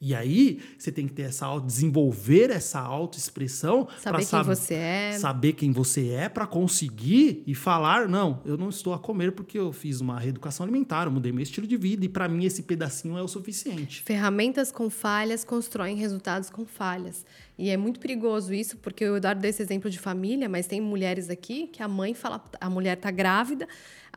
E 0.00 0.14
aí, 0.14 0.60
você 0.78 0.92
tem 0.92 1.06
que 1.06 1.14
ter 1.14 1.22
essa 1.22 1.46
auto, 1.46 1.66
desenvolver 1.66 2.50
essa 2.50 2.80
autoexpressão 2.80 3.88
saber 3.98 4.18
quem 4.18 4.26
sab 4.26 4.46
você 4.46 4.74
é, 4.74 5.12
saber 5.12 5.52
quem 5.54 5.72
você 5.72 6.08
é 6.10 6.28
para 6.28 6.46
conseguir 6.46 7.42
e 7.46 7.54
falar, 7.54 8.08
não, 8.08 8.42
eu 8.44 8.56
não 8.56 8.68
estou 8.68 8.92
a 8.92 8.98
comer 8.98 9.32
porque 9.32 9.58
eu 9.58 9.72
fiz 9.72 10.00
uma 10.00 10.18
reeducação 10.18 10.64
alimentar, 10.64 11.06
eu 11.06 11.10
mudei 11.10 11.32
meu 11.32 11.42
estilo 11.42 11.66
de 11.66 11.76
vida 11.76 12.04
e 12.04 12.08
para 12.08 12.28
mim 12.28 12.44
esse 12.44 12.62
pedacinho 12.62 13.16
é 13.16 13.22
o 13.22 13.28
suficiente. 13.28 14.02
Ferramentas 14.02 14.70
com 14.70 14.90
falhas 14.90 15.44
constroem 15.44 15.96
resultados 15.96 16.50
com 16.50 16.66
falhas. 16.66 17.24
E 17.58 17.70
é 17.70 17.76
muito 17.76 17.98
perigoso 17.98 18.52
isso, 18.52 18.76
porque 18.76 19.02
eu 19.02 19.18
dou 19.18 19.30
esse 19.44 19.62
exemplo 19.62 19.90
de 19.90 19.98
família, 19.98 20.48
mas 20.48 20.66
tem 20.66 20.80
mulheres 20.80 21.30
aqui 21.30 21.66
que 21.68 21.82
a 21.82 21.88
mãe 21.88 22.12
fala, 22.12 22.44
a 22.60 22.68
mulher 22.68 22.96
tá 22.96 23.10
grávida, 23.10 23.66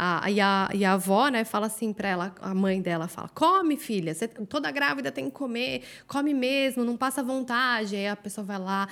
a, 0.01 0.31
e, 0.31 0.39
a, 0.39 0.69
e 0.73 0.85
a 0.85 0.93
avó, 0.93 1.27
né, 1.27 1.43
fala 1.43 1.67
assim 1.67 1.91
para 1.91 2.07
ela, 2.07 2.33
a 2.39 2.53
mãe 2.53 2.81
dela 2.81 3.09
fala: 3.09 3.27
come, 3.35 3.75
filha, 3.75 4.13
você, 4.13 4.29
toda 4.29 4.71
grávida 4.71 5.12
tem 5.12 5.25
que 5.25 5.31
comer, 5.31 5.83
come 6.07 6.33
mesmo, 6.33 6.85
não 6.85 6.95
passa 6.95 7.21
vontade. 7.21 7.97
Aí 7.97 8.07
a 8.07 8.15
pessoa 8.15 8.45
vai 8.45 8.57
lá, 8.57 8.88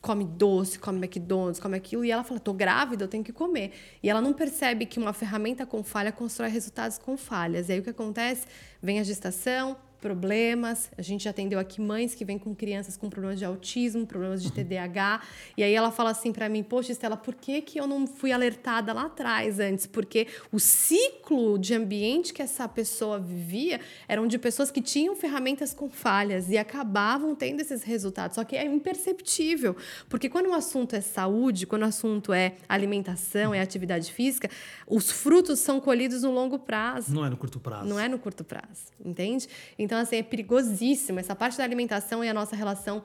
come 0.00 0.24
doce, 0.24 0.78
come 0.78 0.98
McDonald's, 0.98 1.60
come 1.60 1.76
aquilo, 1.76 2.02
e 2.02 2.10
ela 2.10 2.24
fala: 2.24 2.40
tô 2.40 2.54
grávida, 2.54 3.04
eu 3.04 3.08
tenho 3.08 3.22
que 3.22 3.32
comer. 3.32 3.72
E 4.02 4.08
ela 4.08 4.22
não 4.22 4.32
percebe 4.32 4.86
que 4.86 4.98
uma 4.98 5.12
ferramenta 5.12 5.66
com 5.66 5.84
falha 5.84 6.10
constrói 6.10 6.48
resultados 6.48 6.96
com 6.96 7.14
falhas. 7.18 7.68
E 7.68 7.72
aí 7.72 7.80
o 7.80 7.82
que 7.82 7.90
acontece? 7.90 8.46
Vem 8.82 9.00
a 9.00 9.02
gestação, 9.02 9.76
problemas. 10.00 10.90
A 10.96 11.02
gente 11.02 11.24
já 11.24 11.30
atendeu 11.30 11.58
aqui 11.58 11.80
mães 11.80 12.14
que 12.14 12.24
vêm 12.24 12.38
com 12.38 12.54
crianças 12.54 12.96
com 12.96 13.08
problemas 13.08 13.38
de 13.38 13.44
autismo, 13.44 14.06
problemas 14.06 14.42
de 14.42 14.52
TDAH. 14.52 15.22
E 15.56 15.62
aí 15.62 15.74
ela 15.74 15.90
fala 15.90 16.10
assim 16.10 16.32
para 16.32 16.48
mim: 16.48 16.62
Poxa, 16.62 16.92
Estela, 16.92 17.16
por 17.16 17.34
que, 17.34 17.60
que 17.60 17.78
eu 17.78 17.86
não 17.86 18.06
fui 18.06 18.32
alertada 18.32 18.92
lá 18.92 19.06
atrás 19.06 19.58
antes? 19.58 19.86
Porque 19.86 20.26
o 20.52 20.58
ciclo 20.58 21.58
de 21.58 21.74
ambiente 21.74 22.32
que 22.32 22.42
essa 22.42 22.68
pessoa 22.68 23.18
vivia 23.18 23.80
eram 24.06 24.26
de 24.26 24.38
pessoas 24.38 24.70
que 24.70 24.80
tinham 24.80 25.16
ferramentas 25.16 25.74
com 25.74 25.88
falhas 25.88 26.50
e 26.50 26.56
acabavam 26.56 27.34
tendo 27.34 27.60
esses 27.60 27.82
resultados. 27.82 28.36
Só 28.36 28.44
que 28.44 28.56
é 28.56 28.64
imperceptível. 28.64 29.76
Porque 30.08 30.28
quando 30.28 30.48
o 30.48 30.54
assunto 30.54 30.94
é 30.94 31.00
saúde, 31.00 31.66
quando 31.66 31.82
o 31.82 31.86
assunto 31.86 32.32
é 32.32 32.56
alimentação, 32.68 33.54
é 33.54 33.60
atividade 33.60 34.12
física, 34.12 34.50
os 34.86 35.10
frutos 35.10 35.58
são 35.58 35.80
colhidos 35.80 36.22
no 36.22 36.32
longo 36.32 36.58
prazo. 36.58 37.14
Não 37.14 37.24
é 37.24 37.30
no 37.30 37.36
curto 37.36 37.58
prazo. 37.60 37.88
Não 37.88 37.98
é 37.98 38.08
no 38.08 38.18
curto 38.18 38.44
prazo, 38.44 38.92
entende? 39.04 39.48
Então, 39.78 39.87
assim, 39.96 40.16
é 40.16 40.22
perigosíssimo. 40.22 41.18
Essa 41.18 41.34
parte 41.34 41.56
da 41.56 41.64
alimentação 41.64 42.22
e 42.22 42.28
a 42.28 42.34
nossa 42.34 42.54
relação 42.54 43.02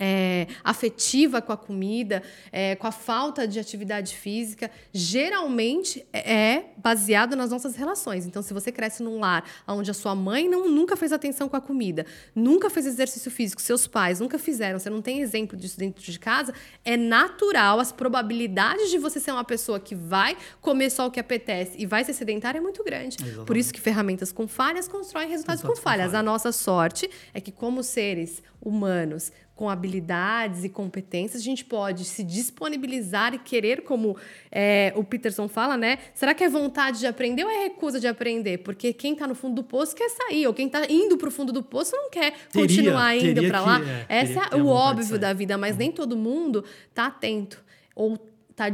é, 0.00 0.46
afetiva 0.64 1.42
com 1.42 1.52
a 1.52 1.56
comida, 1.56 2.22
é, 2.50 2.74
com 2.74 2.86
a 2.86 2.92
falta 2.92 3.46
de 3.46 3.60
atividade 3.60 4.16
física, 4.16 4.70
geralmente 4.92 6.06
é 6.12 6.64
baseado 6.78 7.36
nas 7.36 7.50
nossas 7.50 7.76
relações. 7.76 8.24
Então, 8.24 8.40
se 8.40 8.54
você 8.54 8.72
cresce 8.72 9.02
num 9.02 9.20
lar 9.20 9.44
onde 9.68 9.90
a 9.90 9.94
sua 9.94 10.14
mãe 10.14 10.48
não, 10.48 10.68
nunca 10.68 10.96
fez 10.96 11.12
atenção 11.12 11.48
com 11.48 11.56
a 11.56 11.60
comida, 11.60 12.06
nunca 12.34 12.70
fez 12.70 12.86
exercício 12.86 13.30
físico, 13.30 13.60
seus 13.60 13.86
pais 13.86 14.20
nunca 14.20 14.38
fizeram, 14.38 14.78
você 14.78 14.88
não 14.88 15.02
tem 15.02 15.20
exemplo 15.20 15.56
disso 15.56 15.78
dentro 15.78 16.02
de 16.02 16.18
casa, 16.18 16.54
é 16.84 16.96
natural, 16.96 17.78
as 17.78 17.92
probabilidades 17.92 18.90
de 18.90 18.96
você 18.96 19.20
ser 19.20 19.32
uma 19.32 19.44
pessoa 19.44 19.78
que 19.78 19.94
vai 19.94 20.36
comer 20.60 20.88
só 20.88 21.06
o 21.06 21.10
que 21.10 21.20
apetece 21.20 21.72
e 21.76 21.84
vai 21.84 22.04
ser 22.04 22.14
sedentária 22.14 22.58
é 22.58 22.62
muito 22.62 22.82
grande. 22.82 23.16
Exatamente. 23.20 23.46
Por 23.46 23.56
isso 23.56 23.72
que 23.72 23.80
ferramentas 23.80 24.32
com 24.32 24.48
falhas 24.48 24.88
constroem 24.88 25.28
resultados, 25.28 25.60
resultados 25.60 25.62
com, 25.62 25.82
falhas. 25.82 26.06
com 26.06 26.12
falhas. 26.12 26.14
A 26.14 26.22
nossa 26.22 26.52
sorte 26.52 27.10
é 27.34 27.40
que, 27.40 27.52
como 27.52 27.82
seres 27.82 28.42
humanos, 28.60 29.32
com 29.60 29.68
habilidades 29.68 30.64
e 30.64 30.70
competências, 30.70 31.42
a 31.42 31.44
gente 31.44 31.66
pode 31.66 32.06
se 32.06 32.24
disponibilizar 32.24 33.34
e 33.34 33.38
querer, 33.38 33.82
como 33.82 34.16
é, 34.50 34.90
o 34.96 35.04
Peterson 35.04 35.48
fala, 35.48 35.76
né? 35.76 35.98
Será 36.14 36.32
que 36.32 36.42
é 36.42 36.48
vontade 36.48 37.00
de 37.00 37.06
aprender 37.06 37.44
ou 37.44 37.50
é 37.50 37.64
recusa 37.64 38.00
de 38.00 38.06
aprender? 38.06 38.56
Porque 38.64 38.94
quem 38.94 39.12
está 39.12 39.26
no 39.26 39.34
fundo 39.34 39.56
do 39.56 39.62
poço 39.62 39.94
quer 39.94 40.08
sair, 40.08 40.46
ou 40.46 40.54
quem 40.54 40.66
está 40.66 40.86
indo 40.88 41.18
para 41.18 41.28
o 41.28 41.30
fundo 41.30 41.52
do 41.52 41.62
poço 41.62 41.94
não 41.94 42.08
quer 42.08 42.32
teria, 42.50 42.66
continuar 42.66 43.14
indo 43.14 43.46
para 43.48 43.60
lá. 43.60 43.80
É, 44.08 44.20
Essa 44.20 44.48
é 44.50 44.56
o 44.56 44.66
óbvio 44.66 45.18
da 45.18 45.34
vida, 45.34 45.58
mas 45.58 45.76
nem 45.76 45.92
todo 45.92 46.16
mundo 46.16 46.64
está 46.88 47.08
atento 47.08 47.62
ou 47.94 48.18
está 48.50 48.72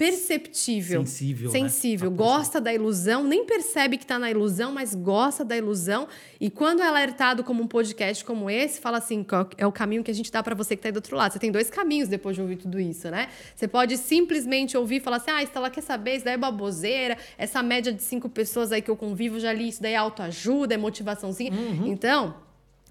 perceptível. 0.00 1.04
Sensível. 1.04 1.50
Sensível. 1.50 2.10
Né? 2.10 2.16
Gosta 2.16 2.58
da 2.58 2.72
ilusão, 2.72 3.22
nem 3.22 3.44
percebe 3.44 3.98
que 3.98 4.04
está 4.04 4.18
na 4.18 4.30
ilusão, 4.30 4.72
mas 4.72 4.94
gosta 4.94 5.44
da 5.44 5.54
ilusão. 5.54 6.08
E 6.40 6.48
quando 6.48 6.80
é 6.80 6.86
alertado 6.86 7.44
como 7.44 7.62
um 7.62 7.66
podcast 7.66 8.24
como 8.24 8.48
esse, 8.48 8.80
fala 8.80 8.96
assim: 8.96 9.26
é 9.58 9.66
o 9.66 9.70
caminho 9.70 10.02
que 10.02 10.10
a 10.10 10.14
gente 10.14 10.32
dá 10.32 10.42
para 10.42 10.54
você 10.54 10.74
que 10.74 10.78
está 10.78 10.88
aí 10.88 10.92
do 10.92 10.96
outro 10.96 11.18
lado. 11.18 11.32
Você 11.32 11.38
tem 11.38 11.52
dois 11.52 11.68
caminhos 11.68 12.08
depois 12.08 12.34
de 12.34 12.40
ouvir 12.40 12.56
tudo 12.56 12.80
isso, 12.80 13.10
né? 13.10 13.28
Você 13.54 13.68
pode 13.68 13.98
simplesmente 13.98 14.74
ouvir 14.74 14.96
e 14.96 15.00
falar 15.00 15.18
assim: 15.18 15.32
ah, 15.32 15.42
Estela, 15.42 15.68
quer 15.68 15.82
saber? 15.82 16.16
Isso 16.16 16.24
daí 16.24 16.32
é 16.32 16.38
baboseira. 16.38 17.18
Essa 17.36 17.62
média 17.62 17.92
de 17.92 18.02
cinco 18.02 18.26
pessoas 18.30 18.72
aí 18.72 18.80
que 18.80 18.90
eu 18.90 18.96
convivo, 18.96 19.38
já 19.38 19.52
li 19.52 19.68
isso 19.68 19.82
daí 19.82 19.92
é 19.92 19.96
autoajuda, 19.96 20.72
é 20.72 20.78
motivaçãozinha. 20.78 21.52
Uhum. 21.52 21.88
Então, 21.88 22.36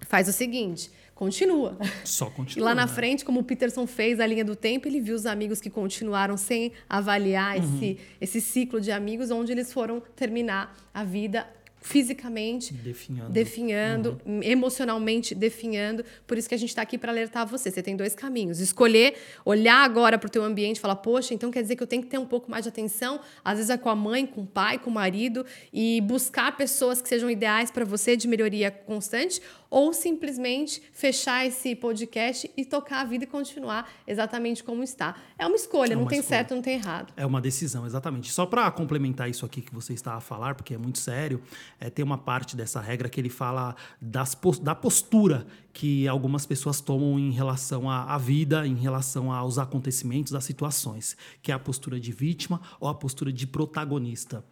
faz 0.06 0.28
o 0.28 0.32
seguinte 0.32 0.92
continua. 1.20 1.76
Só 2.02 2.30
continua. 2.30 2.62
E 2.62 2.64
lá 2.64 2.74
na 2.74 2.86
né? 2.86 2.92
frente, 2.92 3.26
como 3.26 3.40
o 3.40 3.44
Peterson 3.44 3.86
fez 3.86 4.18
a 4.18 4.26
linha 4.26 4.42
do 4.42 4.56
tempo, 4.56 4.88
ele 4.88 5.02
viu 5.02 5.14
os 5.14 5.26
amigos 5.26 5.60
que 5.60 5.68
continuaram 5.68 6.34
sem 6.38 6.72
avaliar 6.88 7.58
uhum. 7.58 7.76
esse, 7.76 7.98
esse 8.18 8.40
ciclo 8.40 8.80
de 8.80 8.90
amigos, 8.90 9.30
onde 9.30 9.52
eles 9.52 9.70
foram 9.70 10.02
terminar 10.16 10.74
a 10.94 11.04
vida 11.04 11.46
fisicamente 11.80 12.74
definhando, 12.74 13.32
definhando 13.32 14.20
uhum. 14.24 14.42
emocionalmente 14.42 15.34
definhando. 15.34 16.04
Por 16.26 16.36
isso 16.36 16.48
que 16.48 16.54
a 16.54 16.58
gente 16.58 16.68
está 16.68 16.82
aqui 16.82 16.98
para 16.98 17.10
alertar 17.10 17.46
você. 17.46 17.70
Você 17.70 17.82
tem 17.82 17.96
dois 17.96 18.14
caminhos: 18.14 18.60
escolher, 18.60 19.14
olhar 19.44 19.82
agora 19.82 20.18
para 20.18 20.26
o 20.26 20.30
teu 20.30 20.44
ambiente, 20.44 20.78
falar, 20.78 20.96
poxa, 20.96 21.32
então 21.34 21.50
quer 21.50 21.62
dizer 21.62 21.76
que 21.76 21.82
eu 21.82 21.86
tenho 21.86 22.02
que 22.02 22.08
ter 22.08 22.18
um 22.18 22.26
pouco 22.26 22.50
mais 22.50 22.64
de 22.64 22.68
atenção. 22.68 23.20
Às 23.44 23.56
vezes 23.56 23.70
é 23.70 23.78
com 23.78 23.88
a 23.88 23.96
mãe, 23.96 24.26
com 24.26 24.42
o 24.42 24.46
pai, 24.46 24.78
com 24.78 24.90
o 24.90 24.92
marido 24.92 25.44
e 25.72 26.00
buscar 26.02 26.56
pessoas 26.56 27.00
que 27.00 27.08
sejam 27.08 27.30
ideais 27.30 27.70
para 27.70 27.84
você 27.84 28.16
de 28.16 28.28
melhoria 28.28 28.70
constante, 28.70 29.40
ou 29.70 29.94
simplesmente 29.94 30.82
fechar 30.92 31.46
esse 31.46 31.76
podcast 31.76 32.50
e 32.56 32.64
tocar 32.64 33.02
a 33.02 33.04
vida 33.04 33.24
e 33.24 33.26
continuar 33.26 33.88
exatamente 34.06 34.64
como 34.64 34.82
está. 34.82 35.16
É 35.38 35.46
uma 35.46 35.56
escolha, 35.56 35.92
é 35.92 35.96
uma 35.96 36.02
não 36.02 36.08
tem 36.08 36.18
escolha. 36.18 36.38
certo, 36.38 36.54
não 36.54 36.62
tem 36.62 36.74
errado. 36.74 37.12
É 37.16 37.24
uma 37.24 37.40
decisão, 37.40 37.86
exatamente. 37.86 38.32
Só 38.32 38.44
para 38.44 38.70
complementar 38.72 39.30
isso 39.30 39.46
aqui 39.46 39.62
que 39.62 39.72
você 39.72 39.94
está 39.94 40.14
a 40.14 40.20
falar, 40.20 40.54
porque 40.56 40.74
é 40.74 40.78
muito 40.78 40.98
sério 40.98 41.40
é, 41.78 41.88
tem 41.88 42.04
uma 42.04 42.18
parte 42.18 42.56
dessa 42.56 42.80
regra 42.80 43.08
que 43.08 43.20
ele 43.20 43.28
fala 43.28 43.76
das, 44.00 44.36
da 44.60 44.74
postura 44.74 45.46
que 45.72 46.08
algumas 46.08 46.44
pessoas 46.44 46.80
tomam 46.80 47.18
em 47.18 47.30
relação 47.30 47.88
à, 47.88 48.14
à 48.14 48.18
vida, 48.18 48.66
em 48.66 48.74
relação 48.74 49.32
aos 49.32 49.58
acontecimentos, 49.58 50.34
às 50.34 50.44
situações, 50.44 51.16
que 51.40 51.52
é 51.52 51.54
a 51.54 51.58
postura 51.58 52.00
de 52.00 52.10
vítima 52.10 52.60
ou 52.80 52.88
a 52.88 52.94
postura 52.94 53.32
de 53.32 53.46
protagonista. 53.46 54.44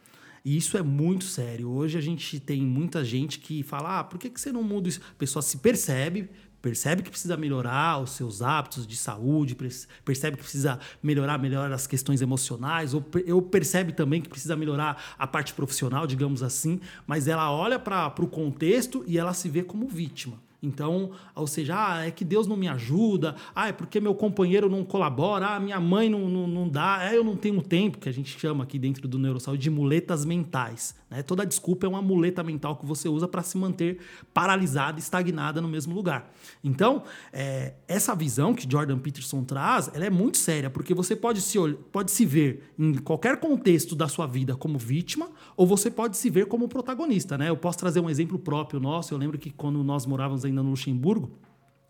E 0.48 0.56
isso 0.56 0.78
é 0.78 0.82
muito 0.82 1.26
sério. 1.26 1.68
Hoje 1.68 1.98
a 1.98 2.00
gente 2.00 2.40
tem 2.40 2.62
muita 2.62 3.04
gente 3.04 3.38
que 3.38 3.62
fala: 3.62 3.98
ah, 3.98 4.04
por 4.04 4.18
que, 4.18 4.30
que 4.30 4.40
você 4.40 4.50
não 4.50 4.62
muda 4.62 4.88
isso? 4.88 4.98
A 5.10 5.14
pessoa 5.18 5.42
se 5.42 5.58
percebe, 5.58 6.30
percebe 6.62 7.02
que 7.02 7.10
precisa 7.10 7.36
melhorar 7.36 8.02
os 8.02 8.12
seus 8.12 8.40
hábitos 8.40 8.86
de 8.86 8.96
saúde, 8.96 9.54
percebe 10.02 10.38
que 10.38 10.42
precisa 10.42 10.80
melhorar 11.02 11.36
melhor 11.36 11.70
as 11.70 11.86
questões 11.86 12.22
emocionais, 12.22 12.94
ou, 12.94 13.04
ou 13.30 13.42
percebe 13.42 13.92
também 13.92 14.22
que 14.22 14.28
precisa 14.30 14.56
melhorar 14.56 15.14
a 15.18 15.26
parte 15.26 15.52
profissional, 15.52 16.06
digamos 16.06 16.42
assim, 16.42 16.80
mas 17.06 17.28
ela 17.28 17.52
olha 17.52 17.78
para 17.78 18.14
o 18.18 18.26
contexto 18.26 19.04
e 19.06 19.18
ela 19.18 19.34
se 19.34 19.50
vê 19.50 19.62
como 19.62 19.86
vítima. 19.86 20.40
Então, 20.62 21.12
ou 21.36 21.46
seja, 21.46 21.74
ah, 21.76 22.06
é 22.06 22.10
que 22.10 22.24
Deus 22.24 22.46
não 22.46 22.56
me 22.56 22.66
ajuda, 22.66 23.36
ah, 23.54 23.68
é 23.68 23.72
porque 23.72 24.00
meu 24.00 24.14
companheiro 24.14 24.68
não 24.68 24.84
colabora, 24.84 25.54
ah, 25.54 25.60
minha 25.60 25.78
mãe 25.78 26.10
não, 26.10 26.28
não, 26.28 26.48
não 26.48 26.68
dá, 26.68 26.98
é, 27.02 27.16
eu 27.16 27.22
não 27.22 27.36
tenho 27.36 27.62
tempo, 27.62 27.98
que 27.98 28.08
a 28.08 28.12
gente 28.12 28.38
chama 28.38 28.64
aqui 28.64 28.78
dentro 28.78 29.06
do 29.06 29.18
Neurosaúde 29.18 29.62
de 29.62 29.70
muletas 29.70 30.24
mentais. 30.24 30.96
Né? 31.08 31.22
Toda 31.22 31.46
desculpa 31.46 31.86
é 31.86 31.88
uma 31.88 32.02
muleta 32.02 32.42
mental 32.42 32.76
que 32.76 32.84
você 32.84 33.08
usa 33.08 33.28
para 33.28 33.42
se 33.42 33.56
manter 33.56 33.98
paralisada, 34.34 34.98
estagnada 34.98 35.60
no 35.60 35.68
mesmo 35.68 35.94
lugar. 35.94 36.32
Então, 36.62 37.04
é, 37.32 37.74
essa 37.86 38.14
visão 38.14 38.52
que 38.52 38.70
Jordan 38.70 38.98
Peterson 38.98 39.44
traz, 39.44 39.90
ela 39.94 40.06
é 40.06 40.10
muito 40.10 40.38
séria, 40.38 40.68
porque 40.68 40.92
você 40.92 41.14
pode 41.14 41.40
se, 41.40 41.56
pode 41.92 42.10
se 42.10 42.26
ver 42.26 42.72
em 42.78 42.94
qualquer 42.94 43.38
contexto 43.38 43.94
da 43.94 44.08
sua 44.08 44.26
vida 44.26 44.56
como 44.56 44.76
vítima, 44.76 45.30
ou 45.56 45.66
você 45.66 45.90
pode 45.90 46.16
se 46.16 46.28
ver 46.28 46.46
como 46.46 46.68
protagonista. 46.68 47.38
Né? 47.38 47.48
Eu 47.48 47.56
posso 47.56 47.78
trazer 47.78 48.00
um 48.00 48.10
exemplo 48.10 48.38
próprio 48.38 48.80
nosso, 48.80 49.14
eu 49.14 49.18
lembro 49.18 49.38
que 49.38 49.50
quando 49.50 49.82
nós 49.84 50.04
morávamos 50.04 50.44
ainda 50.48 50.62
no 50.62 50.70
Luxemburgo, 50.70 51.30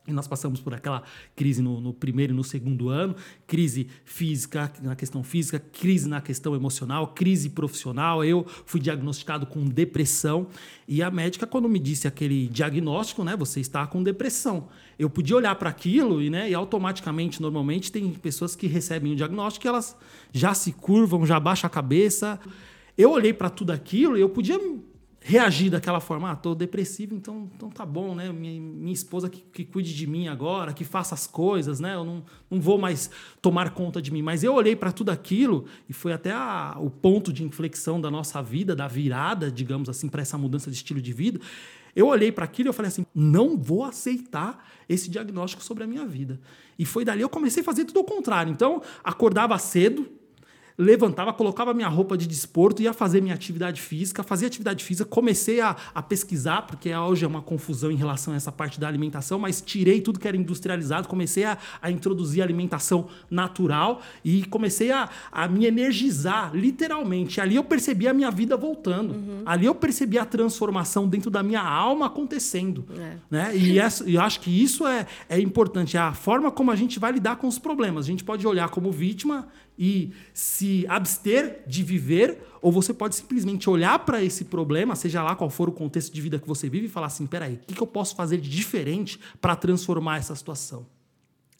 e 0.09 0.13
nós 0.13 0.27
passamos 0.27 0.59
por 0.59 0.73
aquela 0.73 1.03
crise 1.37 1.61
no, 1.61 1.83
no, 1.83 1.93
primeiro 1.93 2.33
e 2.33 2.37
no 2.37 2.43
segundo 2.43 2.89
ano, 2.89 3.15
crise 3.47 3.89
física, 4.07 4.73
na 4.81 4.97
questão 4.97 5.23
física, 5.23 5.59
crise 5.59 6.09
na 6.09 6.23
questão 6.23 6.55
emocional, 6.55 7.09
crise 7.09 7.51
profissional. 7.51 8.25
Eu 8.25 8.47
fui 8.65 8.81
diagnosticado 8.81 9.45
com 9.45 9.67
depressão 9.67 10.47
e 10.89 11.03
a 11.03 11.11
médica, 11.11 11.47
quando 11.47 11.69
me 11.69 11.79
disse 11.79 12.09
aquele 12.09 12.49
diagnóstico, 12.49 13.23
né, 13.23 13.37
você 13.37 13.61
está 13.61 13.87
com 13.87 14.03
depressão. 14.03 14.69
Eu 14.99 15.11
podia 15.11 15.37
olhar 15.37 15.55
para 15.57 15.69
aquilo 15.69 16.23
e, 16.23 16.31
né, 16.31 16.51
e 16.51 16.55
automaticamente, 16.55 17.43
normalmente, 17.43 17.93
tem 17.93 18.11
pessoas 18.11 18.57
que 18.57 18.67
recebem 18.67 19.13
o 19.13 19.17
diagnóstico 19.17 19.67
e 19.67 19.69
elas 19.69 19.95
já 20.33 20.55
se 20.55 20.73
curvam, 20.73 21.27
já 21.27 21.39
baixam 21.39 21.69
a 21.69 21.71
cabeça. 21.71 22.41
Eu 22.97 23.11
olhei 23.11 23.35
para 23.35 23.51
tudo 23.51 23.73
aquilo 23.73 24.17
e 24.17 24.23
eu 24.23 24.31
podia 24.31 24.59
reagir 25.29 25.69
daquela 25.69 26.01
forma, 26.01 26.31
ah, 26.31 26.35
tô 26.35 26.55
depressivo, 26.55 27.15
então, 27.15 27.51
então 27.55 27.69
tá 27.69 27.85
bom, 27.85 28.15
né? 28.15 28.33
Minha, 28.33 28.59
minha 28.59 28.95
esposa 28.95 29.29
que, 29.29 29.43
que 29.43 29.63
cuide 29.63 29.95
de 29.95 30.07
mim 30.07 30.27
agora, 30.27 30.73
que 30.73 30.85
faça 30.85 31.15
as 31.15 31.27
coisas, 31.27 31.79
né? 31.79 31.95
Eu 31.95 32.03
não, 32.03 32.25
não 32.51 32.59
vou 32.59 32.79
mais 32.79 33.11
tomar 33.43 33.75
conta 33.75 34.01
de 34.01 34.11
mim. 34.11 34.23
Mas 34.23 34.43
eu 34.43 34.55
olhei 34.55 34.75
para 34.75 34.91
tudo 34.91 35.11
aquilo 35.11 35.67
e 35.87 35.93
foi 35.93 36.15
até 36.15 36.33
a, 36.33 36.79
o 36.81 36.89
ponto 36.89 37.31
de 37.31 37.45
inflexão 37.45 38.01
da 38.01 38.11
nossa 38.11 38.43
vida, 38.43 38.75
da 38.75 38.89
virada, 38.89 39.51
digamos 39.51 39.91
assim, 39.91 40.09
para 40.09 40.23
essa 40.23 40.39
mudança 40.39 40.71
de 40.71 40.77
estilo 40.77 40.99
de 40.99 41.13
vida. 41.13 41.39
Eu 41.95 42.07
olhei 42.07 42.33
para 42.33 42.47
aquilo 42.47 42.69
e 42.69 42.71
eu 42.71 42.73
falei 42.73 42.89
assim: 42.89 43.05
não 43.15 43.55
vou 43.59 43.85
aceitar 43.85 44.67
esse 44.89 45.11
diagnóstico 45.11 45.63
sobre 45.63 45.85
a 45.85 45.87
minha 45.87 46.07
vida. 46.07 46.41
E 46.79 46.87
foi 46.87 47.05
dali 47.05 47.21
eu 47.21 47.29
comecei 47.29 47.61
a 47.61 47.65
fazer 47.65 47.85
tudo 47.85 47.99
ao 47.99 48.05
contrário. 48.07 48.51
Então, 48.51 48.81
acordava 49.05 49.59
cedo, 49.59 50.09
levantava, 50.79 51.33
colocava 51.33 51.75
minha 51.75 51.89
roupa 51.89 52.17
de 52.17 52.27
desporto, 52.27 52.81
ia 52.81 52.93
fazer 52.93 53.21
minha 53.21 53.35
atividade 53.35 53.83
física, 53.83 54.23
fazia 54.23 54.47
atividade 54.47 54.85
física, 54.85 55.05
comecei 55.05 55.61
a, 55.61 55.75
a 55.93 56.01
pesquisar, 56.01 56.63
porque 56.63 56.95
hoje 56.95 57.25
é 57.25 57.29
uma 57.29 57.43
confusão 57.43 57.91
em 57.91 57.97
relação 57.97 58.33
a 58.33 58.37
essa 58.37 58.53
parte 58.53 58.79
da 58.79 58.87
alimentação, 58.87 59.41
mas 59.41 59.61
tirei 59.61 60.01
tudo 60.01 60.21
que 60.21 60.29
era 60.29 60.37
industrializado, 60.37 61.09
comecei 61.09 61.45
a, 61.45 61.59
a 61.83 61.91
introduzir 61.91 62.43
alimentação 62.43 63.09
natural 63.29 64.01
e 64.25 64.45
comecei 64.45 64.93
a, 64.93 65.09
a 65.33 65.49
me 65.49 65.67
energizar, 65.67 66.55
literalmente. 66.55 67.41
Ali 67.41 67.57
eu 67.57 67.65
percebi 67.65 68.07
a 68.07 68.15
minha 68.15 68.31
vida 68.31 68.57
voltando. 68.57 69.15
Uhum. 69.15 69.43
Ali 69.45 69.67
eu 69.67 69.75
percebi 69.75 70.17
a 70.17 70.25
transformação 70.25 71.09
dentro 71.09 71.29
da 71.29 71.43
minha 71.43 71.63
alma 71.63 72.07
acontecendo. 72.07 72.85
É. 72.97 73.17
Né? 73.29 73.57
E 73.57 73.79
essa, 73.81 74.09
eu 74.09 74.21
acho 74.21 74.39
que 74.41 74.63
isso 74.63 74.87
é, 74.87 75.07
é 75.29 75.41
importante, 75.41 75.99
a 75.99 76.13
forma 76.13 76.53
como 76.53 76.71
a 76.71 76.77
gente 76.77 77.01
vai 77.01 77.11
lidar 77.11 77.37
com 77.37 77.49
os 77.49 77.59
problemas. 77.59 78.05
A 78.05 78.09
gente 78.09 78.23
pode 78.23 78.47
olhar 78.47 78.69
como 78.69 78.93
vítima 78.93 79.49
e 79.79 80.13
se 80.35 80.85
abster 80.89 81.63
de 81.67 81.83
viver, 81.83 82.39
ou 82.61 82.73
você 82.73 82.93
pode 82.93 83.15
simplesmente 83.15 83.71
olhar 83.71 83.99
para 84.01 84.23
esse 84.23 84.45
problema, 84.45 84.97
seja 84.97 85.23
lá 85.23 85.37
qual 85.37 85.49
for 85.49 85.69
o 85.69 85.73
contexto 85.73 86.13
de 86.13 86.21
vida 86.21 86.39
que 86.39 86.49
você 86.49 86.69
vive, 86.69 86.87
e 86.87 86.89
falar 86.89 87.07
assim: 87.07 87.27
peraí, 87.27 87.55
o 87.55 87.59
que, 87.59 87.75
que 87.75 87.83
eu 87.83 87.87
posso 87.87 88.17
fazer 88.17 88.39
de 88.39 88.51
diferente 88.51 89.21
para 89.41 89.55
transformar 89.55 90.19
essa 90.19 90.35
situação? 90.35 90.87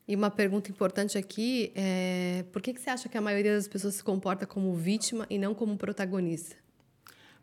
E 0.07 0.17
uma 0.17 0.31
pergunta 0.31 0.71
importante 0.71 1.17
aqui 1.17 1.71
é: 1.75 2.45
por 2.51 2.61
que, 2.61 2.73
que 2.73 2.81
você 2.81 2.91
acha 2.91 3.09
que 3.09 3.17
a 3.17 3.21
maioria 3.21 3.55
das 3.55 3.69
pessoas 3.69 3.95
se 3.95 4.03
comporta 4.03 4.47
como 4.47 4.75
vítima 4.75 5.27
e 5.31 5.39
não 5.39 5.55
como 5.55 5.77
protagonista? 5.77 6.57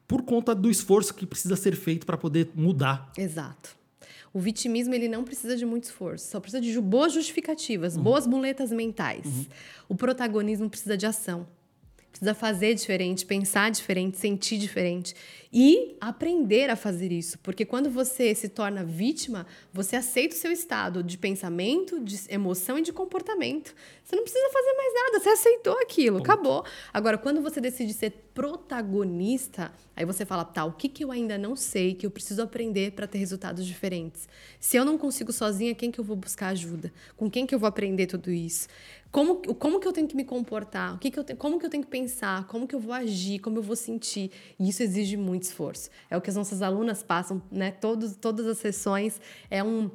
Por 0.08 0.24
conta 0.24 0.54
do 0.54 0.70
esforço 0.70 1.14
que 1.14 1.26
precisa 1.26 1.56
ser 1.56 1.76
feito 1.76 2.06
para 2.06 2.18
poder 2.18 2.50
mudar. 2.54 3.12
Exato. 3.18 3.76
O 4.36 4.40
vitimismo 4.42 4.94
ele 4.94 5.08
não 5.08 5.24
precisa 5.24 5.56
de 5.56 5.66
muito 5.66 5.86
esforço, 5.86 6.28
só 6.28 6.42
precisa 6.42 6.60
de 6.60 6.82
boas 6.82 7.14
justificativas, 7.14 7.96
uhum. 7.96 8.04
boas 8.04 8.28
muletas 8.28 8.70
mentais. 8.70 9.26
Uhum. 9.26 9.46
O 9.88 9.96
protagonismo 9.96 10.70
precisa 10.70 10.98
de 10.98 11.06
ação. 11.06 11.48
Precisa 12.12 12.34
fazer 12.34 12.74
diferente, 12.74 13.26
pensar 13.26 13.72
diferente, 13.72 14.18
sentir 14.18 14.58
diferente 14.58 15.16
e 15.58 15.96
aprender 16.02 16.70
a 16.70 16.76
fazer 16.76 17.14
isso, 17.14 17.40
porque 17.40 17.64
quando 17.64 17.90
você 17.90 18.36
se 18.36 18.50
torna 18.50 18.84
vítima, 18.84 19.48
você 19.72 19.96
aceita 19.96 20.36
o 20.36 20.38
seu 20.38 20.52
estado 20.52 21.02
de 21.02 21.18
pensamento, 21.18 21.98
de 21.98 22.20
emoção 22.28 22.78
e 22.78 22.82
de 22.82 22.92
comportamento. 22.92 23.74
Você 24.04 24.18
não 24.18 24.24
precisa 24.24 24.50
fazer 24.52 24.74
mais 24.74 24.94
nada, 24.94 25.20
você 25.22 25.30
aceitou 25.30 25.80
aquilo, 25.80 26.18
Ponto. 26.18 26.30
acabou. 26.30 26.66
Agora, 26.94 27.18
quando 27.18 27.42
você 27.42 27.62
decide 27.62 27.94
ser 27.94 28.12
protagonista, 28.34 29.72
aí 29.96 30.04
você 30.04 30.26
fala, 30.26 30.44
tá, 30.44 30.66
o 30.66 30.74
que, 30.74 30.90
que 30.90 31.06
eu 31.06 31.10
ainda 31.10 31.38
não 31.38 31.56
sei 31.56 31.94
que 31.94 32.06
eu 32.06 32.12
preciso 32.12 32.42
aprender 32.42 32.92
para 32.92 33.08
ter 33.08 33.18
resultados 33.18 33.66
diferentes? 33.66 34.28
Se 34.60 34.76
eu 34.76 34.84
não 34.84 34.98
consigo 34.98 35.32
sozinha, 35.32 35.74
quem 35.74 35.90
que 35.90 36.00
eu 36.00 36.04
vou 36.04 36.18
buscar 36.18 36.50
ajuda? 36.50 36.92
Com 37.16 37.32
quem 37.32 37.46
que 37.46 37.56
eu 37.56 37.60
vou 37.60 37.68
aprender 37.70 38.08
tudo 38.08 38.30
isso? 38.30 38.68
Como, 39.16 39.38
como 39.56 39.80
que 39.80 39.88
eu 39.88 39.94
tenho 39.94 40.10
que 40.10 40.16
me 40.18 40.26
comportar? 40.26 40.94
O 40.96 40.98
que 41.00 41.10
que 41.10 41.18
eu 41.18 41.24
te, 41.24 41.34
como 41.36 41.58
que 41.58 41.66
eu 41.66 41.70
tenho 41.70 41.82
que 41.82 41.90
pensar? 41.90 42.46
Como 42.48 42.68
que 42.68 42.76
eu 42.76 42.80
vou 42.82 42.92
agir? 42.92 43.40
Como 43.40 43.58
eu 43.58 43.62
vou 43.62 43.78
sentir? 43.78 44.30
E 44.60 44.68
isso 44.68 44.84
exige 44.84 45.16
muito 45.16 45.45
esforço. 45.48 45.90
É 46.10 46.18
o 46.18 46.22
que 46.22 46.30
as 46.30 46.36
nossas 46.36 46.62
alunas 46.62 47.04
passam, 47.04 47.42
né? 47.52 47.72
Todos, 47.72 48.16
todas 48.16 48.46
as 48.48 48.58
sessões 48.58 49.20
é 49.50 49.64
um 49.64 49.90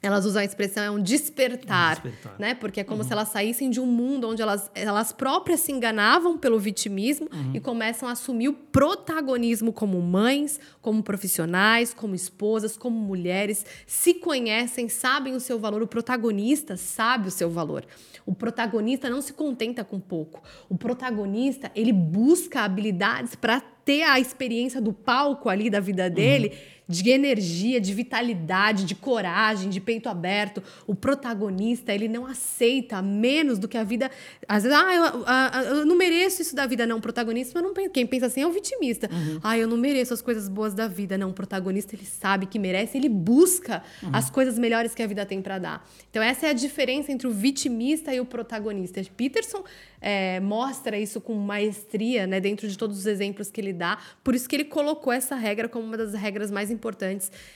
elas 0.00 0.24
usam 0.24 0.42
a 0.42 0.44
expressão 0.44 0.84
é 0.84 0.90
um 0.90 1.02
despertar, 1.02 2.00
despertar. 2.00 2.36
né? 2.38 2.54
Porque 2.54 2.80
é 2.80 2.84
como 2.84 3.02
uhum. 3.02 3.06
se 3.08 3.12
elas 3.12 3.28
saíssem 3.28 3.68
de 3.68 3.80
um 3.80 3.86
mundo 3.86 4.28
onde 4.28 4.40
elas, 4.40 4.70
elas 4.74 5.12
próprias 5.12 5.60
se 5.60 5.72
enganavam 5.72 6.38
pelo 6.38 6.58
vitimismo 6.58 7.28
uhum. 7.32 7.52
e 7.52 7.60
começam 7.60 8.08
a 8.08 8.12
assumir 8.12 8.48
o 8.48 8.52
protagonismo 8.52 9.72
como 9.72 10.00
mães, 10.00 10.60
como 10.80 11.02
profissionais, 11.02 11.92
como 11.92 12.14
esposas, 12.14 12.76
como 12.76 12.96
mulheres, 12.96 13.66
se 13.86 14.14
conhecem, 14.14 14.88
sabem 14.88 15.34
o 15.34 15.40
seu 15.40 15.58
valor. 15.58 15.82
O 15.82 15.88
protagonista 15.88 16.76
sabe 16.76 17.26
o 17.26 17.32
seu 17.32 17.50
valor. 17.50 17.84
O 18.24 18.34
protagonista 18.34 19.10
não 19.10 19.20
se 19.20 19.32
contenta 19.32 19.82
com 19.82 19.98
pouco. 19.98 20.42
O 20.68 20.78
protagonista, 20.78 21.72
ele 21.74 21.92
busca 21.92 22.60
habilidades 22.60 23.34
para 23.34 23.60
ter 23.88 24.02
a 24.02 24.20
experiência 24.20 24.82
do 24.82 24.92
palco 24.92 25.48
ali 25.48 25.70
da 25.70 25.80
vida 25.80 26.10
dele. 26.10 26.48
Uhum 26.48 26.77
de 26.88 27.10
energia, 27.10 27.80
de 27.80 27.92
vitalidade, 27.92 28.84
de 28.84 28.94
coragem, 28.94 29.68
de 29.68 29.80
peito 29.80 30.08
aberto. 30.08 30.62
O 30.86 30.94
protagonista, 30.94 31.92
ele 31.92 32.08
não 32.08 32.26
aceita 32.26 33.02
menos 33.02 33.58
do 33.58 33.68
que 33.68 33.76
a 33.76 33.84
vida. 33.84 34.10
Às 34.48 34.62
vezes, 34.62 34.78
ah, 34.78 34.94
eu, 34.94 35.24
ah, 35.26 35.62
eu 35.66 35.86
não 35.86 35.96
mereço 35.96 36.40
isso 36.40 36.56
da 36.56 36.66
vida. 36.66 36.86
Não, 36.86 36.96
o 36.96 37.00
protagonista, 37.00 37.60
não 37.60 37.74
quem 37.92 38.06
pensa 38.06 38.26
assim 38.26 38.40
é 38.40 38.46
o 38.46 38.50
vitimista. 38.50 39.08
Uhum. 39.12 39.38
Ah, 39.42 39.58
eu 39.58 39.68
não 39.68 39.76
mereço 39.76 40.14
as 40.14 40.22
coisas 40.22 40.48
boas 40.48 40.72
da 40.72 40.88
vida. 40.88 41.18
Não, 41.18 41.30
o 41.30 41.34
protagonista, 41.34 41.94
ele 41.94 42.06
sabe 42.06 42.46
que 42.46 42.58
merece, 42.58 42.96
ele 42.96 43.08
busca 43.08 43.82
uhum. 44.02 44.10
as 44.12 44.30
coisas 44.30 44.58
melhores 44.58 44.94
que 44.94 45.02
a 45.02 45.06
vida 45.06 45.26
tem 45.26 45.42
para 45.42 45.58
dar. 45.58 45.88
Então, 46.10 46.22
essa 46.22 46.46
é 46.46 46.50
a 46.50 46.54
diferença 46.54 47.12
entre 47.12 47.26
o 47.26 47.30
vitimista 47.30 48.14
e 48.14 48.20
o 48.20 48.24
protagonista. 48.24 49.02
Peterson 49.16 49.62
é, 50.00 50.40
mostra 50.40 50.98
isso 50.98 51.20
com 51.20 51.34
maestria, 51.34 52.26
né, 52.26 52.40
dentro 52.40 52.68
de 52.68 52.78
todos 52.78 52.98
os 52.98 53.06
exemplos 53.06 53.50
que 53.50 53.60
ele 53.60 53.72
dá. 53.72 53.98
Por 54.24 54.34
isso 54.34 54.48
que 54.48 54.56
ele 54.56 54.64
colocou 54.64 55.12
essa 55.12 55.34
regra 55.34 55.68
como 55.68 55.84
uma 55.84 55.96
das 55.96 56.14
regras 56.14 56.50
mais 56.50 56.70
importantes. 56.70 56.77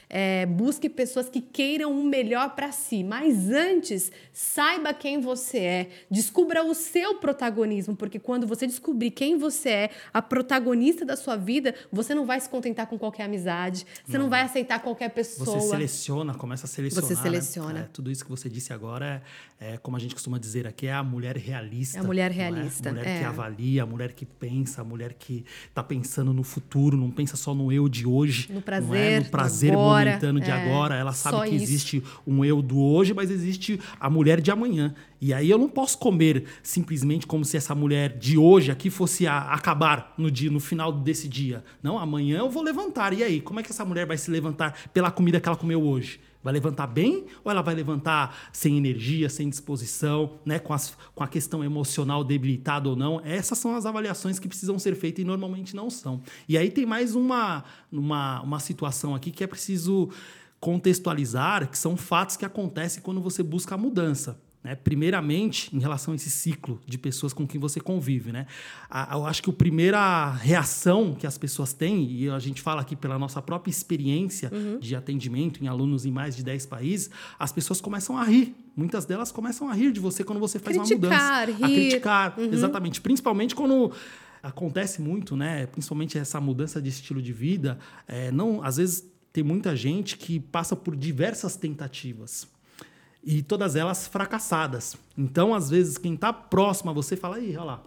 É, 0.09 0.47
busque 0.47 0.89
pessoas 0.89 1.29
que 1.29 1.41
queiram 1.41 1.93
o 1.93 2.05
melhor 2.05 2.55
para 2.55 2.71
si, 2.73 3.03
mas 3.03 3.51
antes 3.51 4.13
saiba 4.33 4.93
quem 4.93 5.21
você 5.21 5.59
é, 5.59 5.91
descubra 6.11 6.65
o 6.65 6.75
seu 6.75 7.17
protagonismo, 7.17 7.97
porque 7.97 8.19
quando 8.19 8.47
você 8.47 8.67
descobrir 8.67 9.11
quem 9.11 9.39
você 9.39 9.69
é, 9.69 9.91
a 10.13 10.21
protagonista 10.21 11.05
da 11.05 11.17
sua 11.17 11.37
vida, 11.37 11.75
você 11.91 12.15
não 12.15 12.27
vai 12.27 12.41
se 12.41 12.49
contentar 12.49 12.87
com 12.87 12.99
qualquer 12.99 13.25
amizade, 13.25 13.87
você 14.05 14.19
não, 14.19 14.25
não 14.25 14.31
vai 14.31 14.43
aceitar 14.43 14.81
qualquer 14.81 15.11
pessoa. 15.11 15.61
Você 15.61 15.69
seleciona, 15.69 16.35
começa 16.35 16.67
a 16.67 16.69
selecionar. 16.69 17.09
Você 17.09 17.17
seleciona. 17.17 17.73
Né? 17.73 17.81
É, 17.81 17.89
tudo 17.93 18.11
isso 18.11 18.25
que 18.25 18.31
você 18.31 18.49
disse 18.49 18.73
agora 18.73 19.23
é, 19.61 19.75
é, 19.75 19.77
como 19.77 19.97
a 19.97 20.01
gente 20.01 20.15
costuma 20.15 20.39
dizer 20.39 20.67
aqui, 20.67 20.87
é 20.89 20.93
a 20.93 21.03
mulher 21.03 21.37
realista. 21.37 21.99
É 21.99 22.01
a 22.01 22.05
mulher 22.05 22.31
é? 22.31 22.35
realista. 22.35 22.89
A 22.89 22.93
mulher 22.93 23.07
é. 23.07 23.19
que 23.19 23.25
avalia, 23.25 23.83
a 23.83 23.87
mulher 23.87 24.13
que 24.13 24.27
pensa, 24.27 24.81
a 24.81 24.85
mulher 24.85 25.15
que 25.15 25.45
está 25.69 25.83
pensando 25.83 26.33
no 26.33 26.43
futuro, 26.43 26.97
não 26.97 27.11
pensa 27.11 27.37
só 27.37 27.55
no 27.55 27.73
eu 27.73 27.89
de 27.89 28.07
hoje. 28.07 28.53
No 28.53 28.61
prazer. 28.61 29.12
No 29.21 29.31
prazer 29.31 29.73
agora, 29.73 30.11
momentâneo 30.11 30.43
de 30.43 30.51
é. 30.51 30.53
agora. 30.53 30.95
Ela 30.95 31.13
sabe 31.13 31.49
que 31.49 31.57
isso. 31.57 31.65
existe 31.65 32.03
um 32.27 32.45
eu 32.45 32.61
do 32.63 32.79
hoje, 32.81 33.15
mas 33.15 33.31
existe 33.31 33.81
a 33.99 34.11
mulher 34.11 34.41
de 34.41 34.51
amanhã. 34.51 34.95
E 35.21 35.33
aí 35.33 35.49
eu 35.49 35.59
não 35.59 35.69
posso 35.69 35.99
comer 35.99 36.45
simplesmente 36.63 37.27
como 37.27 37.45
se 37.45 37.57
essa 37.57 37.75
mulher 37.75 38.19
de 38.19 38.37
hoje 38.37 38.71
aqui 38.71 38.91
fosse 38.91 39.27
a, 39.27 39.53
acabar 39.53 40.15
no 40.19 40.31
dia, 40.31 40.51
no 40.51 40.61
final 40.61 40.93
desse 40.93 41.29
dia. 41.29 41.63
Não, 41.83 41.99
amanhã 41.99 42.39
eu 42.39 42.51
vou 42.51 42.63
levantar. 42.63 43.13
E 43.13 43.23
aí, 43.23 43.41
como 43.41 43.61
é 43.61 43.63
que 43.63 43.71
essa 43.71 43.85
mulher 43.85 44.07
vai 44.07 44.19
se 44.19 44.31
levantar 44.31 44.77
pela 44.93 45.11
comida 45.11 45.41
que 45.41 45.49
ela 45.49 45.57
comeu 45.57 45.83
hoje? 45.83 46.19
Vai 46.43 46.53
levantar 46.53 46.87
bem 46.87 47.27
ou 47.45 47.51
ela 47.51 47.63
vai 47.63 47.75
levantar 47.75 48.37
sem 48.53 48.77
energia, 48.77 49.29
sem 49.29 49.49
disposição, 49.49 50.39
né? 50.45 50.59
com, 50.59 50.73
as, 50.73 50.97
com 51.15 51.23
a 51.23 51.29
questão 51.29 51.63
emocional 51.63 52.25
debilitada 52.25 52.89
ou 52.89 52.97
não? 52.97 53.21
Essas 53.25 53.59
são 53.59 53.75
as 53.77 53.87
avaliações 53.87 54.39
que 54.39 54.49
precisam 54.49 54.79
ser 54.79 54.95
feitas 54.97 55.23
e 55.23 55.27
normalmente 55.27 55.77
não 55.77 55.89
são. 55.89 56.21
E 56.49 56.59
aí 56.59 56.71
tem 56.71 56.85
mais 56.85 57.15
uma, 57.15 57.65
uma, 57.91 58.43
uma 58.43 58.59
situação 58.59 59.15
aqui 59.15 59.31
que 59.31 59.45
é 59.45 59.47
preciso 59.47 60.09
contextualizar, 60.59 61.69
que 61.69 61.79
são 61.79 61.97
fatos 61.97 62.37
que 62.37 62.45
acontecem 62.45 63.03
quando 63.03 63.21
você 63.21 63.43
busca 63.43 63.75
a 63.75 63.79
mudança. 63.79 64.39
Né? 64.63 64.77
Primeiramente, 64.77 65.75
em 65.75 65.81
relação 65.81 66.13
a 66.13 66.15
esse 66.15 66.31
ciclo 66.31 66.81
de 66.87 66.97
pessoas 66.97 67.33
com 67.33 67.47
quem 67.47 67.61
você 67.61 67.81
convive. 67.81 68.33
Né? 68.33 68.47
eu 69.11 69.27
acho 69.27 69.43
que 69.43 69.51
a 69.51 69.53
primeira 69.53 70.31
reação 70.31 71.15
que 71.15 71.27
as 71.27 71.37
pessoas 71.37 71.73
têm, 71.73 72.11
e 72.11 72.29
a 72.29 72.39
gente 72.39 72.63
fala 72.63 72.81
aqui 72.81 72.95
pela 72.95 73.19
nossa 73.19 73.43
própria 73.43 73.71
experiência 73.71 74.51
uhum. 74.53 74.79
de 74.79 74.95
atendimento 74.95 75.63
em 75.63 75.67
alunos 75.67 76.07
em 76.07 76.11
mais 76.11 76.37
de 76.37 76.45
10 76.45 76.67
países, 76.67 77.11
as 77.39 77.53
pessoas 77.53 77.81
começam 77.81 78.17
a 78.17 78.25
rir. 78.25 78.55
Muitas 78.77 79.05
delas 79.05 79.33
começam 79.33 79.69
a 79.69 79.73
rir 79.75 79.93
de 79.93 80.01
você 80.01 80.25
quando 80.25 80.39
você 80.39 80.59
faz 80.59 80.77
criticar, 80.77 80.99
uma 80.99 81.41
mudança. 81.41 81.45
Rir. 81.45 81.65
A 81.65 81.69
criticar, 81.69 82.39
uhum. 82.39 82.53
exatamente. 82.53 83.01
Principalmente 83.01 83.55
quando 83.55 83.93
acontece 84.43 85.01
muito, 85.01 85.37
né? 85.37 85.67
Principalmente 85.67 86.19
essa 86.19 86.41
mudança 86.41 86.81
de 86.81 86.89
estilo 86.89 87.21
de 87.21 87.33
vida. 87.33 87.79
É, 88.09 88.33
não, 88.33 88.63
às 88.63 88.77
vezes 88.77 89.05
tem 89.33 89.43
muita 89.43 89.75
gente 89.75 90.17
que 90.17 90.41
passa 90.41 90.75
por 90.77 90.97
diversas 90.97 91.57
tentativas 91.57 92.47
e 93.25 93.43
todas 93.43 93.77
elas 93.77 94.07
fracassadas. 94.07 94.97
Então, 95.17 95.55
às 95.55 95.71
vezes, 95.71 95.99
quem 95.99 96.15
está 96.15 96.33
próximo 96.33 96.91
a 96.91 96.93
você 96.95 97.17
fala, 97.17 97.37
aí, 97.37 97.51
olha 97.57 97.65
lá, 97.65 97.83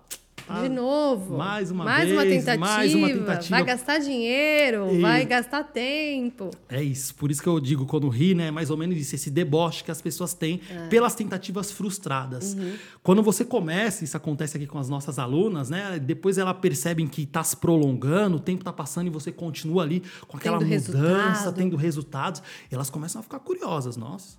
Tá? 0.47 0.61
De 0.61 0.69
novo. 0.69 1.37
Mais 1.39 1.71
uma 1.71 1.83
mais 1.83 2.03
vez, 2.07 2.11
uma 2.13 2.23
tentativa, 2.23 2.57
mais 2.59 2.93
uma 2.93 3.07
tentativa. 3.09 3.49
Vai 3.55 3.63
gastar 3.65 3.97
dinheiro, 3.97 4.93
E- 4.93 5.01
vai 5.01 5.25
gastar 5.25 5.63
tempo. 5.63 6.51
É 6.69 6.83
isso, 6.83 7.15
por 7.15 7.31
isso 7.31 7.41
que 7.41 7.49
eu 7.49 7.59
digo 7.59 7.87
quando 7.87 8.07
ri, 8.09 8.35
né? 8.35 8.47
É 8.49 8.51
mais 8.51 8.69
ou 8.69 8.77
menos 8.77 8.95
isso, 8.95 9.15
esse 9.15 9.31
deboche 9.31 9.83
que 9.83 9.89
as 9.89 10.03
pessoas 10.03 10.35
têm 10.35 10.61
É. 10.69 10.87
pelas 10.87 11.15
tentativas 11.15 11.71
frustradas. 11.71 12.53
Uhum. 12.53 12.75
Quando 13.01 13.23
você 13.23 13.43
começa, 13.43 14.03
isso 14.03 14.15
acontece 14.15 14.55
aqui 14.55 14.67
com 14.67 14.77
as 14.77 14.87
nossas 14.87 15.17
alunas, 15.17 15.71
né? 15.71 15.97
Depois 15.97 16.37
elas 16.37 16.55
percebem 16.57 17.07
que 17.07 17.23
está 17.23 17.43
se 17.43 17.57
prolongando, 17.57 18.37
o 18.37 18.39
tempo 18.39 18.61
está 18.61 18.73
passando 18.73 19.07
e 19.07 19.09
você 19.09 19.31
continua 19.31 19.81
ali 19.81 20.03
com 20.27 20.37
aquela 20.37 20.59
Tendo 20.59 20.67
mudança, 20.69 20.91
resultado. 21.31 21.55
tendo 21.55 21.75
resultados, 21.75 22.43
elas 22.69 22.91
começam 22.91 23.19
a 23.19 23.23
ficar 23.23 23.39
curiosas. 23.39 23.97
Nossa, 23.97 24.37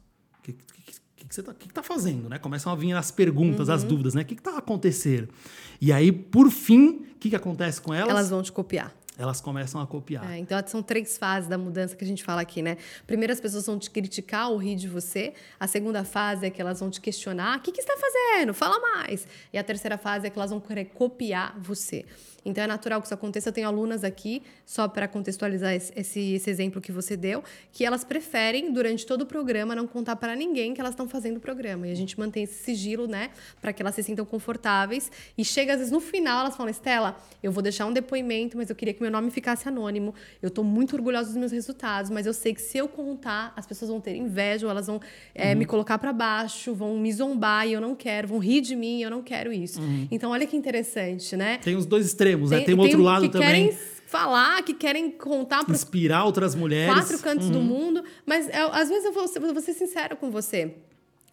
que, 0.53 0.65
que, 0.85 1.01
que, 1.17 1.25
que 1.29 1.35
você 1.35 1.41
está 1.41 1.53
que 1.55 1.69
que 1.69 1.75
tá 1.75 1.83
fazendo, 1.83 2.29
né? 2.29 2.39
Começam 2.39 2.73
a 2.73 2.77
vir 2.77 2.93
as 2.93 3.11
perguntas, 3.11 3.69
Uhum. 3.69 3.75
as 3.75 3.85
dúvidas, 3.85 4.15
né? 4.15 4.23
O 4.23 4.25
que 4.25 4.35
está 4.35 4.57
acontecendo? 4.59 5.29
E 5.81 5.93
aí, 5.93 6.11
por 6.13 6.51
fim, 6.51 6.89
o 7.13 7.19
que, 7.19 7.31
que 7.31 7.37
acontece 7.37 7.81
com 7.81 7.93
elas? 7.93 8.11
Elas 8.11 8.31
vão 8.31 8.43
te 8.43 8.53
copiar. 8.53 8.95
Elas 9.19 9.41
começam 9.41 9.81
a 9.81 9.87
copiar. 9.87 10.31
É, 10.31 10.37
então, 10.37 10.63
são 10.67 10.83
três 10.83 11.17
fases 11.17 11.49
da 11.49 11.57
mudança 11.57 11.97
que 11.97 12.05
a 12.05 12.07
gente 12.07 12.23
fala 12.23 12.43
aqui, 12.43 12.61
né? 12.61 12.77
Primeiro, 13.07 13.33
as 13.33 13.41
pessoas 13.41 13.65
vão 13.65 13.79
te 13.79 13.91
criticar 13.91 14.51
ou 14.51 14.59
rir 14.59 14.77
de 14.77 14.89
você. 14.89 15.33
A 15.59 15.67
segunda 15.67 16.05
fase 16.05 16.45
é 16.45 16.51
que 16.51 16.61
elas 16.61 16.81
vão 16.81 16.91
te 16.91 17.01
questionar. 17.01 17.57
O 17.57 17.63
que, 17.63 17.73
que 17.73 17.81
você 17.83 17.91
está 17.91 17.97
fazendo? 17.99 18.53
Fala 18.53 18.79
mais. 18.79 19.27
E 19.55 19.57
a 19.57 19.65
terceira 19.65 19.97
fase 19.97 20.27
é 20.27 20.31
que 20.31 20.39
elas 20.39 20.51
vão 20.51 20.61
querer 20.61 20.85
copiar 20.87 21.59
você. 21.59 22.05
Então, 22.47 22.65
é 22.65 22.67
natural 22.67 23.01
que 23.01 23.07
isso 23.07 23.15
aconteça. 23.15 23.49
Eu 23.49 23.53
tenho 23.53 23.67
alunas 23.67 24.05
aqui, 24.05 24.43
só 24.65 24.87
para 24.89 25.07
contextualizar 25.09 25.75
esse, 25.75 25.93
esse, 25.97 26.33
esse 26.35 26.49
exemplo 26.49 26.81
que 26.81 26.91
você 26.93 27.17
deu, 27.17 27.43
que 27.73 27.85
elas 27.85 28.05
preferem, 28.05 28.73
durante 28.73 29.05
todo 29.05 29.23
o 29.23 29.27
programa, 29.27 29.75
não 29.75 29.87
contar 29.87 30.17
para 30.17 30.35
ninguém 30.37 30.73
que 30.73 30.81
elas 30.81 30.93
estão 30.93 31.09
fazendo 31.09 31.39
o 31.39 31.41
programa. 31.41 31.87
E 31.89 31.93
a 31.93 31.95
gente 31.95 32.19
mantém 32.19 32.45
esse 32.45 32.63
sigilo, 32.65 33.07
né? 33.07 33.31
Para 33.61 33.73
que 33.73 33.83
elas 33.83 33.95
se 33.95 34.03
sintam 34.03 34.25
confortáveis. 34.25 35.11
E 35.37 35.45
chega, 35.45 35.73
às 35.73 35.79
vezes, 35.79 35.93
no 35.93 36.01
final, 36.01 36.41
elas 36.41 36.57
falam, 36.57 36.71
Estela, 36.71 37.19
eu 37.43 37.51
vou 37.51 37.63
deixar 37.63 37.87
um 37.87 37.93
depoimento, 37.93 38.57
mas 38.57 38.71
eu 38.71 38.77
queria 38.77 38.95
que 38.95 39.03
meu 39.03 39.11
nome 39.11 39.31
ficasse 39.31 39.69
anônimo. 39.69 40.15
Eu 40.41 40.51
tô 40.51 40.63
muito 40.63 40.95
orgulhosa 40.95 41.29
dos 41.29 41.37
meus 41.37 41.53
resultados, 41.53 42.11
mas 42.11 42.27
eu 42.27 42.33
sei 42.33 42.55
que 42.55 42.63
se 42.63 42.79
eu 42.79 42.87
contar, 42.87 43.53
as 43.57 43.67
pessoas 43.67 43.91
vão 43.91 44.01
ter 44.01 44.15
inveja, 44.17 44.67
ou 44.67 44.71
elas 44.71 44.87
vão 44.87 45.01
é, 45.35 45.53
Uhum. 45.53 45.59
me 45.59 45.65
colocar 45.67 45.99
para 45.99 46.13
baixo, 46.13 46.75
vão 46.75 46.97
me 46.99 47.13
zombar 47.13 47.67
e 47.67 47.73
eu 47.73 47.81
não 47.81 47.95
quero, 47.95 48.29
vão 48.29 48.39
rir 48.39 48.61
de 48.61 48.77
mim 48.77 48.99
e 48.99 49.03
eu 49.03 49.11
não 49.11 49.23
quero 49.23 49.53
isso. 49.53 49.81
Então, 50.11 50.31
olha 50.31 50.47
que 50.47 50.57
interessante, 50.57 51.37
né? 51.37 51.59
Tem 51.59 51.75
os 51.77 51.87
dois 51.87 52.05
extremos, 52.07 52.36
né? 52.37 52.61
Tem 52.61 52.75
o 52.75 52.79
outro 52.79 53.03
lado 53.03 53.23
que 53.23 53.29
também. 53.31 53.69
querem 53.69 53.79
falar, 54.07 54.63
que 54.63 54.73
querem 54.75 55.11
contar 55.11 55.65
para 55.65 55.75
Inspirar 55.75 56.25
outras 56.25 56.55
mulheres. 56.55 56.95
Uhum. 56.95 57.01
quatro 57.01 57.19
cantos 57.19 57.51
do 57.51 57.61
mundo, 57.61 58.03
mas 58.25 58.49
é, 58.49 58.63
às 58.73 58.89
vezes 58.89 59.05
eu 59.05 59.13
vou, 59.13 59.27
vou 59.53 59.63
ser 59.63 59.75
sincera 59.75 60.17
com 60.17 60.31
você. 60.31 60.75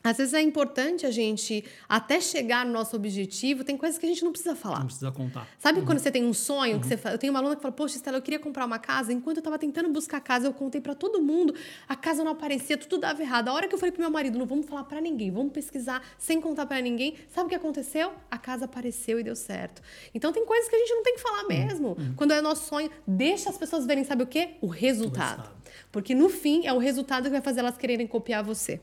Às 0.04 0.18
vezes 0.18 0.34
é 0.34 0.42
importante 0.42 1.06
a 1.06 1.12
gente, 1.12 1.64
até 1.88 2.20
chegar 2.20 2.66
no 2.66 2.74
nosso 2.74 2.94
objetivo, 2.96 3.64
tem 3.64 3.78
coisas 3.78 3.98
que 3.98 4.06
a 4.06 4.10
gente 4.10 4.22
não 4.24 4.32
precisa 4.32 4.54
falar. 4.56 4.80
Não 4.80 4.88
precisa 4.88 5.12
contar. 5.12 5.48
Sabe 5.58 5.80
Uhum. 5.80 5.86
quando 5.86 6.00
você 6.00 6.12
tem 6.12 6.26
um 6.26 6.34
sonho 6.34 6.80
que 6.82 6.88
você 6.88 7.00
eu 7.08 7.18
tenho 7.18 7.32
uma 7.32 7.40
aluna 7.40 7.56
que 7.56 7.62
fala: 7.62 7.74
"Poxa, 7.74 7.96
Estela, 7.96 8.18
eu 8.18 8.22
queria 8.22 8.40
comprar 8.40 8.66
uma 8.66 8.78
casa, 8.80 9.14
enquanto 9.14 9.38
eu 9.38 9.42
estava 9.42 9.58
tentando 9.58 9.90
buscar 9.90 10.20
casa, 10.20 10.46
eu 10.48 10.54
contei 10.54 10.82
para 10.82 10.94
todo 10.94 11.22
mundo, 11.22 11.56
a 11.88 11.96
casa 11.96 12.24
não 12.24 12.32
aparecia, 12.34 12.78
tudo 12.78 12.98
dava 13.00 13.22
errado. 13.22 13.48
A 13.48 13.54
hora 13.54 13.68
que 13.68 13.74
eu 13.74 13.80
falei 13.80 13.92
pro 13.94 14.02
meu 14.02 14.10
marido, 14.12 14.38
não 14.38 14.46
vamos 14.46 14.66
falar 14.66 14.84
para 14.84 15.00
ninguém, 15.00 15.32
vamos 15.32 15.54
pesquisar 15.54 16.04
sem 16.18 16.42
contar 16.42 16.66
para 16.66 16.82
ninguém. 16.82 17.16
Sabe 17.30 17.46
o 17.46 17.50
que 17.50 17.56
aconteceu? 17.56 18.12
A 18.30 18.38
casa 18.38 18.66
apareceu 18.66 19.20
e 19.20 19.24
deu 19.24 19.36
certo. 19.38 19.82
Então 20.14 20.34
tem 20.34 20.46
coisas 20.46 20.68
que 20.70 20.76
a 20.76 20.80
gente 20.80 20.94
não 20.94 21.04
tem 21.04 21.16
que 21.16 21.22
falar 21.22 21.44
mesmo. 21.46 21.96
Quando 22.18 22.32
é 22.34 22.42
nosso 22.42 22.68
sonho, 22.68 22.90
deixa 23.08 23.50
as 23.50 23.58
pessoas 23.58 23.86
verem, 23.86 24.04
sabe 24.04 24.24
o 24.24 24.28
quê? 24.28 24.56
O 24.62 24.68
resultado. 24.68 25.44
resultado. 25.44 25.64
Porque 25.92 26.14
no 26.14 26.28
fim 26.30 26.66
é 26.66 26.74
o 26.74 26.78
resultado 26.78 27.24
que 27.26 27.30
vai 27.30 27.42
fazer 27.42 27.62
elas 27.62 27.78
quererem 27.78 28.06
copiar 28.06 28.44
você. 28.44 28.82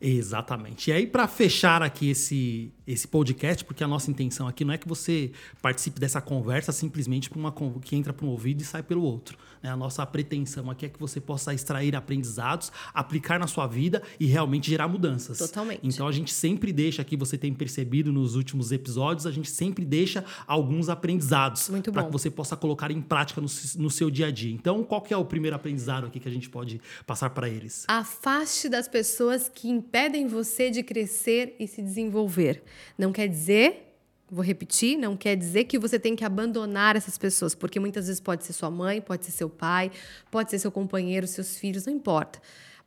Exatamente. 0.00 0.90
E 0.90 0.92
aí, 0.92 1.06
para 1.06 1.26
fechar 1.26 1.82
aqui 1.82 2.10
esse, 2.10 2.72
esse 2.88 3.06
podcast, 3.06 3.62
porque 3.66 3.84
a 3.84 3.86
nossa 3.86 4.10
intenção 4.10 4.48
aqui 4.48 4.64
não 4.64 4.72
é 4.72 4.78
que 4.78 4.88
você 4.88 5.30
participe 5.60 6.00
dessa 6.00 6.22
conversa 6.22 6.72
simplesmente 6.72 7.28
por 7.28 7.38
uma 7.38 7.54
que 7.82 7.94
entra 7.94 8.14
para 8.14 8.24
um 8.24 8.30
ouvido 8.30 8.62
e 8.62 8.64
sai 8.64 8.82
pelo 8.82 9.02
outro. 9.02 9.36
né? 9.62 9.70
A 9.70 9.76
nossa 9.76 10.04
pretensão 10.06 10.70
aqui 10.70 10.86
é 10.86 10.88
que 10.88 10.98
você 10.98 11.20
possa 11.20 11.52
extrair 11.52 11.94
aprendizados, 11.94 12.72
aplicar 12.94 13.38
na 13.38 13.46
sua 13.46 13.66
vida 13.66 14.02
e 14.18 14.24
realmente 14.24 14.70
gerar 14.70 14.88
mudanças. 14.88 15.36
Totalmente. 15.36 15.80
Então 15.82 16.08
a 16.08 16.12
gente 16.12 16.32
sempre 16.32 16.72
deixa 16.72 17.02
aqui, 17.02 17.14
você 17.14 17.36
tem 17.36 17.52
percebido 17.52 18.10
nos 18.10 18.34
últimos 18.34 18.72
episódios, 18.72 19.26
a 19.26 19.30
gente 19.30 19.50
sempre 19.50 19.84
deixa 19.84 20.24
alguns 20.46 20.88
aprendizados 20.88 21.68
para 21.92 22.04
que 22.04 22.12
você 22.12 22.30
possa 22.30 22.56
colocar 22.56 22.90
em 22.90 23.02
prática 23.02 23.38
no, 23.38 23.48
no 23.76 23.90
seu 23.90 24.10
dia 24.10 24.28
a 24.28 24.30
dia. 24.30 24.54
Então, 24.54 24.82
qual 24.82 25.02
que 25.02 25.12
é 25.12 25.16
o 25.16 25.26
primeiro 25.26 25.54
aprendizado 25.54 26.06
aqui 26.06 26.18
que 26.18 26.28
a 26.28 26.32
gente 26.32 26.48
pode 26.48 26.80
passar 27.06 27.28
para 27.30 27.50
eles? 27.50 27.84
Afaste 27.86 28.70
das 28.70 28.88
pessoas 28.88 29.50
que 29.54 29.68
impedem 29.68 30.26
você 30.26 30.70
de 30.70 30.82
crescer 30.82 31.54
e 31.60 31.68
se 31.68 31.82
desenvolver. 31.82 32.62
Não 32.96 33.12
quer 33.12 33.28
dizer, 33.28 33.94
vou 34.30 34.44
repetir, 34.44 34.96
não 34.96 35.16
quer 35.16 35.36
dizer 35.36 35.64
que 35.64 35.78
você 35.78 35.98
tem 35.98 36.14
que 36.14 36.24
abandonar 36.24 36.96
essas 36.96 37.16
pessoas, 37.16 37.54
porque 37.54 37.80
muitas 37.80 38.06
vezes 38.06 38.20
pode 38.20 38.44
ser 38.44 38.52
sua 38.52 38.70
mãe, 38.70 39.00
pode 39.00 39.24
ser 39.24 39.32
seu 39.32 39.48
pai, 39.48 39.90
pode 40.30 40.50
ser 40.50 40.58
seu 40.58 40.70
companheiro, 40.70 41.26
seus 41.26 41.56
filhos, 41.56 41.86
não 41.86 41.92
importa. 41.92 42.40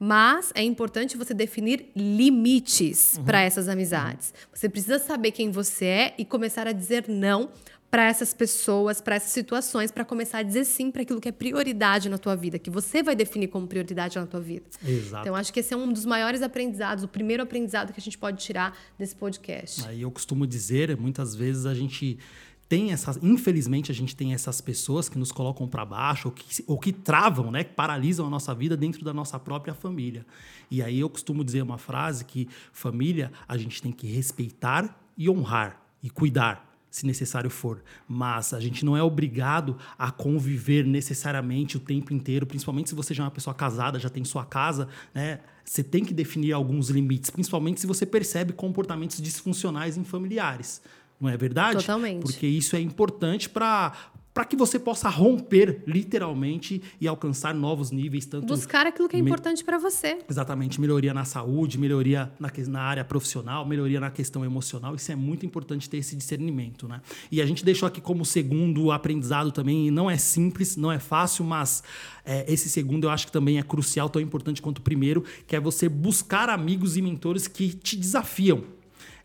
Mas 0.03 0.51
é 0.55 0.63
importante 0.63 1.15
você 1.15 1.31
definir 1.31 1.91
limites 1.95 3.19
para 3.23 3.41
essas 3.41 3.67
amizades. 3.67 4.33
Você 4.51 4.67
precisa 4.67 4.97
saber 4.97 5.31
quem 5.31 5.51
você 5.51 5.85
é 5.85 6.13
e 6.17 6.25
começar 6.25 6.67
a 6.67 6.71
dizer 6.71 7.05
não 7.07 7.49
para 7.91 8.05
essas 8.05 8.33
pessoas, 8.33 9.01
para 9.01 9.15
essas 9.15 9.31
situações, 9.31 9.91
para 9.91 10.05
começar 10.05 10.37
a 10.37 10.43
dizer 10.43 10.63
sim 10.63 10.89
para 10.89 11.01
aquilo 11.01 11.19
que 11.19 11.27
é 11.27 11.31
prioridade 11.31 12.07
na 12.07 12.17
tua 12.17 12.37
vida, 12.37 12.57
que 12.57 12.69
você 12.69 13.03
vai 13.03 13.17
definir 13.17 13.49
como 13.49 13.67
prioridade 13.67 14.17
na 14.17 14.25
tua 14.25 14.39
vida. 14.39 14.63
Exato. 14.81 15.23
Então, 15.23 15.35
acho 15.35 15.51
que 15.51 15.59
esse 15.59 15.73
é 15.73 15.77
um 15.77 15.91
dos 15.91 16.05
maiores 16.05 16.41
aprendizados, 16.41 17.03
o 17.03 17.07
primeiro 17.09 17.43
aprendizado 17.43 17.91
que 17.91 17.99
a 17.99 18.01
gente 18.03 18.17
pode 18.17 18.41
tirar 18.41 18.77
desse 18.97 19.13
podcast. 19.13 19.85
Aí 19.85 20.01
eu 20.01 20.09
costumo 20.09 20.47
dizer, 20.47 20.95
muitas 20.95 21.35
vezes 21.35 21.65
a 21.65 21.73
gente 21.73 22.17
tem 22.69 22.93
essas, 22.93 23.19
infelizmente 23.21 23.91
a 23.91 23.93
gente 23.93 24.15
tem 24.15 24.33
essas 24.33 24.61
pessoas 24.61 25.09
que 25.09 25.19
nos 25.19 25.29
colocam 25.29 25.67
para 25.67 25.83
baixo 25.83 26.29
ou 26.29 26.33
que, 26.33 26.63
ou 26.65 26.79
que 26.79 26.93
travam, 26.93 27.51
né, 27.51 27.65
que 27.65 27.73
paralisam 27.73 28.25
a 28.25 28.29
nossa 28.29 28.55
vida 28.55 28.77
dentro 28.77 29.03
da 29.03 29.13
nossa 29.13 29.37
própria 29.37 29.73
família. 29.73 30.25
E 30.69 30.81
aí 30.81 31.01
eu 31.01 31.09
costumo 31.09 31.43
dizer 31.43 31.61
uma 31.61 31.77
frase 31.77 32.23
que 32.23 32.47
família 32.71 33.33
a 33.45 33.57
gente 33.57 33.81
tem 33.81 33.91
que 33.91 34.07
respeitar 34.07 34.97
e 35.17 35.29
honrar 35.29 35.81
e 36.01 36.09
cuidar 36.09 36.70
se 36.91 37.05
necessário 37.05 37.49
for, 37.49 37.81
mas 38.05 38.53
a 38.53 38.59
gente 38.59 38.83
não 38.83 38.97
é 38.97 39.01
obrigado 39.01 39.77
a 39.97 40.11
conviver 40.11 40.85
necessariamente 40.85 41.77
o 41.77 41.79
tempo 41.79 42.13
inteiro, 42.13 42.45
principalmente 42.45 42.89
se 42.89 42.95
você 42.95 43.13
já 43.13 43.23
é 43.23 43.25
uma 43.25 43.31
pessoa 43.31 43.53
casada, 43.53 43.97
já 43.97 44.09
tem 44.09 44.25
sua 44.25 44.43
casa, 44.43 44.89
né? 45.13 45.39
Você 45.63 45.81
tem 45.81 46.03
que 46.03 46.13
definir 46.13 46.51
alguns 46.51 46.89
limites, 46.89 47.29
principalmente 47.29 47.79
se 47.79 47.87
você 47.87 48.05
percebe 48.05 48.51
comportamentos 48.51 49.21
disfuncionais 49.21 49.95
em 49.95 50.03
familiares. 50.03 50.81
Não 51.19 51.29
é 51.29 51.37
verdade? 51.37 51.77
Totalmente. 51.77 52.23
Porque 52.23 52.45
isso 52.45 52.75
é 52.75 52.81
importante 52.81 53.47
para 53.47 53.93
para 54.33 54.45
que 54.45 54.55
você 54.55 54.79
possa 54.79 55.09
romper 55.09 55.83
literalmente 55.85 56.81
e 56.99 57.07
alcançar 57.07 57.53
novos 57.53 57.91
níveis 57.91 58.25
tanto 58.25 58.47
Buscar 58.47 58.87
aquilo 58.87 59.09
que 59.09 59.15
é 59.15 59.19
importante 59.19 59.63
para 59.63 59.77
você. 59.77 60.19
Exatamente, 60.29 60.79
melhoria 60.79 61.13
na 61.13 61.25
saúde, 61.25 61.77
melhoria 61.77 62.31
na, 62.39 62.51
na 62.67 62.81
área 62.81 63.03
profissional, 63.03 63.65
melhoria 63.65 63.99
na 63.99 64.09
questão 64.09 64.45
emocional. 64.45 64.95
Isso 64.95 65.11
é 65.11 65.15
muito 65.15 65.45
importante 65.45 65.89
ter 65.89 65.97
esse 65.97 66.15
discernimento, 66.15 66.87
né? 66.87 67.01
E 67.31 67.41
a 67.41 67.45
gente 67.45 67.65
deixou 67.65 67.87
aqui 67.87 67.99
como 67.99 68.25
segundo 68.25 68.91
aprendizado 68.91 69.51
também, 69.51 69.87
e 69.87 69.91
não 69.91 70.09
é 70.09 70.17
simples, 70.17 70.77
não 70.77 70.91
é 70.91 70.99
fácil, 70.99 71.43
mas 71.43 71.83
é, 72.25 72.51
esse 72.51 72.69
segundo 72.69 73.05
eu 73.05 73.09
acho 73.09 73.25
que 73.25 73.31
também 73.31 73.57
é 73.57 73.63
crucial, 73.63 74.09
tão 74.09 74.21
importante 74.21 74.61
quanto 74.61 74.79
o 74.79 74.81
primeiro, 74.81 75.23
que 75.45 75.55
é 75.55 75.59
você 75.59 75.89
buscar 75.89 76.49
amigos 76.49 76.95
e 76.95 77.01
mentores 77.01 77.47
que 77.47 77.73
te 77.73 77.97
desafiam. 77.97 78.63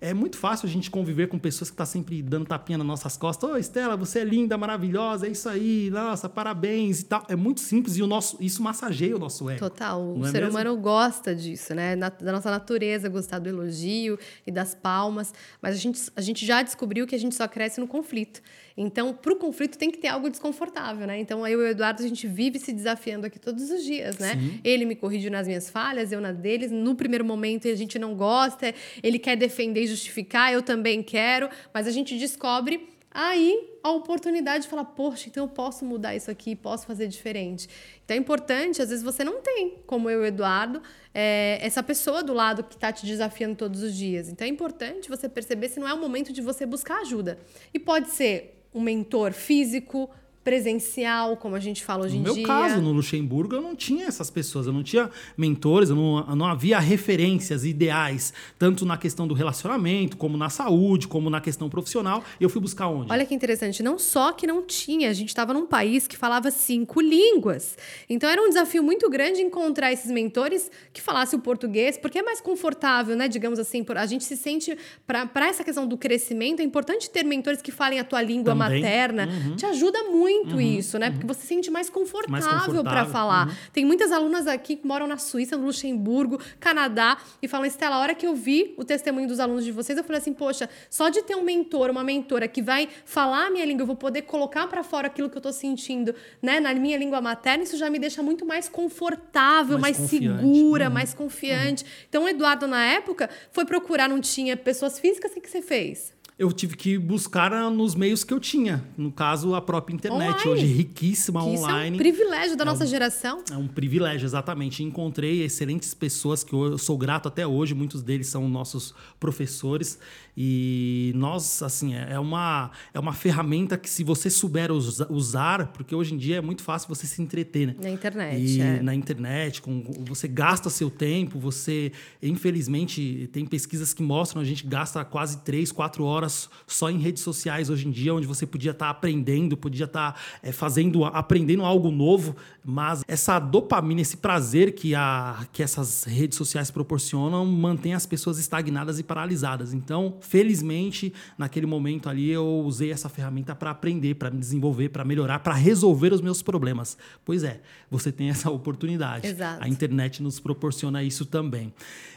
É 0.01 0.13
muito 0.13 0.37
fácil 0.37 0.67
a 0.69 0.71
gente 0.71 0.91
conviver 0.91 1.27
com 1.29 1.39
pessoas 1.39 1.71
que 1.71 1.75
estão 1.75 1.87
sempre 1.87 2.23
dando 2.23 2.47
tapinha 2.47 2.77
nas 2.79 2.87
nossas 2.87 3.17
costas. 3.17 3.49
Ô, 3.51 3.57
Estela, 3.57 3.97
você 3.97 4.21
é 4.21 4.25
linda, 4.25 4.57
maravilhosa, 4.59 5.27
é 5.27 5.31
isso 5.31 5.49
aí, 5.49 5.91
nossa, 5.91 6.29
parabéns 6.29 7.01
e 7.01 7.05
tal. 7.05 7.25
É 7.29 7.37
muito 7.37 7.61
simples 7.61 7.97
e 7.97 8.03
o 8.03 8.07
nosso, 8.07 8.37
isso 8.41 8.63
massageia 8.63 9.17
o 9.17 9.19
nosso 9.19 9.49
ego. 9.49 9.59
Total. 9.59 10.01
O 10.03 10.25
é 10.27 10.31
ser 10.31 10.41
mesmo? 10.41 10.51
humano 10.51 10.77
gosta 10.77 11.35
disso, 11.35 11.75
né? 11.75 11.97
Na- 11.97 12.09
da 12.09 12.33
nossa 12.33 12.51
natureza, 12.51 13.09
gostar 13.09 13.39
do 13.39 13.49
elogio 13.49 14.19
e 14.47 14.51
das 14.53 14.75
palmas. 14.75 15.33
Mas 15.63 15.75
a 15.75 15.79
gente, 15.79 16.01
a 16.15 16.21
gente 16.21 16.45
já 16.47 16.63
descobriu 16.63 17.07
que 17.07 17.15
a 17.15 17.19
gente 17.19 17.35
só 17.35 17.47
cresce 17.49 17.81
no 17.81 17.87
conflito. 17.89 18.41
Então, 18.77 19.15
para 19.15 19.33
o 19.33 19.37
conflito 19.37 19.79
tem 19.79 19.91
que 19.91 19.97
ter 19.97 20.09
algo 20.09 20.29
desconfortável, 20.29 21.07
né? 21.07 21.19
Então, 21.19 21.47
eu 21.47 21.63
e 21.63 21.65
o 21.65 21.67
Eduardo, 21.69 22.03
a 22.03 22.07
gente 22.07 22.27
vive 22.27 22.59
se 22.59 22.73
desafiando 22.73 23.27
aqui 23.27 23.39
todos 23.39 23.71
os 23.71 23.83
dias, 23.83 24.19
né? 24.19 24.35
Ele 24.63 24.85
me 24.85 24.95
corrige 24.95 25.31
nas 25.31 25.47
minhas 25.47 25.71
falhas, 25.71 26.13
eu 26.13 26.21
na 26.21 26.33
deles. 26.33 26.71
No 26.71 26.95
primeiro 26.95 27.25
momento, 27.25 27.67
a 27.69 27.75
gente 27.75 27.99
não 27.99 28.15
gosta, 28.15 28.75
ele 29.03 29.19
quer 29.19 29.37
defender 29.37 29.85
e 29.85 29.87
justificar, 29.87 30.53
eu 30.53 30.61
também 30.63 31.03
quero. 31.03 31.49
Mas 31.73 31.87
a 31.87 31.91
gente 31.91 32.19
descobre 32.19 32.87
aí 33.11 33.79
a 33.83 33.91
oportunidade 33.93 34.65
de 34.65 34.69
falar, 34.69 34.85
poxa, 34.85 35.31
então 35.31 35.45
eu 35.45 35.49
posso 35.49 35.87
mudar 35.87 36.15
isso 36.15 36.31
aqui, 36.31 36.55
posso 36.55 36.87
fazer 36.87 37.09
diferente. 37.09 37.67
Então 38.05 38.15
é 38.15 38.21
importante, 38.21 38.83
às 38.83 38.91
vezes 38.91 39.03
você 39.03 39.25
não 39.25 39.41
tem, 39.41 39.79
como 39.87 40.11
eu 40.11 40.23
e 40.23 40.29
Eduardo, 40.29 40.83
é, 41.15 41.59
essa 41.63 41.83
pessoa 41.83 42.23
do 42.23 42.35
lado 42.35 42.63
que 42.63 42.75
está 42.75 42.93
te 42.93 43.07
desafiando 43.07 43.57
todos 43.57 43.83
os 43.83 43.95
dias. 43.95 44.29
Então 44.29 44.47
é 44.47 44.51
importante 44.51 45.09
você 45.09 45.31
perceber 45.31 45.71
se 45.71 45.81
não 45.81 45.89
é 45.89 45.95
o 45.95 45.99
momento 45.99 46.31
de 46.31 46.43
você 46.43 46.67
buscar 46.67 47.01
ajuda. 47.01 47.39
E 47.73 47.79
pode 47.79 48.11
ser 48.11 48.56
um 48.77 48.81
mentor 48.81 49.33
físico, 49.33 50.11
presencial, 50.47 51.37
como 51.37 51.57
a 51.57 51.59
gente 51.59 51.85
fala 51.85 52.05
hoje 52.05 52.15
no 52.15 52.21
em 52.21 52.23
dia. 52.23 52.31
No 52.31 52.39
meu 52.39 52.47
caso, 52.47 52.81
no 52.81 52.93
Luxemburgo, 52.93 53.57
eu 53.57 53.61
não 53.61 53.75
tinha 53.75 54.07
essas 54.07 54.31
pessoas, 54.31 54.69
eu 54.69 54.73
não 54.73 54.85
tinha 54.85 55.11
mentores, 55.37 55.91
não, 55.91 56.25
não 56.37 56.47
havia 56.47 56.79
referências 56.79 57.65
ideais, 57.65 58.33
tanto 58.57 58.87
na 58.87 58.97
questão 58.97 59.27
do 59.27 59.35
relacionamento, 59.35 60.17
como 60.17 60.37
na 60.37 60.49
saúde, 60.49 61.09
como 61.09 61.29
na 61.29 61.41
questão 61.41 61.69
profissional. 61.69 62.23
Eu 62.41 62.49
fui 62.49 62.61
buscar 62.61 62.87
onde? 62.87 63.11
Olha 63.11 63.27
que 63.27 63.35
interessante, 63.35 63.83
não 63.83 63.99
só 63.99 64.31
que 64.31 64.47
não 64.47 64.63
tinha, 64.63 65.11
a 65.11 65.13
gente 65.13 65.31
estava 65.31 65.53
num 65.53 65.67
país 65.67 66.07
que 66.07 66.17
falava 66.17 66.49
cinco 66.53 67.01
línguas. 67.01 67.77
Então 68.09 68.31
era 68.31 68.41
um 68.41 68.49
desafio 68.49 68.85
muito 68.85 69.11
grande 69.11 69.41
encontrar 69.41 69.93
esses 69.93 70.13
mentores 70.13 70.71
que 70.93 71.03
falassem 71.03 71.37
o 71.37 71.43
português, 71.43 71.99
porque 71.99 72.21
é 72.21 72.23
mais 72.23 72.41
confortável, 72.41 73.17
né? 73.17 73.27
Digamos 73.27 73.59
assim, 73.59 73.85
a 73.97 74.07
gente 74.07 74.23
se 74.23 74.37
sente 74.37 74.79
para 75.05 75.49
essa 75.49 75.65
questão 75.65 75.89
do 75.89 75.97
crescimento, 75.97 76.61
é 76.61 76.63
importante 76.63 77.11
ter 77.11 77.25
mentores 77.25 77.61
que 77.61 77.73
falem 77.73 77.99
a 77.99 78.05
tua 78.05 78.23
língua 78.23 78.55
Também. 78.55 78.81
materna. 78.81 79.27
Uhum. 79.27 79.57
Te 79.57 79.67
ajuda 79.67 80.05
muito 80.05 80.36
uhum. 80.45 80.61
isso, 80.61 80.99
né? 80.99 81.07
Uhum. 81.07 81.13
Porque 81.13 81.27
você 81.27 81.41
se 81.41 81.47
sente 81.47 81.71
mais 81.71 81.89
confortável, 81.89 82.83
para 82.83 83.07
falar. 83.07 83.49
Uhum. 83.49 83.55
Tem 83.73 83.85
muitas 83.85 84.13
alunas 84.13 84.47
aqui 84.47 84.77
que 84.77 84.87
moram 84.87 85.07
na 85.07 85.17
Suíça, 85.17 85.57
no 85.57 85.67
Luxemburgo, 85.67 86.41
Canadá, 86.61 87.19
e 87.43 87.49
falam, 87.49 87.67
Estela, 87.67 87.97
a 87.97 87.99
hora 88.01 88.15
que 88.15 88.27
eu 88.27 88.35
vi 88.35 88.75
o 88.77 88.85
testemunho 88.85 89.29
dos 89.29 89.41
alunos 89.41 89.65
de 89.65 89.73
vocês, 89.73 89.97
eu 89.99 90.05
falei 90.05 90.21
assim, 90.21 90.33
poxa, 90.33 90.69
só 90.91 91.09
de 91.09 91.23
ter 91.23 91.37
um 91.37 91.43
mentor, 91.43 91.91
uma 91.91 92.05
mentora 92.05 92.49
que 92.49 92.63
vai 92.63 92.89
falar 93.05 93.47
a 93.47 93.51
minha 93.51 93.65
língua, 93.65 93.83
eu 93.83 93.87
vou 93.87 93.97
poder 93.97 94.23
colocar 94.23 94.67
para 94.67 94.83
fora 94.83 95.07
aquilo 95.07 95.31
que 95.31 95.37
eu 95.37 95.43
tô 95.43 95.53
sentindo, 95.53 96.15
né, 96.43 96.61
na 96.61 96.75
minha 96.75 96.97
língua 96.97 97.21
materna, 97.21 97.65
isso 97.65 97.77
já 97.77 97.89
me 97.91 97.99
deixa 97.99 98.23
muito 98.23 98.45
mais 98.45 98.69
confortável, 98.69 99.79
mais, 99.79 99.99
mais 99.99 100.11
segura, 100.11 100.89
uhum. 100.89 100.93
mais 100.93 101.15
confiante. 101.15 101.85
Uhum. 101.85 101.91
Então, 102.09 102.25
o 102.25 102.29
Eduardo, 102.29 102.67
na 102.67 102.85
época, 102.85 103.31
foi 103.51 103.65
procurar, 103.65 104.09
não 104.09 104.21
tinha 104.21 104.57
pessoas 104.57 104.99
físicas, 104.99 105.33
o 105.33 105.41
que 105.41 105.51
você 105.51 105.63
fez? 105.63 106.16
Eu 106.39 106.53
tive 106.53 106.77
que 106.77 106.99
buscar 106.99 107.51
nos 107.71 107.95
meios 107.95 108.23
que 108.23 108.33
eu 108.33 108.39
tinha. 108.39 108.85
No 108.97 109.11
caso, 109.11 109.55
a 109.55 109.63
própria 109.63 109.95
internet, 109.95 110.41
online. 110.41 110.51
hoje 110.51 110.67
riquíssima 110.67 111.41
que 111.41 111.47
online. 111.47 111.57
Isso 111.57 111.71
é 111.71 111.91
um 111.91 111.97
privilégio 111.97 112.57
da 112.57 112.63
é 112.63 112.67
nossa 112.67 112.85
um, 112.85 112.87
geração. 112.87 113.43
É 113.51 113.57
um 113.57 113.67
privilégio, 113.67 114.27
exatamente. 114.27 114.83
Encontrei 114.83 115.43
excelentes 115.43 115.95
pessoas 115.95 116.45
que 116.45 116.53
eu 116.53 116.77
sou 116.77 116.99
grato 116.99 117.27
até 117.27 117.47
hoje, 117.47 117.75
muitos 117.75 118.03
deles 118.03 118.27
são 118.29 118.47
nossos 118.51 118.95
professores. 119.19 119.99
E 120.37 121.13
nós, 121.15 121.63
assim, 121.63 121.95
é, 121.95 122.09
é 122.13 122.19
uma, 122.19 122.71
é 122.93 123.01
uma 123.01 123.13
ferramenta 123.13 123.79
que, 123.79 123.89
se 123.89 124.05
você 124.05 124.29
souber 124.29 124.71
usar, 124.71 125.69
porque 125.69 125.95
hoje 125.95 126.15
em 126.15 126.19
dia 126.19 126.37
é 126.37 126.41
muito 126.41 126.63
fácil 126.63 126.89
você 126.89 127.07
se 127.07 127.23
entreter, 127.23 127.69
né? 127.69 127.75
Na 127.83 127.91
internet. 127.91 128.41
E 128.41 128.61
é. 128.61 128.83
na 128.83 128.95
internet, 128.95 129.63
com, 129.63 129.83
você 130.01 130.29
gasta 130.29 130.69
seu 130.69 130.91
tempo, 130.91 131.39
você, 131.39 131.91
infelizmente, 132.23 133.29
tem 133.33 133.47
pesquisas 133.47 133.95
que 133.95 134.03
mostram 134.03 134.43
a 134.43 134.45
gente 134.45 134.67
gasta 134.67 135.05
quase 135.05 135.39
três, 135.39 135.73
quatro 135.73 136.05
horas 136.05 136.51
só 136.67 136.91
em 136.91 136.99
redes 136.99 137.23
sociais 137.23 137.71
hoje 137.71 137.89
em 137.89 137.91
dia, 137.91 138.15
onde 138.15 138.27
você 138.27 138.47
podia 138.47 138.73
estar 138.73 138.87
tá 138.87 138.91
aprendendo, 138.91 139.57
podia 139.57 139.85
estar 139.85 140.13
tá, 140.13 140.21
é, 140.43 140.53
fazendo, 140.53 141.05
aprendendo 141.05 141.65
algo 141.65 141.91
novo, 141.91 142.37
mas 142.65 143.03
essa 143.09 143.39
dopamina, 143.39 144.01
esse 144.01 144.17
prazer 144.17 144.73
que, 144.73 144.95
a, 144.95 145.47
que 145.53 145.63
essas 145.63 146.05
redes 146.05 146.37
sociais 146.37 146.71
proporcionam, 146.71 147.47
mantém 147.47 147.95
as 147.95 148.05
pessoas 148.05 148.39
estagnadas 148.39 148.99
e 148.99 149.03
paralisadas. 149.03 149.73
Então, 149.73 150.17
felizmente, 150.29 151.13
naquele 151.39 151.67
momento 151.67 152.09
ali, 152.09 152.31
eu 152.31 152.63
usei 152.65 152.91
essa 152.91 153.09
ferramenta 153.09 153.55
para 153.55 153.71
aprender, 153.71 154.15
para 154.15 154.31
me 154.31 154.39
desenvolver, 154.39 154.89
para 154.89 155.05
melhorar, 155.05 155.39
para 155.39 155.55
resolver 155.55 156.13
os 156.13 156.21
meus 156.21 156.43
problemas. 156.43 156.97
Pois 157.25 157.43
é, 157.45 157.61
você 157.91 158.11
tem 158.13 158.29
essa 158.31 158.51
oportunidade. 158.51 159.27
Exato. 159.27 159.63
A 159.63 159.69
internet 159.69 160.23
nos 160.23 160.41
proporciona 160.41 161.03
isso 161.03 161.25
também. 161.25 161.73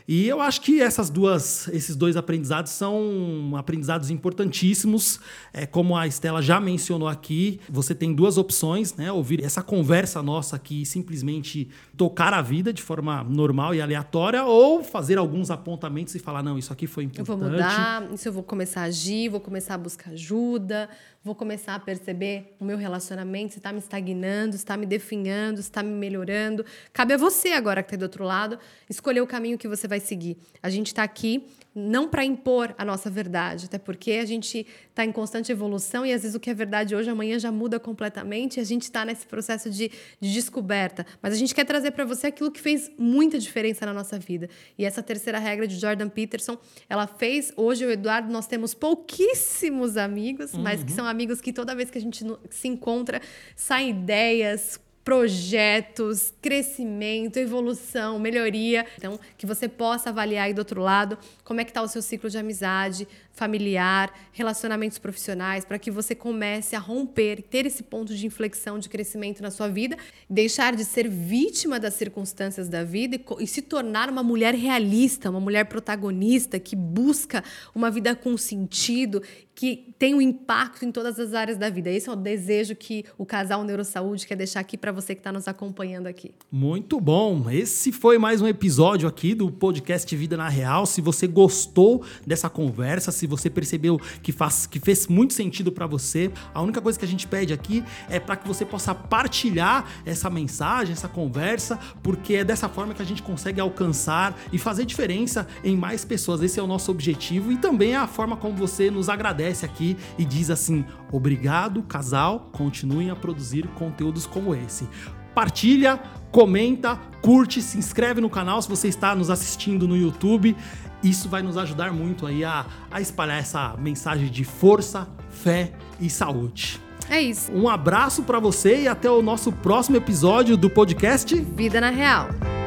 E 0.07 0.28
eu 0.28 0.41
acho 0.41 0.62
que 0.62 0.82
essas 0.82 1.07
duas, 1.07 1.68
esses 1.68 1.95
dois 1.95 2.18
aprendizados 2.18 2.72
são 2.72 3.53
aprendizados 3.55 4.10
importantíssimos. 4.10 5.20
É, 5.53 5.68
como 5.68 5.95
a 5.95 6.07
Estela 6.07 6.41
já 6.41 6.60
mencionou 6.60 7.07
aqui, 7.07 7.60
você 7.70 7.93
tem 7.93 8.12
duas 8.12 8.36
opções, 8.36 8.95
né? 8.95 9.12
Ouvir 9.12 9.43
essa 9.43 9.62
conversa 9.62 10.24
nossa 10.24 10.55
aqui 10.55 10.84
simplesmente 10.84 11.70
tocar 11.95 12.34
a 12.34 12.41
vida 12.41 12.74
de 12.74 12.82
forma 12.82 13.24
normal 13.24 13.76
e 13.76 13.82
aleatória, 13.82 14.43
ou 14.45 14.84
fazer 14.84 15.20
alguns 15.20 15.51
apontamentos 15.51 16.16
e 16.16 16.20
falar, 16.20 16.41
não, 16.41 16.57
isso 16.57 16.74
aqui 16.74 16.88
foi 16.88 17.03
importante. 17.03 17.30
Eu 17.30 17.38
vou 17.38 17.51
mudar, 17.51 17.99
isso 18.14 18.28
eu 18.28 18.34
vou 18.34 18.43
começar 18.43 18.82
a 18.82 18.84
agir, 18.86 19.30
vou 19.30 19.39
começar 19.39 19.76
a 19.76 19.78
buscar 19.78 20.12
ajuda, 20.12 20.89
vou 21.24 21.36
começar 21.36 21.76
a 21.76 21.80
perceber 21.80 22.56
o 22.60 22.66
meu 22.66 22.78
relacionamento, 22.78 23.54
se 23.54 23.60
está 23.60 23.72
me 23.72 23.80
estagnando, 23.80 24.54
se 24.54 24.60
está 24.60 24.78
me 24.78 24.86
definhando, 24.86 25.58
se 25.58 25.64
está 25.64 25.84
me 25.84 25.91
melhorando. 25.91 26.66
Cabe 26.93 27.14
a 27.14 27.18
você 27.18 27.50
agora 27.50 27.84
que 27.84 27.89
está 27.89 27.97
do 27.97 28.04
outro 28.04 28.24
lado 28.24 28.60
escolher 28.89 29.22
o 29.22 29.28
caminho 29.28 29.58
que 29.58 29.68
você 29.68 29.88
vai 29.88 30.00
seguir. 30.00 30.38
A 30.62 30.70
gente 30.70 30.88
está 30.88 31.04
aqui 31.04 31.47
não 31.74 32.07
para 32.07 32.26
impor 32.26 32.74
a 32.78 32.84
nossa 32.84 33.09
verdade, 33.09 33.65
até 33.65 33.78
porque 33.78 34.13
a 34.13 34.26
gente 34.26 34.65
está 34.89 35.05
em 35.05 35.11
constante 35.11 35.51
evolução 35.51 36.05
e 36.05 36.11
às 36.11 36.24
vezes 36.24 36.36
o 36.36 36.39
que 36.39 36.49
é 36.49 36.53
verdade 36.53 36.95
hoje, 36.95 37.09
amanhã 37.09 37.38
já 37.38 37.51
muda 37.51 37.80
completamente 37.80 38.57
e 38.57 38.59
a 38.59 38.63
gente 38.63 38.84
está 38.84 39.05
nesse 39.05 39.26
processo 39.26 39.70
de, 39.70 39.91
de, 40.20 40.34
descoberta. 40.34 41.05
Mas 41.22 41.34
a 41.34 41.38
gente 41.38 41.53
quer 41.53 41.65
trazer 41.65 41.91
para 41.91 42.05
você 42.05 42.28
aquilo 42.28 42.51
que 42.51 42.59
fez 42.59 42.91
muita 42.97 43.38
diferença 43.38 43.86
na 43.86 43.93
nossa 43.93 44.17
vida. 44.17 44.49
E 44.78 44.86
essa 44.86 45.03
terceira 45.03 45.39
regra 45.39 45.67
de 45.67 45.80
Jordan 45.80 46.09
Peterson, 46.09 46.57
ela 46.89 47.07
fez. 47.07 47.53
Hoje, 47.55 47.86
o 47.86 47.91
Eduardo, 47.91 48.32
nós 48.32 48.47
temos 48.47 48.74
pouquíssimos 48.74 49.95
amigos, 49.95 50.53
uhum. 50.53 50.61
mas 50.61 50.84
que 50.84 50.89
uhum. 50.89 50.95
são 50.95 51.05
amigos 51.05 51.39
que 51.39 51.53
toda 51.53 51.76
vez 51.76 51.89
que 51.89 51.97
a 51.97 52.01
gente 52.01 52.26
se 52.49 52.67
encontra, 52.67 53.22
saem 53.55 53.91
ideias, 53.91 54.80
projetos, 55.10 56.32
crescimento, 56.39 57.38
evolução, 57.38 58.20
melhoria. 58.20 58.86
Então, 58.95 59.20
que 59.36 59.43
você 59.43 59.68
possa 59.68 60.12
avaliar 60.12 60.45
aí 60.45 60.53
do 60.53 60.60
outro 60.60 60.80
lado 60.80 61.18
como 61.43 61.60
é 61.60 61.64
que 61.64 61.72
está 61.72 61.82
o 61.82 61.88
seu 61.88 61.99
ciclo 61.99 62.30
de 62.30 62.38
amizade, 62.38 63.07
familiar, 63.32 64.14
relacionamentos 64.32 64.98
profissionais, 64.98 65.64
para 65.64 65.80
que 65.80 65.90
você 65.90 66.14
comece 66.14 66.76
a 66.76 66.80
romper, 66.80 67.42
ter 67.42 67.66
esse 67.66 67.84
ponto 67.84 68.14
de 68.14 68.26
inflexão 68.26 68.78
de 68.78 68.90
crescimento 68.90 69.42
na 69.42 69.50
sua 69.50 69.68
vida, 69.68 69.98
deixar 70.30 70.76
de 70.76 70.84
ser 70.84 71.08
vítima 71.08 71.80
das 71.80 71.94
circunstâncias 71.94 72.68
da 72.68 72.84
vida 72.84 73.16
e, 73.16 73.44
e 73.44 73.48
se 73.48 73.62
tornar 73.62 74.10
uma 74.10 74.24
mulher 74.24 74.54
realista, 74.54 75.30
uma 75.30 75.40
mulher 75.40 75.66
protagonista 75.66 76.60
que 76.60 76.76
busca 76.76 77.44
uma 77.74 77.90
vida 77.90 78.16
com 78.16 78.38
sentido 78.38 79.22
que 79.60 79.94
tem 80.00 80.16
um 80.16 80.22
impacto 80.22 80.86
em 80.86 80.92
todas 80.92 81.20
as 81.20 81.34
áreas 81.34 81.58
da 81.58 81.70
vida. 81.70 81.90
Esse 81.90 82.08
é 82.08 82.14
o 82.14 82.16
desejo 82.16 82.74
que 82.78 83.04
o 83.18 83.26
casal 83.26 83.62
Neurosaúde 83.66 84.26
quer 84.26 84.38
deixar 84.38 84.62
aqui 84.62 84.78
para 84.78 84.90
você 84.90 85.14
que 85.14 85.20
está 85.20 85.34
nos 85.34 85.50
acompanhando 85.50 86.08
aqui. 86.08 86.32
Muito 86.50 86.98
bom. 87.02 87.50
Esse 87.50 87.92
foi 87.92 88.18
mais 88.18 88.42
um 88.42 88.48
episódio 88.48 89.06
aqui 89.06 89.36
do 89.36 89.52
podcast 89.52 90.16
Vida 90.16 90.38
na 90.38 90.48
Real. 90.48 90.86
Se 90.86 91.02
você 91.02 91.28
gostou 91.28 92.06
dessa 92.26 92.50
conversa, 92.50 93.12
se 93.12 93.28
você 93.30 93.50
percebeu 93.50 94.00
que, 94.22 94.32
faz, 94.32 94.66
que 94.66 94.80
fez 94.80 95.08
muito 95.08 95.34
sentido 95.34 95.72
para 95.72 95.86
você, 95.88 96.32
a 96.54 96.62
única 96.62 96.82
coisa 96.82 96.98
que 96.98 97.06
a 97.06 97.08
gente 97.08 97.28
pede 97.28 97.54
aqui 97.54 97.84
é 98.10 98.20
para 98.20 98.36
que 98.36 98.48
você 98.48 98.66
possa 98.66 98.94
partilhar 98.94 99.86
essa 100.06 100.30
mensagem, 100.30 100.94
essa 100.94 101.08
conversa, 101.08 101.80
porque 102.02 102.36
é 102.36 102.44
dessa 102.44 102.68
forma 102.68 102.94
que 102.94 103.02
a 103.02 103.06
gente 103.06 103.22
consegue 103.22 103.62
alcançar 103.62 104.38
e 104.52 104.58
fazer 104.58 104.86
diferença 104.86 105.48
em 105.64 105.76
mais 105.76 106.04
pessoas. 106.04 106.42
Esse 106.42 106.60
é 106.60 106.64
o 106.64 106.68
nosso 106.68 106.92
objetivo 106.92 107.52
e 107.52 107.58
também 107.58 107.94
é 107.94 107.98
a 107.98 108.08
forma 108.08 108.36
como 108.36 108.56
você 108.56 108.90
nos 108.90 109.10
agradece 109.10 109.66
aqui 109.66 109.96
e 110.18 110.26
diz 110.26 110.50
assim: 110.50 110.86
Obrigado, 111.12 111.84
casal, 111.84 112.50
continuem 112.52 113.10
a 113.10 113.16
produzir 113.16 113.68
conteúdos 113.70 114.26
como 114.26 114.56
esse. 114.56 114.88
Partilha, 115.34 116.00
comenta, 116.32 117.00
curte, 117.22 117.62
se 117.62 117.78
inscreve 117.78 118.20
no 118.20 118.30
canal 118.30 118.62
se 118.62 118.68
você 118.68 118.88
está 118.88 119.16
nos 119.16 119.30
assistindo 119.30 119.88
no 119.88 119.96
YouTube. 119.96 120.56
Isso 121.04 121.30
vai 121.30 121.41
nos 121.41 121.58
ajudar 121.58 121.91
muito 121.93 122.26
aí 122.26 122.43
a, 122.43 122.66
a 122.91 123.00
espalhar 123.00 123.39
essa 123.39 123.76
mensagem 123.78 124.28
de 124.28 124.43
força, 124.43 125.08
fé 125.30 125.72
e 126.00 126.10
saúde. 126.10 126.80
É 127.10 127.20
isso. 127.20 127.52
Um 127.52 127.68
abraço 127.68 128.24
para 128.24 128.39
você 128.39 128.82
e 128.84 128.88
até 128.88 129.10
o 129.10 129.22
nosso 129.22 129.52
próximo 129.52 129.97
episódio 129.97 130.56
do 130.56 130.70
podcast 130.70 131.34
Vida 131.36 131.82
na 131.82 131.89
Real. 131.89 132.59